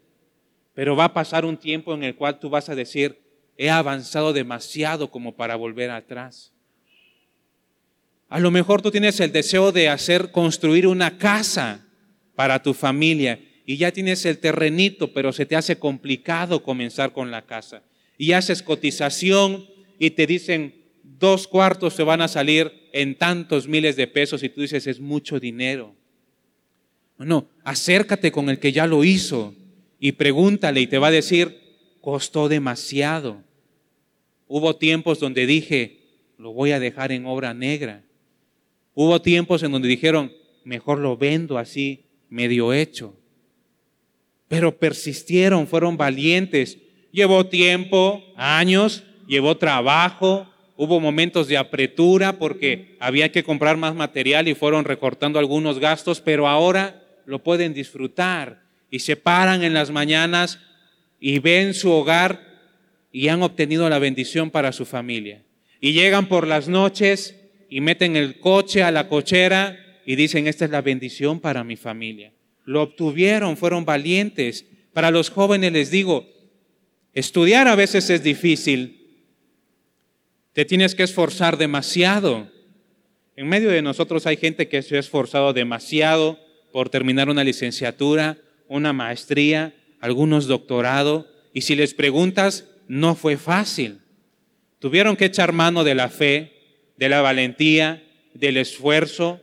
pero 0.74 0.96
va 0.96 1.04
a 1.04 1.14
pasar 1.14 1.46
un 1.46 1.56
tiempo 1.56 1.94
en 1.94 2.02
el 2.02 2.14
cual 2.14 2.40
tú 2.40 2.50
vas 2.50 2.68
a 2.68 2.74
decir, 2.74 3.22
he 3.56 3.70
avanzado 3.70 4.34
demasiado 4.34 5.10
como 5.10 5.34
para 5.34 5.56
volver 5.56 5.90
atrás. 5.90 6.52
A 8.28 8.38
lo 8.38 8.50
mejor 8.50 8.82
tú 8.82 8.90
tienes 8.90 9.18
el 9.18 9.32
deseo 9.32 9.72
de 9.72 9.88
hacer 9.88 10.30
construir 10.30 10.86
una 10.86 11.16
casa 11.16 11.86
para 12.34 12.62
tu 12.62 12.74
familia 12.74 13.40
y 13.64 13.78
ya 13.78 13.92
tienes 13.92 14.26
el 14.26 14.36
terrenito, 14.36 15.14
pero 15.14 15.32
se 15.32 15.46
te 15.46 15.56
hace 15.56 15.78
complicado 15.78 16.62
comenzar 16.62 17.14
con 17.14 17.30
la 17.30 17.40
casa. 17.46 17.82
Y 18.18 18.32
haces 18.32 18.62
cotización 18.62 19.66
y 19.98 20.10
te 20.10 20.26
dicen 20.26 20.74
dos 21.02 21.46
cuartos 21.46 21.94
se 21.94 22.02
van 22.02 22.20
a 22.20 22.28
salir 22.28 22.72
en 22.92 23.16
tantos 23.16 23.68
miles 23.68 23.96
de 23.96 24.06
pesos 24.06 24.42
y 24.42 24.48
tú 24.48 24.60
dices 24.60 24.86
es 24.86 25.00
mucho 25.00 25.40
dinero. 25.40 25.94
No, 27.18 27.48
acércate 27.62 28.32
con 28.32 28.48
el 28.48 28.58
que 28.58 28.72
ya 28.72 28.86
lo 28.86 29.04
hizo 29.04 29.54
y 30.00 30.12
pregúntale 30.12 30.80
y 30.80 30.86
te 30.86 30.98
va 30.98 31.08
a 31.08 31.12
decir, 31.12 31.56
costó 32.00 32.48
demasiado. 32.48 33.42
Hubo 34.48 34.76
tiempos 34.76 35.20
donde 35.20 35.46
dije, 35.46 36.00
lo 36.36 36.52
voy 36.52 36.72
a 36.72 36.80
dejar 36.80 37.12
en 37.12 37.24
obra 37.24 37.54
negra. 37.54 38.02
Hubo 38.94 39.22
tiempos 39.22 39.62
en 39.62 39.72
donde 39.72 39.88
dijeron, 39.88 40.32
mejor 40.64 40.98
lo 40.98 41.16
vendo 41.16 41.56
así, 41.56 42.04
medio 42.28 42.72
hecho. 42.72 43.16
Pero 44.48 44.76
persistieron, 44.78 45.66
fueron 45.66 45.96
valientes. 45.96 46.78
Llevó 47.12 47.46
tiempo, 47.46 48.24
años, 48.36 49.04
llevó 49.28 49.56
trabajo, 49.58 50.48
hubo 50.76 50.98
momentos 50.98 51.46
de 51.46 51.58
apretura 51.58 52.38
porque 52.38 52.96
había 52.98 53.30
que 53.30 53.44
comprar 53.44 53.76
más 53.76 53.94
material 53.94 54.48
y 54.48 54.54
fueron 54.54 54.84
recortando 54.84 55.38
algunos 55.38 55.78
gastos, 55.78 56.20
pero 56.20 56.48
ahora 56.48 57.02
lo 57.26 57.42
pueden 57.42 57.74
disfrutar 57.74 58.62
y 58.90 59.00
se 59.00 59.16
paran 59.16 59.62
en 59.62 59.74
las 59.74 59.90
mañanas 59.90 60.58
y 61.20 61.38
ven 61.38 61.74
su 61.74 61.90
hogar 61.90 62.40
y 63.12 63.28
han 63.28 63.42
obtenido 63.42 63.88
la 63.88 63.98
bendición 63.98 64.50
para 64.50 64.72
su 64.72 64.84
familia. 64.86 65.42
Y 65.80 65.92
llegan 65.92 66.26
por 66.26 66.46
las 66.46 66.68
noches 66.68 67.36
y 67.68 67.80
meten 67.80 68.16
el 68.16 68.38
coche 68.38 68.82
a 68.82 68.90
la 68.90 69.08
cochera 69.08 69.78
y 70.04 70.16
dicen, 70.16 70.46
esta 70.46 70.64
es 70.64 70.70
la 70.70 70.80
bendición 70.80 71.40
para 71.40 71.62
mi 71.62 71.76
familia. 71.76 72.32
Lo 72.64 72.82
obtuvieron, 72.82 73.56
fueron 73.56 73.84
valientes. 73.84 74.66
Para 74.92 75.10
los 75.10 75.30
jóvenes 75.30 75.72
les 75.72 75.90
digo, 75.90 76.26
estudiar 77.12 77.68
a 77.68 77.74
veces 77.74 78.10
es 78.10 78.22
difícil. 78.22 79.02
Te 80.52 80.64
tienes 80.64 80.94
que 80.94 81.02
esforzar 81.02 81.56
demasiado. 81.56 82.50
En 83.36 83.48
medio 83.48 83.70
de 83.70 83.82
nosotros 83.82 84.26
hay 84.26 84.36
gente 84.36 84.68
que 84.68 84.82
se 84.82 84.96
ha 84.96 85.00
esforzado 85.00 85.52
demasiado 85.52 86.38
por 86.72 86.88
terminar 86.90 87.28
una 87.28 87.44
licenciatura, 87.44 88.38
una 88.68 88.92
maestría, 88.92 89.74
algunos 90.00 90.46
doctorado, 90.46 91.28
y 91.54 91.62
si 91.62 91.74
les 91.74 91.94
preguntas, 91.94 92.66
no 92.88 93.14
fue 93.14 93.36
fácil. 93.36 94.00
Tuvieron 94.78 95.16
que 95.16 95.26
echar 95.26 95.52
mano 95.52 95.84
de 95.84 95.94
la 95.94 96.08
fe, 96.08 96.52
de 96.96 97.08
la 97.08 97.20
valentía, 97.20 98.02
del 98.34 98.56
esfuerzo, 98.56 99.40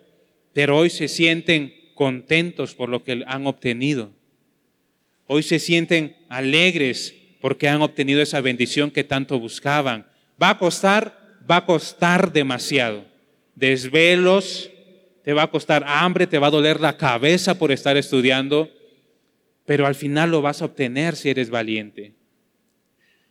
pero 0.53 0.77
hoy 0.77 0.89
se 0.89 1.07
sienten 1.07 1.73
contentos 1.95 2.75
por 2.75 2.89
lo 2.89 3.03
que 3.03 3.23
han 3.25 3.47
obtenido. 3.47 4.11
Hoy 5.27 5.43
se 5.43 5.59
sienten 5.59 6.15
alegres 6.27 7.15
porque 7.39 7.67
han 7.67 7.81
obtenido 7.81 8.21
esa 8.21 8.41
bendición 8.41 8.91
que 8.91 9.03
tanto 9.03 9.39
buscaban. 9.39 10.07
Va 10.41 10.51
a 10.51 10.57
costar, 10.57 11.37
va 11.49 11.57
a 11.57 11.65
costar 11.65 12.31
demasiado. 12.33 13.05
Desvelos, 13.55 14.69
te 15.23 15.33
va 15.33 15.43
a 15.43 15.51
costar 15.51 15.83
hambre, 15.85 16.27
te 16.27 16.39
va 16.39 16.47
a 16.47 16.51
doler 16.51 16.79
la 16.79 16.97
cabeza 16.97 17.57
por 17.57 17.71
estar 17.71 17.97
estudiando, 17.97 18.69
pero 19.65 19.85
al 19.85 19.95
final 19.95 20.31
lo 20.31 20.41
vas 20.41 20.61
a 20.61 20.65
obtener 20.65 21.15
si 21.15 21.29
eres 21.29 21.49
valiente. 21.49 22.13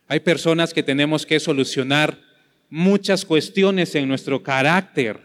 Hay 0.07 0.21
personas 0.21 0.73
que 0.73 0.83
tenemos 0.83 1.25
que 1.25 1.39
solucionar 1.39 2.19
muchas 2.69 3.25
cuestiones 3.25 3.93
en 3.95 4.07
nuestro 4.07 4.43
carácter, 4.43 5.19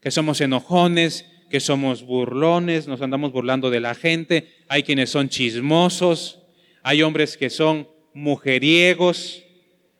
que 0.00 0.10
somos 0.10 0.40
enojones, 0.40 1.26
que 1.48 1.60
somos 1.60 2.02
burlones, 2.02 2.88
nos 2.88 3.00
andamos 3.00 3.32
burlando 3.32 3.70
de 3.70 3.80
la 3.80 3.94
gente, 3.94 4.48
hay 4.68 4.82
quienes 4.82 5.10
son 5.10 5.28
chismosos, 5.28 6.40
hay 6.82 7.02
hombres 7.02 7.36
que 7.36 7.48
son 7.48 7.88
mujeriegos, 8.14 9.42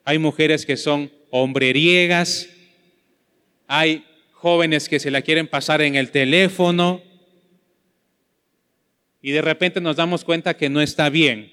hay 0.04 0.18
mujeres 0.18 0.64
que 0.64 0.76
son 0.76 1.12
hombreriegas, 1.30 2.48
hay 3.66 4.04
jóvenes 4.32 4.88
que 4.88 5.00
se 5.00 5.10
la 5.10 5.22
quieren 5.22 5.48
pasar 5.48 5.82
en 5.82 5.96
el 5.96 6.10
teléfono, 6.10 7.02
y 9.24 9.30
de 9.30 9.40
repente 9.40 9.80
nos 9.80 9.96
damos 9.96 10.22
cuenta 10.22 10.54
que 10.54 10.68
no 10.68 10.82
está 10.82 11.08
bien. 11.08 11.50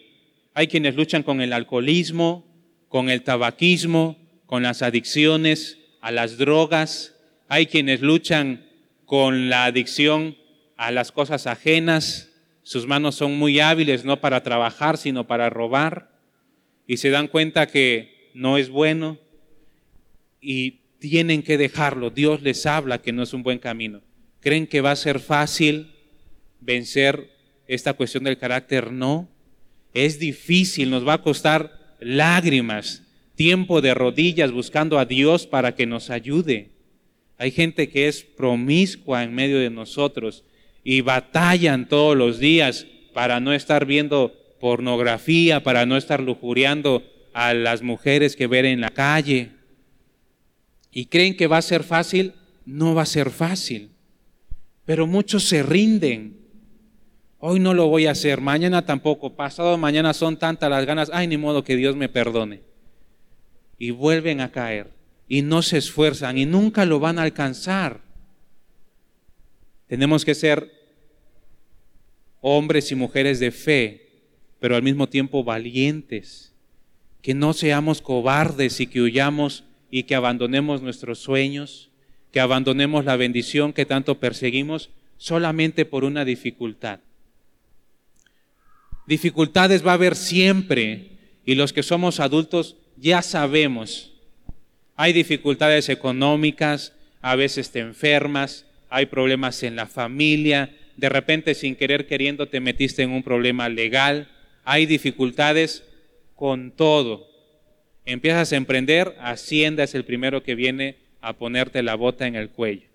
Hay 0.53 0.67
quienes 0.67 0.95
luchan 0.95 1.23
con 1.23 1.39
el 1.39 1.53
alcoholismo, 1.53 2.45
con 2.89 3.09
el 3.09 3.23
tabaquismo, 3.23 4.17
con 4.45 4.61
las 4.63 4.81
adicciones 4.81 5.77
a 6.01 6.11
las 6.11 6.37
drogas. 6.37 7.15
Hay 7.47 7.67
quienes 7.67 8.01
luchan 8.01 8.67
con 9.05 9.49
la 9.49 9.63
adicción 9.63 10.35
a 10.75 10.91
las 10.91 11.13
cosas 11.13 11.47
ajenas. 11.47 12.33
Sus 12.63 12.87
manos 12.87 13.15
son 13.15 13.37
muy 13.37 13.61
hábiles 13.61 14.03
no 14.03 14.19
para 14.19 14.43
trabajar, 14.43 14.97
sino 14.97 15.25
para 15.25 15.49
robar. 15.49 16.10
Y 16.91 16.97
se 16.97 17.09
dan 17.09 17.29
cuenta 17.29 17.67
que 17.67 18.31
no 18.33 18.57
es 18.57 18.69
bueno 18.69 19.17
y 20.41 20.81
tienen 20.99 21.41
que 21.41 21.57
dejarlo. 21.57 22.09
Dios 22.09 22.41
les 22.41 22.65
habla 22.65 23.01
que 23.01 23.13
no 23.13 23.23
es 23.23 23.31
un 23.31 23.43
buen 23.43 23.59
camino. 23.59 24.01
Creen 24.41 24.67
que 24.67 24.81
va 24.81 24.91
a 24.91 24.97
ser 24.97 25.21
fácil 25.21 25.93
vencer 26.59 27.29
esta 27.65 27.93
cuestión 27.93 28.25
del 28.25 28.37
carácter, 28.37 28.91
no. 28.91 29.29
Es 29.93 30.19
difícil, 30.19 30.89
nos 30.89 31.07
va 31.07 31.13
a 31.13 31.21
costar 31.21 31.95
lágrimas, 32.01 33.03
tiempo 33.35 33.79
de 33.79 33.93
rodillas 33.93 34.51
buscando 34.51 34.99
a 34.99 35.05
Dios 35.05 35.47
para 35.47 35.73
que 35.75 35.85
nos 35.85 36.09
ayude. 36.09 36.71
Hay 37.37 37.51
gente 37.51 37.87
que 37.87 38.09
es 38.09 38.21
promiscua 38.21 39.23
en 39.23 39.33
medio 39.33 39.59
de 39.59 39.69
nosotros 39.69 40.43
y 40.83 40.99
batallan 40.99 41.87
todos 41.87 42.17
los 42.17 42.37
días 42.37 42.85
para 43.13 43.39
no 43.39 43.53
estar 43.53 43.85
viendo 43.85 44.40
pornografía, 44.61 45.61
para 45.63 45.85
no 45.85 45.97
estar 45.97 46.21
lujuriando 46.21 47.03
a 47.33 47.53
las 47.53 47.81
mujeres 47.81 48.37
que 48.37 48.47
ven 48.47 48.65
en 48.65 48.79
la 48.79 48.91
calle. 48.91 49.51
Y 50.89 51.07
creen 51.07 51.35
que 51.35 51.47
va 51.47 51.57
a 51.57 51.61
ser 51.61 51.83
fácil, 51.83 52.33
no 52.65 52.95
va 52.95 53.01
a 53.01 53.05
ser 53.05 53.29
fácil. 53.29 53.91
Pero 54.85 55.07
muchos 55.07 55.43
se 55.43 55.63
rinden. 55.63 56.39
Hoy 57.39 57.59
no 57.59 57.73
lo 57.73 57.87
voy 57.87 58.05
a 58.05 58.11
hacer, 58.11 58.39
mañana 58.39 58.85
tampoco, 58.85 59.35
pasado 59.35 59.77
mañana 59.77 60.13
son 60.13 60.37
tantas 60.37 60.69
las 60.69 60.85
ganas, 60.85 61.09
ay, 61.11 61.27
ni 61.27 61.37
modo 61.37 61.63
que 61.63 61.75
Dios 61.75 61.95
me 61.95 62.07
perdone. 62.07 62.61
Y 63.79 63.89
vuelven 63.89 64.41
a 64.41 64.51
caer 64.51 64.91
y 65.27 65.41
no 65.41 65.61
se 65.61 65.77
esfuerzan 65.77 66.37
y 66.37 66.45
nunca 66.45 66.85
lo 66.85 66.99
van 66.99 67.17
a 67.17 67.23
alcanzar. 67.23 68.01
Tenemos 69.87 70.23
que 70.23 70.35
ser 70.35 70.71
hombres 72.41 72.91
y 72.91 72.95
mujeres 72.95 73.39
de 73.39 73.51
fe, 73.51 74.10
pero 74.61 74.75
al 74.75 74.83
mismo 74.83 75.09
tiempo 75.09 75.43
valientes. 75.43 76.53
Que 77.23 77.33
no 77.33 77.53
seamos 77.53 78.01
cobardes 78.01 78.79
y 78.79 78.85
que 78.85 79.01
huyamos 79.01 79.63
y 79.89 80.03
que 80.03 80.13
abandonemos 80.13 80.83
nuestros 80.83 81.17
sueños, 81.17 81.89
que 82.31 82.39
abandonemos 82.39 83.03
la 83.03 83.15
bendición 83.15 83.73
que 83.73 83.87
tanto 83.87 84.19
perseguimos 84.19 84.91
solamente 85.17 85.83
por 85.83 86.03
una 86.03 86.25
dificultad. 86.25 86.99
Dificultades 89.07 89.85
va 89.85 89.91
a 89.91 89.95
haber 89.95 90.15
siempre 90.15 91.17
y 91.43 91.55
los 91.55 91.73
que 91.73 91.81
somos 91.81 92.19
adultos 92.19 92.77
ya 92.97 93.23
sabemos. 93.23 94.13
Hay 94.95 95.11
dificultades 95.11 95.89
económicas, 95.89 96.93
a 97.21 97.35
veces 97.35 97.71
te 97.71 97.79
enfermas, 97.79 98.67
hay 98.91 99.07
problemas 99.07 99.63
en 99.63 99.75
la 99.75 99.87
familia, 99.87 100.75
de 100.97 101.09
repente 101.09 101.55
sin 101.55 101.75
querer 101.75 102.05
queriendo 102.05 102.47
te 102.47 102.59
metiste 102.59 103.01
en 103.01 103.09
un 103.09 103.23
problema 103.23 103.67
legal, 103.67 104.27
hay 104.63 104.85
dificultades 104.85 105.83
con 106.35 106.71
todo. 106.71 107.27
Empiezas 108.05 108.51
a 108.51 108.55
emprender, 108.55 109.15
Hacienda 109.19 109.83
es 109.83 109.95
el 109.95 110.05
primero 110.05 110.43
que 110.43 110.55
viene 110.55 110.97
a 111.21 111.33
ponerte 111.33 111.83
la 111.83 111.95
bota 111.95 112.27
en 112.27 112.35
el 112.35 112.49
cuello. 112.49 112.87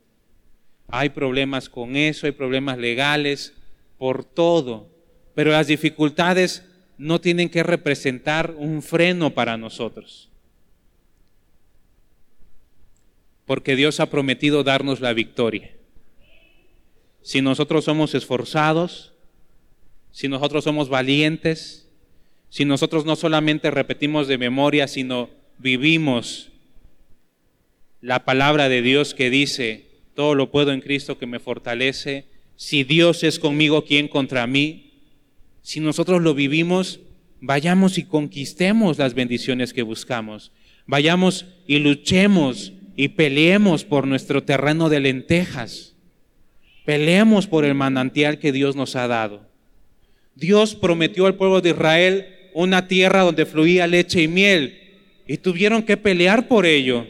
Hay 0.88 1.10
problemas 1.10 1.68
con 1.68 1.96
eso, 1.96 2.26
hay 2.26 2.32
problemas 2.32 2.78
legales, 2.78 3.54
por 3.98 4.24
todo. 4.24 4.88
Pero 5.34 5.50
las 5.50 5.66
dificultades 5.66 6.64
no 6.98 7.20
tienen 7.20 7.48
que 7.48 7.62
representar 7.62 8.54
un 8.56 8.82
freno 8.82 9.30
para 9.30 9.56
nosotros. 9.56 10.30
Porque 13.44 13.76
Dios 13.76 14.00
ha 14.00 14.10
prometido 14.10 14.64
darnos 14.64 15.00
la 15.00 15.12
victoria. 15.12 15.72
Si 17.22 17.42
nosotros 17.42 17.84
somos 17.84 18.14
esforzados, 18.14 19.15
si 20.16 20.28
nosotros 20.28 20.64
somos 20.64 20.88
valientes, 20.88 21.86
si 22.48 22.64
nosotros 22.64 23.04
no 23.04 23.16
solamente 23.16 23.70
repetimos 23.70 24.28
de 24.28 24.38
memoria, 24.38 24.88
sino 24.88 25.28
vivimos 25.58 26.48
la 28.00 28.24
palabra 28.24 28.70
de 28.70 28.80
Dios 28.80 29.12
que 29.12 29.28
dice, 29.28 29.84
todo 30.14 30.34
lo 30.34 30.50
puedo 30.50 30.72
en 30.72 30.80
Cristo 30.80 31.18
que 31.18 31.26
me 31.26 31.38
fortalece, 31.38 32.24
si 32.56 32.82
Dios 32.82 33.24
es 33.24 33.38
conmigo, 33.38 33.84
¿quién 33.84 34.08
contra 34.08 34.46
mí? 34.46 34.84
si 35.60 35.80
nosotros 35.80 36.22
lo 36.22 36.32
vivimos, 36.32 37.00
vayamos 37.42 37.98
y 37.98 38.04
conquistemos 38.04 38.96
las 38.96 39.12
bendiciones 39.12 39.74
que 39.74 39.82
buscamos. 39.82 40.50
Vayamos 40.86 41.44
y 41.66 41.80
luchemos 41.80 42.72
y 42.96 43.08
peleemos 43.08 43.84
por 43.84 44.06
nuestro 44.06 44.44
terreno 44.44 44.88
de 44.88 45.00
lentejas. 45.00 45.94
Peleemos 46.86 47.46
por 47.46 47.66
el 47.66 47.74
manantial 47.74 48.38
que 48.38 48.52
Dios 48.52 48.76
nos 48.76 48.96
ha 48.96 49.08
dado. 49.08 49.46
Dios 50.36 50.74
prometió 50.74 51.26
al 51.26 51.34
pueblo 51.34 51.60
de 51.60 51.70
Israel 51.70 52.26
una 52.52 52.86
tierra 52.86 53.22
donde 53.22 53.46
fluía 53.46 53.86
leche 53.86 54.22
y 54.22 54.28
miel 54.28 54.78
y 55.26 55.38
tuvieron 55.38 55.82
que 55.82 55.96
pelear 55.96 56.46
por 56.46 56.66
ello. 56.66 57.06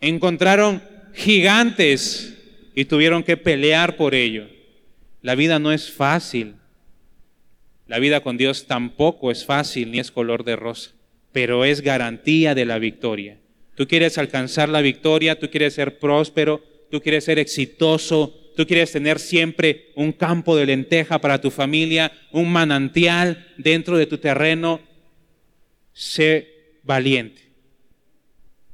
Encontraron 0.00 0.82
gigantes 1.14 2.36
y 2.74 2.86
tuvieron 2.86 3.22
que 3.22 3.36
pelear 3.36 3.96
por 3.96 4.14
ello. 4.14 4.48
La 5.22 5.34
vida 5.34 5.58
no 5.58 5.72
es 5.72 5.90
fácil. 5.90 6.54
La 7.86 7.98
vida 7.98 8.20
con 8.20 8.38
Dios 8.38 8.66
tampoco 8.66 9.30
es 9.30 9.44
fácil 9.44 9.90
ni 9.90 9.98
es 10.00 10.10
color 10.10 10.44
de 10.44 10.56
rosa, 10.56 10.92
pero 11.32 11.66
es 11.66 11.82
garantía 11.82 12.54
de 12.54 12.64
la 12.64 12.78
victoria. 12.78 13.38
Tú 13.74 13.86
quieres 13.86 14.16
alcanzar 14.16 14.68
la 14.70 14.80
victoria, 14.80 15.38
tú 15.38 15.50
quieres 15.50 15.74
ser 15.74 15.98
próspero, 15.98 16.64
tú 16.90 17.00
quieres 17.02 17.24
ser 17.24 17.38
exitoso, 17.38 18.38
tú 18.56 18.66
quieres 18.66 18.92
tener 18.92 19.18
siempre 19.18 19.92
un 19.94 20.12
campo 20.12 20.56
de 20.56 20.66
lenteja 20.66 21.20
para 21.20 21.40
tu 21.40 21.50
familia, 21.50 22.12
un 22.32 22.50
manantial 22.50 23.46
dentro 23.56 23.96
de 23.96 24.06
tu 24.06 24.18
terreno. 24.18 24.80
Sé 25.92 26.78
valiente, 26.82 27.42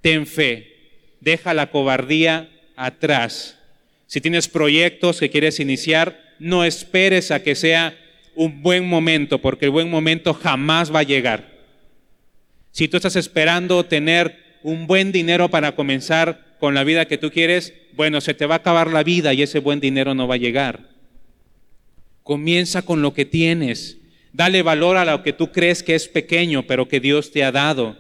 ten 0.01 0.27
fe, 0.27 1.17
deja 1.21 1.55
la 1.55 1.71
cobardía 1.71 2.51
atrás. 2.77 3.59
Si 4.07 4.21
tienes 4.21 4.49
proyectos 4.49 5.21
que 5.21 5.31
quieres 5.31 5.61
iniciar, 5.61 6.21
no 6.39 6.65
esperes 6.65 7.31
a 7.31 7.43
que 7.43 7.55
sea 7.55 7.97
un 8.35 8.63
buen 8.63 8.89
momento, 8.89 9.41
porque 9.41 9.67
el 9.67 9.71
buen 9.71 9.91
momento 9.91 10.35
jamás 10.35 10.93
va 10.93 11.01
a 11.01 11.05
llegar. 11.05 11.51
Si 12.73 12.89
tú 12.89 12.97
estás 12.97 13.17
esperando 13.17 13.85
tener 13.85 14.59
un 14.63 14.87
buen 14.87 15.13
dinero 15.13 15.51
para 15.51 15.73
comenzar 15.73 16.50
con 16.61 16.75
la 16.75 16.85
vida 16.85 17.07
que 17.07 17.19
tú 17.19 17.31
quieres, 17.31 17.75
bueno, 17.95 18.21
se 18.21 18.35
te 18.35 18.47
va 18.47 18.57
a 18.57 18.59
acabar 18.59 18.93
la 18.93 19.03
vida 19.03 19.35
y 19.35 19.43
ese 19.43 19.59
buen 19.59 19.81
dinero 19.81 20.15
no 20.15 20.29
va 20.29 20.37
a 20.37 20.39
llegar. 20.39 20.91
Comienza 22.23 22.83
con 22.83 23.03
lo 23.03 23.15
que 23.15 23.25
tienes. 23.25 23.97
Dale 24.33 24.63
valor 24.63 24.99
a 24.99 25.05
lo 25.05 25.23
que 25.23 25.33
tú 25.33 25.51
crees 25.51 25.83
que 25.83 25.95
es 25.95 26.07
pequeño, 26.07 26.67
pero 26.67 26.87
que 26.87 27.01
Dios 27.01 27.33
te 27.33 27.43
ha 27.43 27.51
dado. 27.51 27.97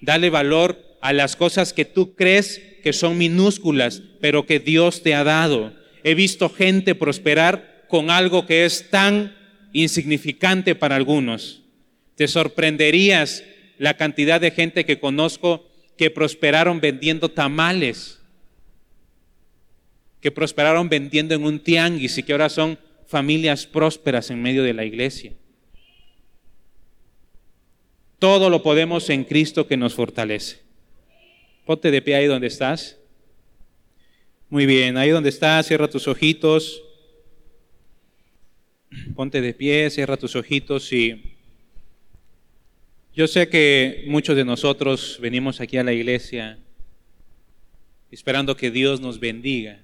Dale 0.00 0.30
valor 0.30 0.78
a 1.00 1.12
las 1.12 1.34
cosas 1.34 1.72
que 1.72 1.86
tú 1.86 2.14
crees 2.14 2.60
que 2.84 2.92
son 2.92 3.18
minúsculas, 3.18 4.02
pero 4.20 4.46
que 4.46 4.60
Dios 4.60 5.02
te 5.02 5.14
ha 5.14 5.24
dado. 5.24 5.72
He 6.04 6.14
visto 6.14 6.50
gente 6.50 6.94
prosperar 6.94 7.86
con 7.88 8.10
algo 8.10 8.46
que 8.46 8.66
es 8.66 8.90
tan 8.90 9.34
insignificante 9.72 10.74
para 10.74 10.96
algunos. 10.96 11.62
Te 12.14 12.28
sorprenderías 12.28 13.42
la 13.78 13.96
cantidad 13.96 14.40
de 14.40 14.50
gente 14.50 14.84
que 14.84 15.00
conozco 15.00 15.69
que 16.00 16.10
prosperaron 16.10 16.80
vendiendo 16.80 17.28
tamales, 17.28 18.18
que 20.22 20.30
prosperaron 20.30 20.88
vendiendo 20.88 21.34
en 21.34 21.44
un 21.44 21.60
tianguis 21.60 22.16
y 22.16 22.22
que 22.22 22.32
ahora 22.32 22.48
son 22.48 22.78
familias 23.06 23.66
prósperas 23.66 24.30
en 24.30 24.40
medio 24.40 24.62
de 24.62 24.72
la 24.72 24.86
iglesia. 24.86 25.34
Todo 28.18 28.48
lo 28.48 28.62
podemos 28.62 29.10
en 29.10 29.24
Cristo 29.24 29.66
que 29.66 29.76
nos 29.76 29.92
fortalece. 29.92 30.62
Ponte 31.66 31.90
de 31.90 32.00
pie 32.00 32.14
ahí 32.14 32.24
donde 32.24 32.46
estás. 32.46 32.96
Muy 34.48 34.64
bien, 34.64 34.96
ahí 34.96 35.10
donde 35.10 35.28
estás, 35.28 35.66
cierra 35.66 35.90
tus 35.90 36.08
ojitos. 36.08 36.82
Ponte 39.14 39.42
de 39.42 39.52
pie, 39.52 39.90
cierra 39.90 40.16
tus 40.16 40.34
ojitos 40.34 40.90
y 40.94 41.29
yo 43.14 43.26
sé 43.26 43.48
que 43.48 44.04
muchos 44.06 44.36
de 44.36 44.44
nosotros 44.44 45.18
venimos 45.20 45.60
aquí 45.60 45.76
a 45.76 45.84
la 45.84 45.92
iglesia 45.92 46.58
esperando 48.10 48.56
que 48.56 48.70
Dios 48.70 49.00
nos 49.00 49.20
bendiga. 49.20 49.78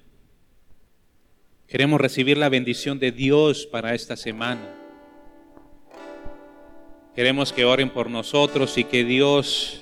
Queremos 1.67 1.99
recibir 1.99 2.37
la 2.37 2.49
bendición 2.49 2.99
de 2.99 3.11
Dios 3.11 3.65
para 3.65 3.93
esta 3.93 4.15
semana. 4.15 4.73
Queremos 7.15 7.51
que 7.51 7.65
oren 7.65 7.89
por 7.89 8.09
nosotros 8.09 8.77
y 8.77 8.83
que 8.83 9.03
Dios 9.03 9.81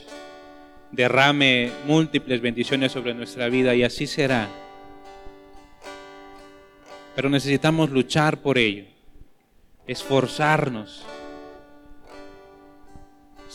derrame 0.92 1.72
múltiples 1.86 2.42
bendiciones 2.42 2.92
sobre 2.92 3.14
nuestra 3.14 3.50
vida 3.50 3.76
y 3.76 3.84
así 3.84 4.08
será. 4.08 4.50
Pero 7.16 7.30
necesitamos 7.30 7.90
luchar 7.92 8.42
por 8.42 8.58
ello 8.58 8.86
esforzarnos, 9.88 11.06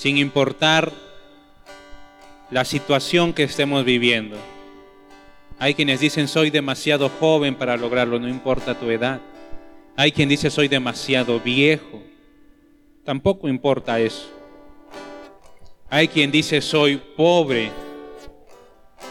sin 0.00 0.16
importar 0.16 0.90
la 2.50 2.64
situación 2.64 3.34
que 3.34 3.42
estemos 3.42 3.84
viviendo. 3.84 4.38
Hay 5.58 5.74
quienes 5.74 6.00
dicen 6.00 6.26
soy 6.26 6.48
demasiado 6.48 7.10
joven 7.10 7.54
para 7.54 7.76
lograrlo, 7.76 8.18
no 8.18 8.26
importa 8.26 8.78
tu 8.78 8.90
edad. 8.90 9.20
Hay 9.96 10.10
quien 10.10 10.30
dice 10.30 10.48
soy 10.48 10.68
demasiado 10.68 11.38
viejo, 11.38 12.02
tampoco 13.04 13.46
importa 13.46 14.00
eso. 14.00 14.26
Hay 15.90 16.08
quien 16.08 16.30
dice 16.30 16.62
soy 16.62 16.96
pobre, 16.96 17.70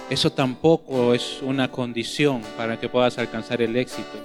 eso 0.10 0.32
tampoco 0.32 1.14
es 1.14 1.40
una 1.44 1.70
condición 1.70 2.42
para 2.58 2.80
que 2.80 2.90
puedas 2.90 3.20
alcanzar 3.20 3.62
el 3.62 3.78
éxito. 3.78 4.18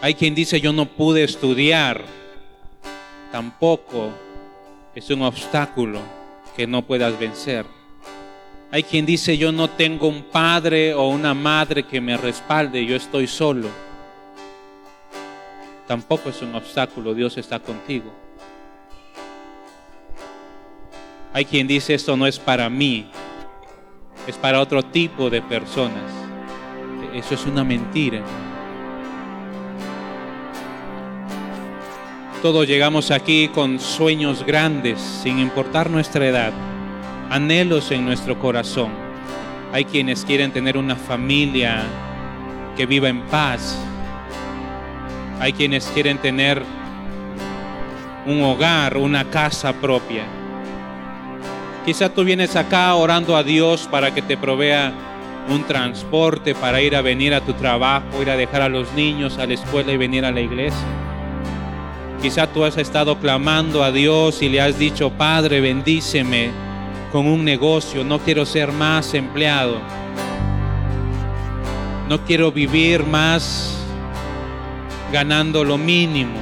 Hay 0.00 0.14
quien 0.14 0.36
dice 0.36 0.60
yo 0.60 0.72
no 0.72 0.86
pude 0.86 1.24
estudiar. 1.24 2.04
Tampoco 3.32 4.12
es 4.94 5.10
un 5.10 5.22
obstáculo 5.22 6.00
que 6.56 6.66
no 6.66 6.82
puedas 6.82 7.18
vencer. 7.18 7.66
Hay 8.70 8.82
quien 8.82 9.06
dice 9.06 9.36
yo 9.36 9.52
no 9.52 9.70
tengo 9.70 10.08
un 10.08 10.24
padre 10.24 10.94
o 10.94 11.08
una 11.08 11.34
madre 11.34 11.84
que 11.84 12.00
me 12.00 12.16
respalde, 12.16 12.84
yo 12.84 12.96
estoy 12.96 13.26
solo. 13.26 13.68
Tampoco 15.86 16.30
es 16.30 16.40
un 16.42 16.54
obstáculo, 16.54 17.14
Dios 17.14 17.36
está 17.36 17.58
contigo. 17.60 18.10
Hay 21.32 21.44
quien 21.44 21.66
dice 21.66 21.94
esto 21.94 22.16
no 22.16 22.26
es 22.26 22.38
para 22.38 22.70
mí, 22.70 23.10
es 24.26 24.36
para 24.36 24.60
otro 24.60 24.82
tipo 24.82 25.28
de 25.28 25.42
personas. 25.42 26.10
Eso 27.12 27.34
es 27.34 27.44
una 27.46 27.64
mentira. 27.64 28.24
Todos 32.44 32.68
llegamos 32.68 33.10
aquí 33.10 33.48
con 33.48 33.80
sueños 33.80 34.44
grandes, 34.44 35.00
sin 35.00 35.38
importar 35.38 35.88
nuestra 35.88 36.26
edad, 36.26 36.52
anhelos 37.30 37.90
en 37.90 38.04
nuestro 38.04 38.38
corazón. 38.38 38.90
Hay 39.72 39.86
quienes 39.86 40.26
quieren 40.26 40.52
tener 40.52 40.76
una 40.76 40.94
familia 40.94 41.80
que 42.76 42.84
viva 42.84 43.08
en 43.08 43.22
paz. 43.28 43.78
Hay 45.40 45.54
quienes 45.54 45.86
quieren 45.86 46.18
tener 46.18 46.62
un 48.26 48.42
hogar, 48.42 48.98
una 48.98 49.24
casa 49.30 49.72
propia. 49.72 50.24
Quizá 51.86 52.10
tú 52.10 52.24
vienes 52.24 52.56
acá 52.56 52.94
orando 52.94 53.38
a 53.38 53.42
Dios 53.42 53.88
para 53.90 54.12
que 54.12 54.20
te 54.20 54.36
provea 54.36 54.92
un 55.48 55.64
transporte 55.64 56.54
para 56.54 56.82
ir 56.82 56.94
a 56.94 57.00
venir 57.00 57.32
a 57.32 57.40
tu 57.40 57.54
trabajo, 57.54 58.20
ir 58.20 58.28
a 58.28 58.36
dejar 58.36 58.60
a 58.60 58.68
los 58.68 58.92
niños 58.92 59.38
a 59.38 59.46
la 59.46 59.54
escuela 59.54 59.92
y 59.92 59.96
venir 59.96 60.26
a 60.26 60.30
la 60.30 60.42
iglesia. 60.42 61.03
Quizá 62.24 62.46
tú 62.46 62.64
has 62.64 62.78
estado 62.78 63.18
clamando 63.18 63.84
a 63.84 63.92
Dios 63.92 64.40
y 64.40 64.48
le 64.48 64.58
has 64.58 64.78
dicho, 64.78 65.10
Padre, 65.10 65.60
bendíceme 65.60 66.52
con 67.12 67.26
un 67.26 67.44
negocio, 67.44 68.02
no 68.02 68.18
quiero 68.18 68.46
ser 68.46 68.72
más 68.72 69.12
empleado. 69.12 69.76
No 72.08 72.24
quiero 72.24 72.50
vivir 72.50 73.04
más 73.04 73.76
ganando 75.12 75.64
lo 75.64 75.76
mínimo. 75.76 76.40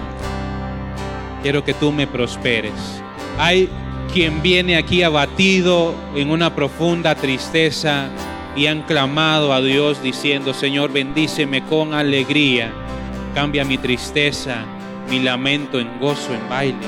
Quiero 1.43 1.65
que 1.65 1.75
tú 1.75 1.91
me 1.91 2.07
prosperes. 2.07 3.03
Hay 3.37 3.69
quien 4.13 4.41
viene 4.41 4.77
aquí 4.77 5.03
abatido 5.03 5.97
en 6.15 6.31
una 6.31 6.55
profunda 6.55 7.17
tristeza 7.17 8.09
y 8.55 8.67
han 8.67 8.83
clamado 8.83 9.53
a 9.53 9.61
Dios 9.61 10.01
diciendo, 10.01 10.55
Señor, 10.55 10.93
bendíceme 10.93 11.65
con 11.65 11.93
alegría, 11.93 12.73
cambia 13.35 13.65
mi 13.65 13.79
tristeza 13.79 14.65
mi 15.13 15.21
lamento 15.21 15.79
en 15.79 16.01
gozo, 16.01 16.33
en 16.33 16.49
baile. 16.49 16.87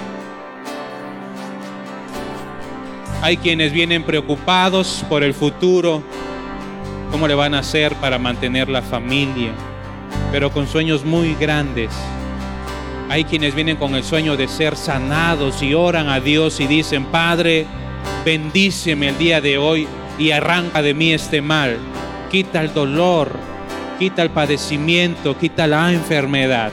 Hay 3.21 3.37
quienes 3.37 3.71
vienen 3.71 4.03
preocupados 4.03 5.05
por 5.11 5.23
el 5.23 5.35
futuro, 5.35 6.03
cómo 7.11 7.29
le 7.29 7.35
van 7.35 7.55
a 7.55 7.59
hacer 7.59 7.95
para 7.97 8.19
mantener 8.19 8.71
la 8.71 8.81
familia, 8.81 9.51
pero 10.33 10.51
con 10.51 10.67
sueños 10.67 11.05
muy 11.05 11.35
grandes. 11.35 11.91
Hay 13.11 13.25
quienes 13.25 13.55
vienen 13.55 13.77
con 13.77 13.95
el 13.95 14.03
sueño 14.03 14.39
de 14.39 14.49
ser 14.49 14.75
sanados 14.75 15.63
y 15.63 15.75
oran 15.75 16.09
a 16.09 16.19
Dios 16.19 16.61
y 16.61 16.67
dicen, 16.67 17.05
Padre, 17.05 17.67
bendíceme 18.25 19.11
el 19.11 19.19
día 19.19 19.43
de 19.43 19.59
hoy 19.59 19.87
y 20.19 20.31
arranca 20.31 20.81
de 20.81 20.95
mí 20.95 21.13
este 21.13 21.43
mal. 21.43 21.77
Quita 22.31 22.63
el 22.63 22.73
dolor, 22.73 23.33
quita 23.99 24.23
el 24.23 24.31
padecimiento, 24.31 25.37
quita 25.37 25.67
la 25.67 25.93
enfermedad. 25.93 26.73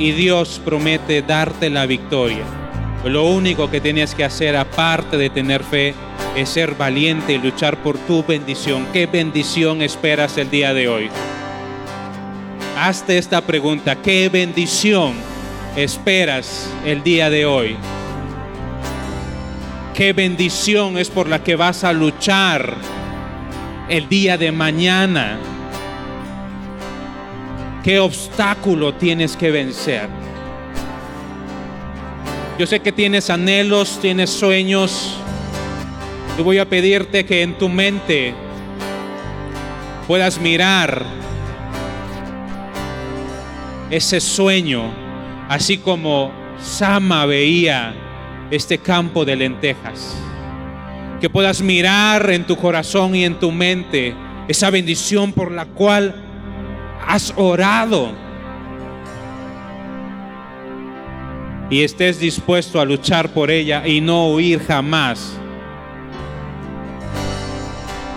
Y 0.00 0.12
Dios 0.12 0.60
promete 0.64 1.20
darte 1.20 1.68
la 1.68 1.84
victoria. 1.84 2.42
Lo 3.04 3.24
único 3.24 3.70
que 3.70 3.82
tienes 3.82 4.14
que 4.14 4.24
hacer 4.24 4.56
aparte 4.56 5.18
de 5.18 5.28
tener 5.28 5.62
fe 5.62 5.94
es 6.34 6.48
ser 6.48 6.74
valiente 6.74 7.34
y 7.34 7.38
luchar 7.38 7.76
por 7.82 7.98
tu 7.98 8.24
bendición. 8.24 8.86
¿Qué 8.94 9.06
bendición 9.06 9.82
esperas 9.82 10.38
el 10.38 10.50
día 10.50 10.72
de 10.72 10.88
hoy? 10.88 11.10
Hazte 12.78 13.18
esta 13.18 13.42
pregunta. 13.42 13.94
¿Qué 13.96 14.30
bendición 14.30 15.12
esperas 15.76 16.72
el 16.86 17.02
día 17.02 17.28
de 17.28 17.44
hoy? 17.44 17.76
¿Qué 19.94 20.14
bendición 20.14 20.96
es 20.96 21.10
por 21.10 21.28
la 21.28 21.44
que 21.44 21.56
vas 21.56 21.84
a 21.84 21.92
luchar 21.92 22.74
el 23.90 24.08
día 24.08 24.38
de 24.38 24.50
mañana? 24.50 25.38
¿Qué 27.82 27.98
obstáculo 27.98 28.92
tienes 28.92 29.36
que 29.36 29.50
vencer? 29.50 30.06
Yo 32.58 32.66
sé 32.66 32.80
que 32.80 32.92
tienes 32.92 33.30
anhelos, 33.30 33.98
tienes 34.02 34.28
sueños. 34.28 35.16
Y 36.38 36.42
voy 36.42 36.58
a 36.58 36.68
pedirte 36.68 37.24
que 37.24 37.40
en 37.40 37.56
tu 37.56 37.70
mente 37.70 38.34
puedas 40.06 40.38
mirar 40.38 41.06
ese 43.88 44.20
sueño, 44.20 44.82
así 45.48 45.78
como 45.78 46.32
Sama 46.60 47.24
veía 47.24 47.94
este 48.50 48.76
campo 48.76 49.24
de 49.24 49.36
lentejas. 49.36 50.14
Que 51.18 51.30
puedas 51.30 51.62
mirar 51.62 52.28
en 52.28 52.46
tu 52.46 52.56
corazón 52.56 53.14
y 53.14 53.24
en 53.24 53.38
tu 53.38 53.50
mente 53.50 54.14
esa 54.48 54.68
bendición 54.68 55.32
por 55.32 55.50
la 55.50 55.64
cual 55.64 56.29
has 57.06 57.32
orado 57.36 58.12
y 61.70 61.84
estés 61.84 62.18
dispuesto 62.18 62.80
a 62.80 62.84
luchar 62.84 63.30
por 63.30 63.50
ella 63.50 63.86
y 63.86 64.00
no 64.00 64.28
huir 64.28 64.60
jamás. 64.66 65.32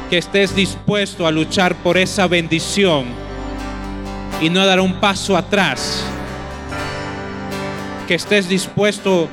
Que 0.09 0.17
estés 0.17 0.55
dispuesto 0.55 1.25
a 1.27 1.31
luchar 1.31 1.75
por 1.75 1.97
esa 1.97 2.27
bendición 2.27 3.05
y 4.41 4.49
no 4.49 4.65
dar 4.65 4.79
un 4.79 4.99
paso 4.99 5.37
atrás. 5.37 6.03
Que 8.07 8.15
estés 8.15 8.49
dispuesto 8.49 9.29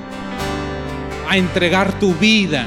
a 1.28 1.36
entregar 1.36 1.98
tu 1.98 2.14
vida 2.14 2.66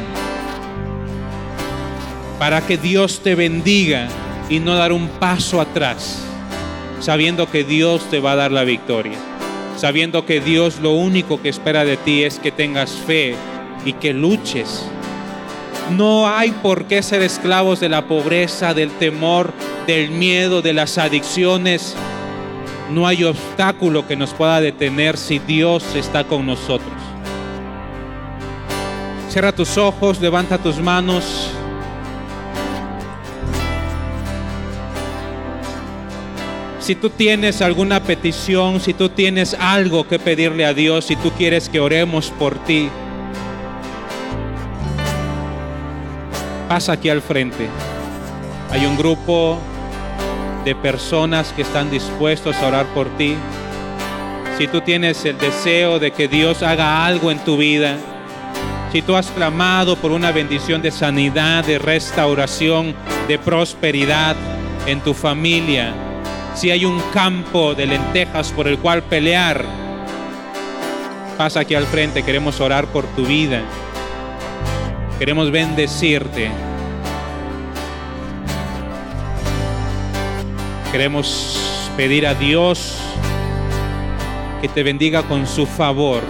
para 2.40 2.62
que 2.62 2.78
Dios 2.78 3.22
te 3.22 3.36
bendiga 3.36 4.08
y 4.50 4.60
no 4.60 4.76
dar 4.76 4.92
un 4.92 5.08
paso 5.08 5.62
atrás 5.62 6.33
sabiendo 7.04 7.52
que 7.52 7.66
Dios 7.66 8.10
te 8.10 8.22
va 8.22 8.32
a 8.32 8.38
dar 8.38 8.54
la 8.54 8.64
victoria, 8.64 9.18
sabiendo 9.76 10.26
que 10.26 10.40
Dios 10.40 10.80
lo 10.80 10.92
único 10.92 11.42
que 11.42 11.50
espera 11.50 11.84
de 11.84 11.98
ti 11.98 12.24
es 12.24 12.40
que 12.40 12.50
tengas 12.50 12.92
fe 12.92 13.36
y 13.84 13.92
que 13.92 14.14
luches. 14.14 14.86
No 15.92 16.30
hay 16.30 16.52
por 16.52 16.86
qué 16.86 17.04
ser 17.04 17.22
esclavos 17.22 17.82
de 17.82 17.90
la 17.90 18.08
pobreza, 18.08 18.74
del 18.74 18.90
temor, 18.90 19.52
del 19.86 20.12
miedo, 20.12 20.62
de 20.62 20.72
las 20.72 20.98
adicciones. 20.98 21.94
No 22.90 23.06
hay 23.06 23.26
obstáculo 23.26 24.08
que 24.08 24.16
nos 24.16 24.34
pueda 24.34 24.62
detener 24.62 25.18
si 25.18 25.40
Dios 25.40 25.84
está 25.96 26.24
con 26.24 26.46
nosotros. 26.46 26.94
Cierra 29.28 29.52
tus 29.52 29.78
ojos, 29.78 30.22
levanta 30.22 30.58
tus 30.58 30.78
manos. 30.78 31.50
Si 36.84 36.96
tú 36.96 37.10
tienes 37.10 37.62
alguna 37.62 38.04
petición, 38.04 38.82
si 38.82 38.94
tú 38.94 39.08
tienes 39.08 39.54
algo 39.54 40.06
que 40.06 40.20
pedirle 40.20 40.66
a 40.66 40.74
Dios, 40.74 41.06
si 41.06 41.16
tú 41.16 41.32
quieres 41.32 41.70
que 41.70 41.80
oremos 41.80 42.30
por 42.32 42.56
ti, 42.66 42.90
pasa 46.68 46.92
aquí 46.92 47.08
al 47.08 47.22
frente. 47.22 47.70
Hay 48.70 48.86
un 48.86 48.98
grupo 48.98 49.58
de 50.66 50.76
personas 50.76 51.54
que 51.54 51.62
están 51.62 51.90
dispuestos 51.90 52.58
a 52.58 52.68
orar 52.68 52.86
por 52.88 53.08
ti. 53.16 53.38
Si 54.58 54.68
tú 54.68 54.82
tienes 54.82 55.24
el 55.24 55.38
deseo 55.38 56.00
de 56.00 56.12
que 56.12 56.28
Dios 56.28 56.64
haga 56.64 57.06
algo 57.06 57.32
en 57.32 57.40
tu 57.46 57.56
vida, 57.56 57.96
si 58.92 59.02
tú 59.02 59.16
has 59.16 59.28
clamado 59.28 59.96
por 59.96 60.12
una 60.12 60.34
bendición 60.34 60.82
de 60.82 60.92
sanidad, 60.92 61.64
de 61.64 61.80
restauración, 61.80 62.94
de 63.30 63.40
prosperidad 63.40 64.36
en 64.86 65.00
tu 65.00 65.14
familia, 65.14 65.94
si 66.56 66.72
hay 66.72 66.86
un 66.86 67.00
campo 67.14 67.74
de 67.74 67.86
lentejas 67.86 68.52
por 68.52 68.68
el 68.68 68.78
cual 68.80 69.04
pelear, 69.04 69.66
pasa 71.38 71.62
aquí 71.62 71.76
al 71.76 71.86
frente, 71.86 72.24
queremos 72.24 72.60
orar 72.62 72.88
por 72.88 73.06
tu 73.16 73.26
vida. 73.26 73.62
Queremos 75.20 75.52
bendecirte. 75.52 76.52
Queremos 80.92 81.90
pedir 81.98 82.28
a 82.28 82.36
Dios 82.36 82.98
que 84.62 84.68
te 84.68 84.84
bendiga 84.84 85.24
con 85.24 85.48
su 85.48 85.66
favor. 85.66 86.22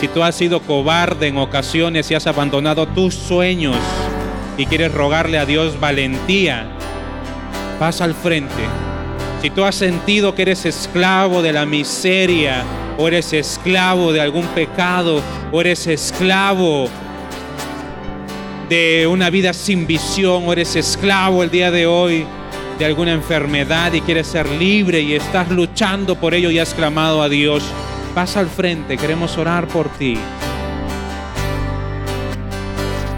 Si 0.00 0.08
tú 0.08 0.22
has 0.22 0.34
sido 0.34 0.60
cobarde 0.60 1.26
en 1.26 1.38
ocasiones 1.38 2.10
y 2.10 2.14
has 2.14 2.26
abandonado 2.26 2.86
tus 2.86 3.14
sueños, 3.14 3.76
y 4.58 4.66
quieres 4.66 4.92
rogarle 4.92 5.38
a 5.38 5.46
Dios 5.46 5.80
valentía, 5.80 6.66
pasa 7.78 8.04
al 8.04 8.14
frente. 8.14 8.62
Si 9.40 9.50
tú 9.50 9.64
has 9.64 9.76
sentido 9.76 10.34
que 10.34 10.42
eres 10.42 10.66
esclavo 10.66 11.40
de 11.40 11.52
la 11.52 11.64
miseria, 11.64 12.64
o 12.98 13.06
eres 13.06 13.32
esclavo 13.32 14.12
de 14.12 14.20
algún 14.20 14.44
pecado, 14.48 15.22
o 15.52 15.60
eres 15.60 15.86
esclavo 15.86 16.88
de 18.68 19.06
una 19.06 19.30
vida 19.30 19.52
sin 19.52 19.86
visión, 19.86 20.42
o 20.46 20.52
eres 20.52 20.74
esclavo 20.74 21.44
el 21.44 21.50
día 21.50 21.70
de 21.70 21.86
hoy 21.86 22.26
de 22.80 22.84
alguna 22.84 23.12
enfermedad 23.12 23.92
y 23.92 24.00
quieres 24.00 24.26
ser 24.26 24.48
libre 24.48 25.00
y 25.00 25.14
estás 25.14 25.48
luchando 25.50 26.16
por 26.16 26.34
ello 26.34 26.50
y 26.50 26.58
has 26.58 26.74
clamado 26.74 27.22
a 27.22 27.28
Dios, 27.28 27.62
pasa 28.14 28.40
al 28.40 28.48
frente, 28.48 28.96
queremos 28.96 29.38
orar 29.38 29.68
por 29.68 29.88
ti. 29.88 30.16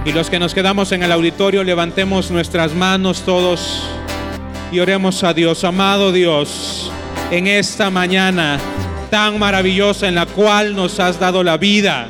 Y 0.04 0.12
los 0.12 0.30
que 0.30 0.38
nos 0.38 0.54
quedamos 0.54 0.92
en 0.92 1.02
el 1.02 1.12
auditorio, 1.12 1.62
levantemos 1.62 2.30
nuestras 2.30 2.74
manos 2.74 3.20
todos 3.20 3.82
y 4.72 4.78
oremos 4.78 5.22
a 5.24 5.34
Dios, 5.34 5.62
amado 5.62 6.10
Dios, 6.10 6.90
en 7.30 7.46
esta 7.46 7.90
mañana 7.90 8.58
tan 9.10 9.38
maravillosa 9.38 10.08
en 10.08 10.14
la 10.14 10.24
cual 10.24 10.74
nos 10.74 10.98
has 11.00 11.20
dado 11.20 11.42
la 11.42 11.58
vida. 11.58 12.08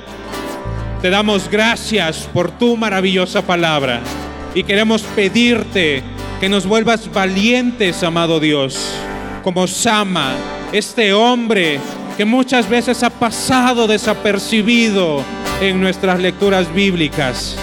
Te 1.03 1.11
damos 1.11 1.51
gracias 1.51 2.29
por 2.33 2.53
tu 2.53 2.77
maravillosa 2.77 3.43
palabra 3.43 4.01
y 4.55 4.63
queremos 4.63 5.03
pedirte 5.03 6.05
que 6.39 6.49
nos 6.49 6.67
vuelvas 6.67 7.13
valientes, 7.13 8.05
amado 8.05 8.39
Dios, 8.39 8.95
como 9.43 9.67
Sama, 9.67 10.35
este 10.71 11.13
hombre 11.13 11.81
que 12.17 12.25
muchas 12.25 12.69
veces 12.69 13.03
ha 13.03 13.11
pasado 13.11 13.89
desapercibido 13.89 15.25
en 15.61 15.81
nuestras 15.81 16.21
lecturas 16.21 16.73
bíblicas 16.73 17.57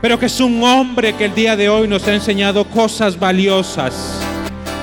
pero 0.00 0.18
que 0.18 0.26
es 0.26 0.40
un 0.40 0.62
hombre 0.62 1.14
que 1.14 1.24
el 1.24 1.34
día 1.34 1.56
de 1.56 1.68
hoy 1.68 1.88
nos 1.88 2.06
ha 2.06 2.14
enseñado 2.14 2.64
cosas 2.64 3.18
valiosas. 3.18 4.20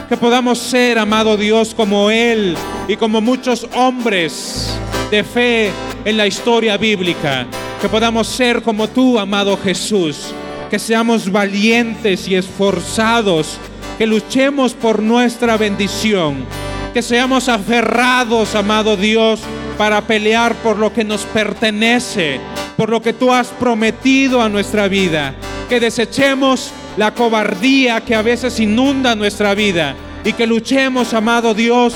Que 0.10 0.18
podamos 0.18 0.60
ser, 0.60 1.00
amado 1.00 1.38
Dios, 1.38 1.74
como 1.74 2.12
Él 2.12 2.56
y 2.88 2.96
como 2.96 3.22
muchos 3.22 3.68
hombres 3.76 4.78
de 5.10 5.24
fe 5.24 5.72
en 6.04 6.18
la 6.18 6.28
historia 6.28 6.78
bíblica. 6.78 7.48
Que 7.82 7.90
podamos 7.90 8.28
ser 8.28 8.62
como 8.62 8.88
tú, 8.88 9.18
amado 9.18 9.58
Jesús. 9.58 10.34
Que 10.70 10.80
seamos 10.80 11.32
valientes 11.32 12.28
y 12.28 12.36
esforzados. 12.36 13.58
Que 13.98 14.06
luchemos 14.06 14.74
por 14.74 15.02
nuestra 15.02 15.58
bendición. 15.58 16.46
Que 16.94 17.02
seamos 17.02 17.50
aferrados, 17.50 18.54
amado 18.54 18.96
Dios, 18.96 19.40
para 19.78 20.02
pelear 20.02 20.54
por 20.56 20.78
lo 20.78 20.94
que 20.94 21.04
nos 21.04 21.24
pertenece 21.24 22.40
por 22.78 22.90
lo 22.90 23.02
que 23.02 23.14
tú 23.14 23.32
has 23.32 23.48
prometido 23.48 24.42
a 24.42 24.50
nuestra 24.50 24.88
vida. 24.88 25.36
Que 25.70 25.80
desechemos 25.80 26.72
la 26.98 27.14
cobardía 27.14 28.02
que 28.02 28.16
a 28.16 28.22
veces 28.22 28.60
inunda 28.60 29.16
nuestra 29.16 29.54
vida 29.54 29.96
y 30.24 30.34
que 30.34 30.48
luchemos, 30.48 31.14
amado 31.14 31.54
Dios, 31.54 31.94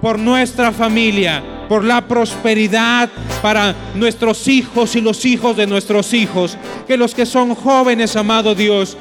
por 0.00 0.18
nuestra 0.18 0.72
familia, 0.72 1.42
por 1.68 1.84
la 1.84 2.06
prosperidad 2.06 3.10
para 3.42 3.74
nuestros 3.94 4.48
hijos 4.48 4.96
y 4.96 5.00
los 5.00 5.24
hijos 5.24 5.56
de 5.56 5.66
nuestros 5.66 6.12
hijos. 6.14 6.56
Que 6.86 6.96
los 6.96 7.14
que 7.14 7.26
son 7.26 7.54
jóvenes, 7.54 8.16
amado 8.16 8.54
Dios, 8.54 8.96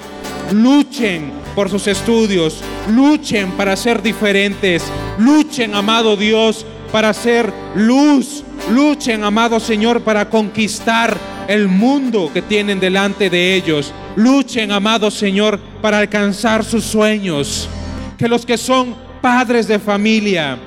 luchen 0.51 1.31
por 1.55 1.69
sus 1.69 1.87
estudios, 1.87 2.61
luchen 2.93 3.51
para 3.51 3.75
ser 3.75 4.01
diferentes, 4.01 4.83
luchen, 5.17 5.73
amado 5.73 6.15
Dios, 6.15 6.65
para 6.91 7.13
ser 7.13 7.51
luz 7.75 8.43
Luchen, 8.71 9.23
amado 9.23 9.61
Señor, 9.61 10.01
para 10.01 10.29
conquistar 10.29 11.17
el 11.47 11.69
mundo 11.69 12.29
que 12.33 12.41
tienen 12.41 12.81
delante 12.81 13.29
de 13.29 13.55
ellos. 13.55 13.93
Luchen, 14.17 14.73
amado 14.73 15.09
Señor, 15.09 15.57
para 15.81 15.99
alcanzar 15.99 16.65
sus 16.65 16.83
sueños. 16.83 17.69
Que 18.17 18.27
los 18.27 18.45
que 18.45 18.57
son 18.57 18.93
padres 19.21 19.69
de 19.69 19.79
familia, 19.79 20.57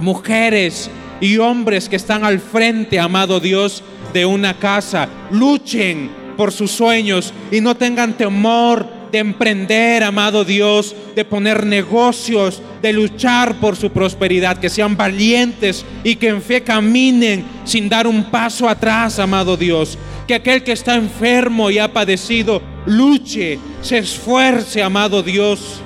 mujeres 0.00 0.88
y 1.20 1.38
hombres 1.38 1.88
que 1.88 1.96
están 1.96 2.24
al 2.24 2.38
frente, 2.38 3.00
amado 3.00 3.40
Dios, 3.40 3.82
de 4.12 4.24
una 4.24 4.56
casa, 4.56 5.08
luchen 5.32 6.10
por 6.36 6.52
sus 6.52 6.70
sueños 6.70 7.34
y 7.50 7.60
no 7.60 7.76
tengan 7.76 8.12
temor 8.12 8.86
de 9.12 9.18
emprender, 9.18 10.02
amado 10.02 10.42
Dios, 10.42 10.96
de 11.14 11.26
poner 11.26 11.66
negocios, 11.66 12.62
de 12.80 12.94
luchar 12.94 13.56
por 13.56 13.76
su 13.76 13.90
prosperidad, 13.90 14.56
que 14.56 14.70
sean 14.70 14.96
valientes 14.96 15.84
y 16.02 16.16
que 16.16 16.28
en 16.28 16.40
fe 16.40 16.62
caminen 16.62 17.44
sin 17.64 17.90
dar 17.90 18.06
un 18.06 18.24
paso 18.24 18.66
atrás, 18.68 19.18
amado 19.18 19.58
Dios. 19.58 19.98
Que 20.26 20.34
aquel 20.34 20.64
que 20.64 20.72
está 20.72 20.94
enfermo 20.94 21.70
y 21.70 21.78
ha 21.78 21.92
padecido, 21.92 22.62
luche, 22.86 23.58
se 23.82 23.98
esfuerce, 23.98 24.82
amado 24.82 25.22
Dios, 25.22 25.82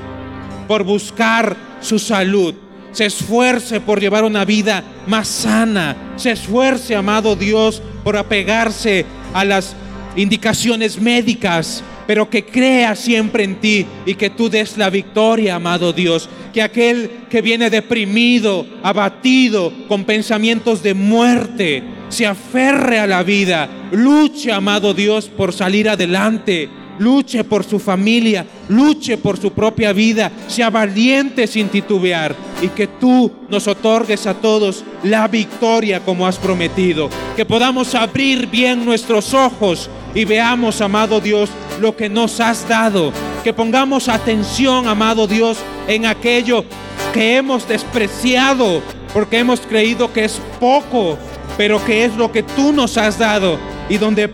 por 0.69 0.85
buscar 0.85 1.57
su 1.81 1.99
salud. 1.99 2.55
Se 2.93 3.07
esfuerce 3.07 3.81
por 3.81 4.01
llevar 4.01 4.23
una 4.23 4.45
vida 4.45 4.85
más 5.09 5.27
sana. 5.27 5.97
Se 6.15 6.31
esfuerce, 6.31 6.95
amado 6.95 7.35
Dios, 7.35 7.83
por 8.05 8.17
apegarse 8.17 9.05
a 9.35 9.45
las 9.45 9.75
indicaciones 10.15 11.01
médicas 11.01 11.83
pero 12.07 12.31
que 12.31 12.45
crea 12.45 12.95
siempre 12.95 13.45
en 13.45 13.57
ti 13.57 13.87
y 14.05 14.15
que 14.15 14.31
tú 14.31 14.49
des 14.49 14.77
la 14.77 14.91
victoria, 14.91 15.57
amado 15.57 15.93
Dios. 15.93 16.29
Que 16.53 16.63
aquel 16.63 17.11
que 17.29 17.43
viene 17.43 17.69
deprimido, 17.71 18.67
abatido, 18.83 19.73
con 19.89 20.05
pensamientos 20.05 20.83
de 20.83 20.95
muerte, 20.95 21.83
se 22.09 22.27
aferre 22.27 22.99
a 23.01 23.07
la 23.07 23.23
vida, 23.23 23.69
luche, 23.91 24.53
amado 24.53 24.95
Dios, 24.95 25.27
por 25.27 25.53
salir 25.53 25.89
adelante. 25.89 26.69
Luche 26.99 27.45
por 27.45 27.63
su 27.63 27.79
familia, 27.79 28.47
luche 28.71 29.19
por 29.19 29.39
su 29.39 29.53
propia 29.53 29.93
vida, 29.93 30.33
sea 30.47 30.71
valiente 30.71 31.47
sin 31.47 31.69
titubear 31.69 32.35
y 32.63 32.69
que 32.69 32.87
tú 32.87 33.31
nos 33.51 33.69
otorgues 33.69 34.27
a 34.27 34.33
todos 34.33 34.83
la 35.03 35.29
victoria 35.29 36.01
como 36.01 36.27
has 36.27 36.39
prometido. 36.39 37.11
Que 37.37 37.45
podamos 37.45 37.95
abrir 37.95 38.47
bien 38.47 38.87
nuestros 38.87 39.35
ojos 39.35 39.91
y 40.17 40.25
veamos, 40.25 40.81
amado 40.81 41.21
Dios, 41.21 41.51
lo 41.79 41.95
que 41.95 42.09
nos 42.09 42.41
has 42.41 42.67
dado. 42.67 43.13
Que 43.45 43.53
pongamos 43.53 44.09
atención, 44.09 44.89
amado 44.89 45.27
Dios, 45.27 45.59
en 45.87 46.07
aquello 46.07 46.65
que 47.13 47.37
hemos 47.37 47.69
despreciado 47.69 48.83
porque 49.13 49.39
hemos 49.39 49.61
creído 49.61 50.13
que 50.13 50.25
es 50.25 50.41
poco, 50.59 51.19
pero 51.57 51.85
que 51.85 52.07
es 52.07 52.17
lo 52.17 52.33
que 52.33 52.43
tú 52.43 52.73
nos 52.73 52.97
has 52.97 53.19
dado 53.19 53.59
y 53.91 53.99
donde 53.99 54.33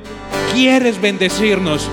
quieres 0.55 1.01
bendecirnos, 1.01 1.89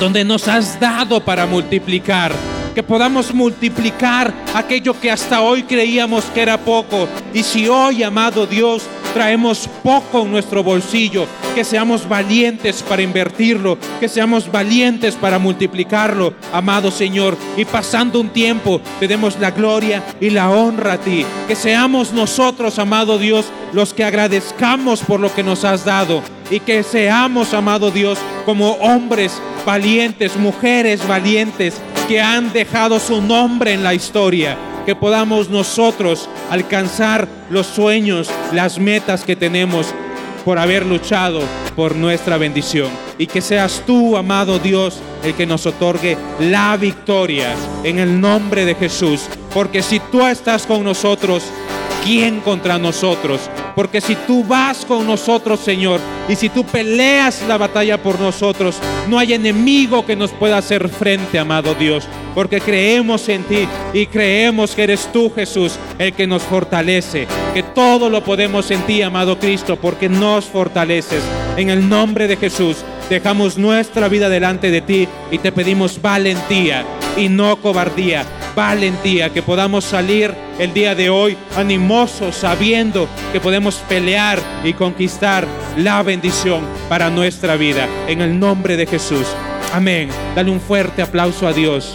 donde 0.00 0.24
nos 0.24 0.48
has 0.48 0.78
dado 0.80 1.24
para 1.24 1.46
multiplicar 1.46 2.32
que 2.76 2.82
podamos 2.82 3.32
multiplicar 3.32 4.34
aquello 4.54 5.00
que 5.00 5.10
hasta 5.10 5.40
hoy 5.40 5.62
creíamos 5.62 6.26
que 6.26 6.42
era 6.42 6.58
poco. 6.58 7.08
Y 7.32 7.42
si 7.42 7.66
hoy, 7.68 8.02
amado 8.02 8.46
Dios, 8.46 8.82
traemos 9.14 9.66
poco 9.82 10.20
en 10.20 10.32
nuestro 10.32 10.62
bolsillo, 10.62 11.26
que 11.54 11.64
seamos 11.64 12.06
valientes 12.06 12.82
para 12.82 13.00
invertirlo, 13.00 13.78
que 13.98 14.10
seamos 14.10 14.52
valientes 14.52 15.14
para 15.14 15.38
multiplicarlo, 15.38 16.34
amado 16.52 16.90
Señor. 16.90 17.38
Y 17.56 17.64
pasando 17.64 18.20
un 18.20 18.28
tiempo, 18.28 18.82
te 19.00 19.08
demos 19.08 19.38
la 19.38 19.52
gloria 19.52 20.02
y 20.20 20.28
la 20.28 20.50
honra 20.50 20.92
a 20.92 20.98
ti. 20.98 21.24
Que 21.48 21.56
seamos 21.56 22.12
nosotros, 22.12 22.78
amado 22.78 23.16
Dios, 23.16 23.46
los 23.72 23.94
que 23.94 24.04
agradezcamos 24.04 25.00
por 25.00 25.18
lo 25.18 25.34
que 25.34 25.42
nos 25.42 25.64
has 25.64 25.86
dado. 25.86 26.22
Y 26.50 26.60
que 26.60 26.82
seamos, 26.82 27.54
amado 27.54 27.90
Dios, 27.90 28.18
como 28.44 28.72
hombres 28.72 29.40
valientes, 29.64 30.36
mujeres 30.36 31.08
valientes, 31.08 31.80
que 32.08 32.20
han 32.20 32.52
dejado 32.52 33.00
su 33.00 33.20
nombre 33.20 33.72
en 33.72 33.82
la 33.82 33.94
historia, 33.94 34.56
que 34.84 34.94
podamos 34.94 35.50
nosotros 35.50 36.28
alcanzar 36.50 37.26
los 37.50 37.66
sueños, 37.66 38.30
las 38.52 38.78
metas 38.78 39.24
que 39.24 39.34
tenemos 39.34 39.88
por 40.44 40.58
haber 40.58 40.86
luchado 40.86 41.40
por 41.74 41.96
nuestra 41.96 42.36
bendición. 42.36 42.90
Y 43.18 43.26
que 43.26 43.40
seas 43.40 43.82
tú, 43.84 44.16
amado 44.16 44.60
Dios, 44.60 45.00
el 45.24 45.34
que 45.34 45.46
nos 45.46 45.66
otorgue 45.66 46.16
la 46.38 46.76
victoria 46.76 47.52
en 47.82 47.98
el 47.98 48.20
nombre 48.20 48.64
de 48.64 48.76
Jesús. 48.76 49.22
Porque 49.52 49.82
si 49.82 49.98
tú 49.98 50.24
estás 50.24 50.64
con 50.64 50.84
nosotros, 50.84 51.42
¿quién 52.06 52.40
contra 52.40 52.78
nosotros? 52.78 53.50
Porque 53.74 54.00
si 54.00 54.14
tú 54.14 54.44
vas 54.44 54.84
con 54.84 55.06
nosotros, 55.06 55.58
Señor, 55.58 56.00
y 56.28 56.36
si 56.36 56.48
tú 56.48 56.64
peleas 56.64 57.42
la 57.48 57.58
batalla 57.58 58.00
por 58.00 58.20
nosotros, 58.20 58.76
no 59.08 59.18
hay 59.18 59.34
enemigo 59.34 60.06
que 60.06 60.14
nos 60.14 60.30
pueda 60.30 60.58
hacer 60.58 60.88
frente, 60.88 61.38
amado 61.38 61.74
Dios. 61.74 62.08
Porque 62.34 62.60
creemos 62.60 63.28
en 63.28 63.42
ti 63.42 63.66
y 63.92 64.06
creemos 64.06 64.74
que 64.74 64.84
eres 64.84 65.10
tú, 65.12 65.32
Jesús, 65.34 65.78
el 65.98 66.12
que 66.12 66.26
nos 66.26 66.42
fortalece. 66.42 67.26
Que 67.52 67.64
todo 67.64 68.08
lo 68.08 68.22
podemos 68.22 68.70
en 68.70 68.82
ti, 68.82 69.02
amado 69.02 69.38
Cristo, 69.38 69.76
porque 69.76 70.08
nos 70.08 70.44
fortaleces. 70.44 71.24
En 71.56 71.70
el 71.70 71.88
nombre 71.88 72.28
de 72.28 72.36
Jesús, 72.36 72.76
dejamos 73.10 73.58
nuestra 73.58 74.08
vida 74.08 74.28
delante 74.28 74.70
de 74.70 74.80
ti 74.80 75.08
y 75.30 75.38
te 75.38 75.50
pedimos 75.50 76.00
valentía 76.00 76.84
y 77.16 77.28
no 77.28 77.56
cobardía 77.56 78.24
valentía, 78.56 79.32
que 79.32 79.42
podamos 79.42 79.84
salir 79.84 80.34
el 80.58 80.72
día 80.72 80.94
de 80.94 81.10
hoy 81.10 81.36
animosos, 81.56 82.34
sabiendo 82.34 83.06
que 83.30 83.38
podemos 83.38 83.76
pelear 83.88 84.40
y 84.64 84.72
conquistar 84.72 85.46
la 85.76 86.02
bendición 86.02 86.66
para 86.88 87.10
nuestra 87.10 87.56
vida. 87.56 87.86
En 88.08 88.22
el 88.22 88.40
nombre 88.40 88.76
de 88.76 88.86
Jesús. 88.86 89.26
Amén. 89.72 90.08
Dale 90.34 90.50
un 90.50 90.60
fuerte 90.60 91.02
aplauso 91.02 91.46
a 91.46 91.52
Dios. 91.52 91.94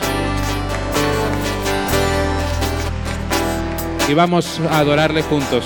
Y 4.07 4.13
vamos 4.13 4.61
a 4.69 4.77
adorarle 4.77 5.23
juntos. 5.23 5.65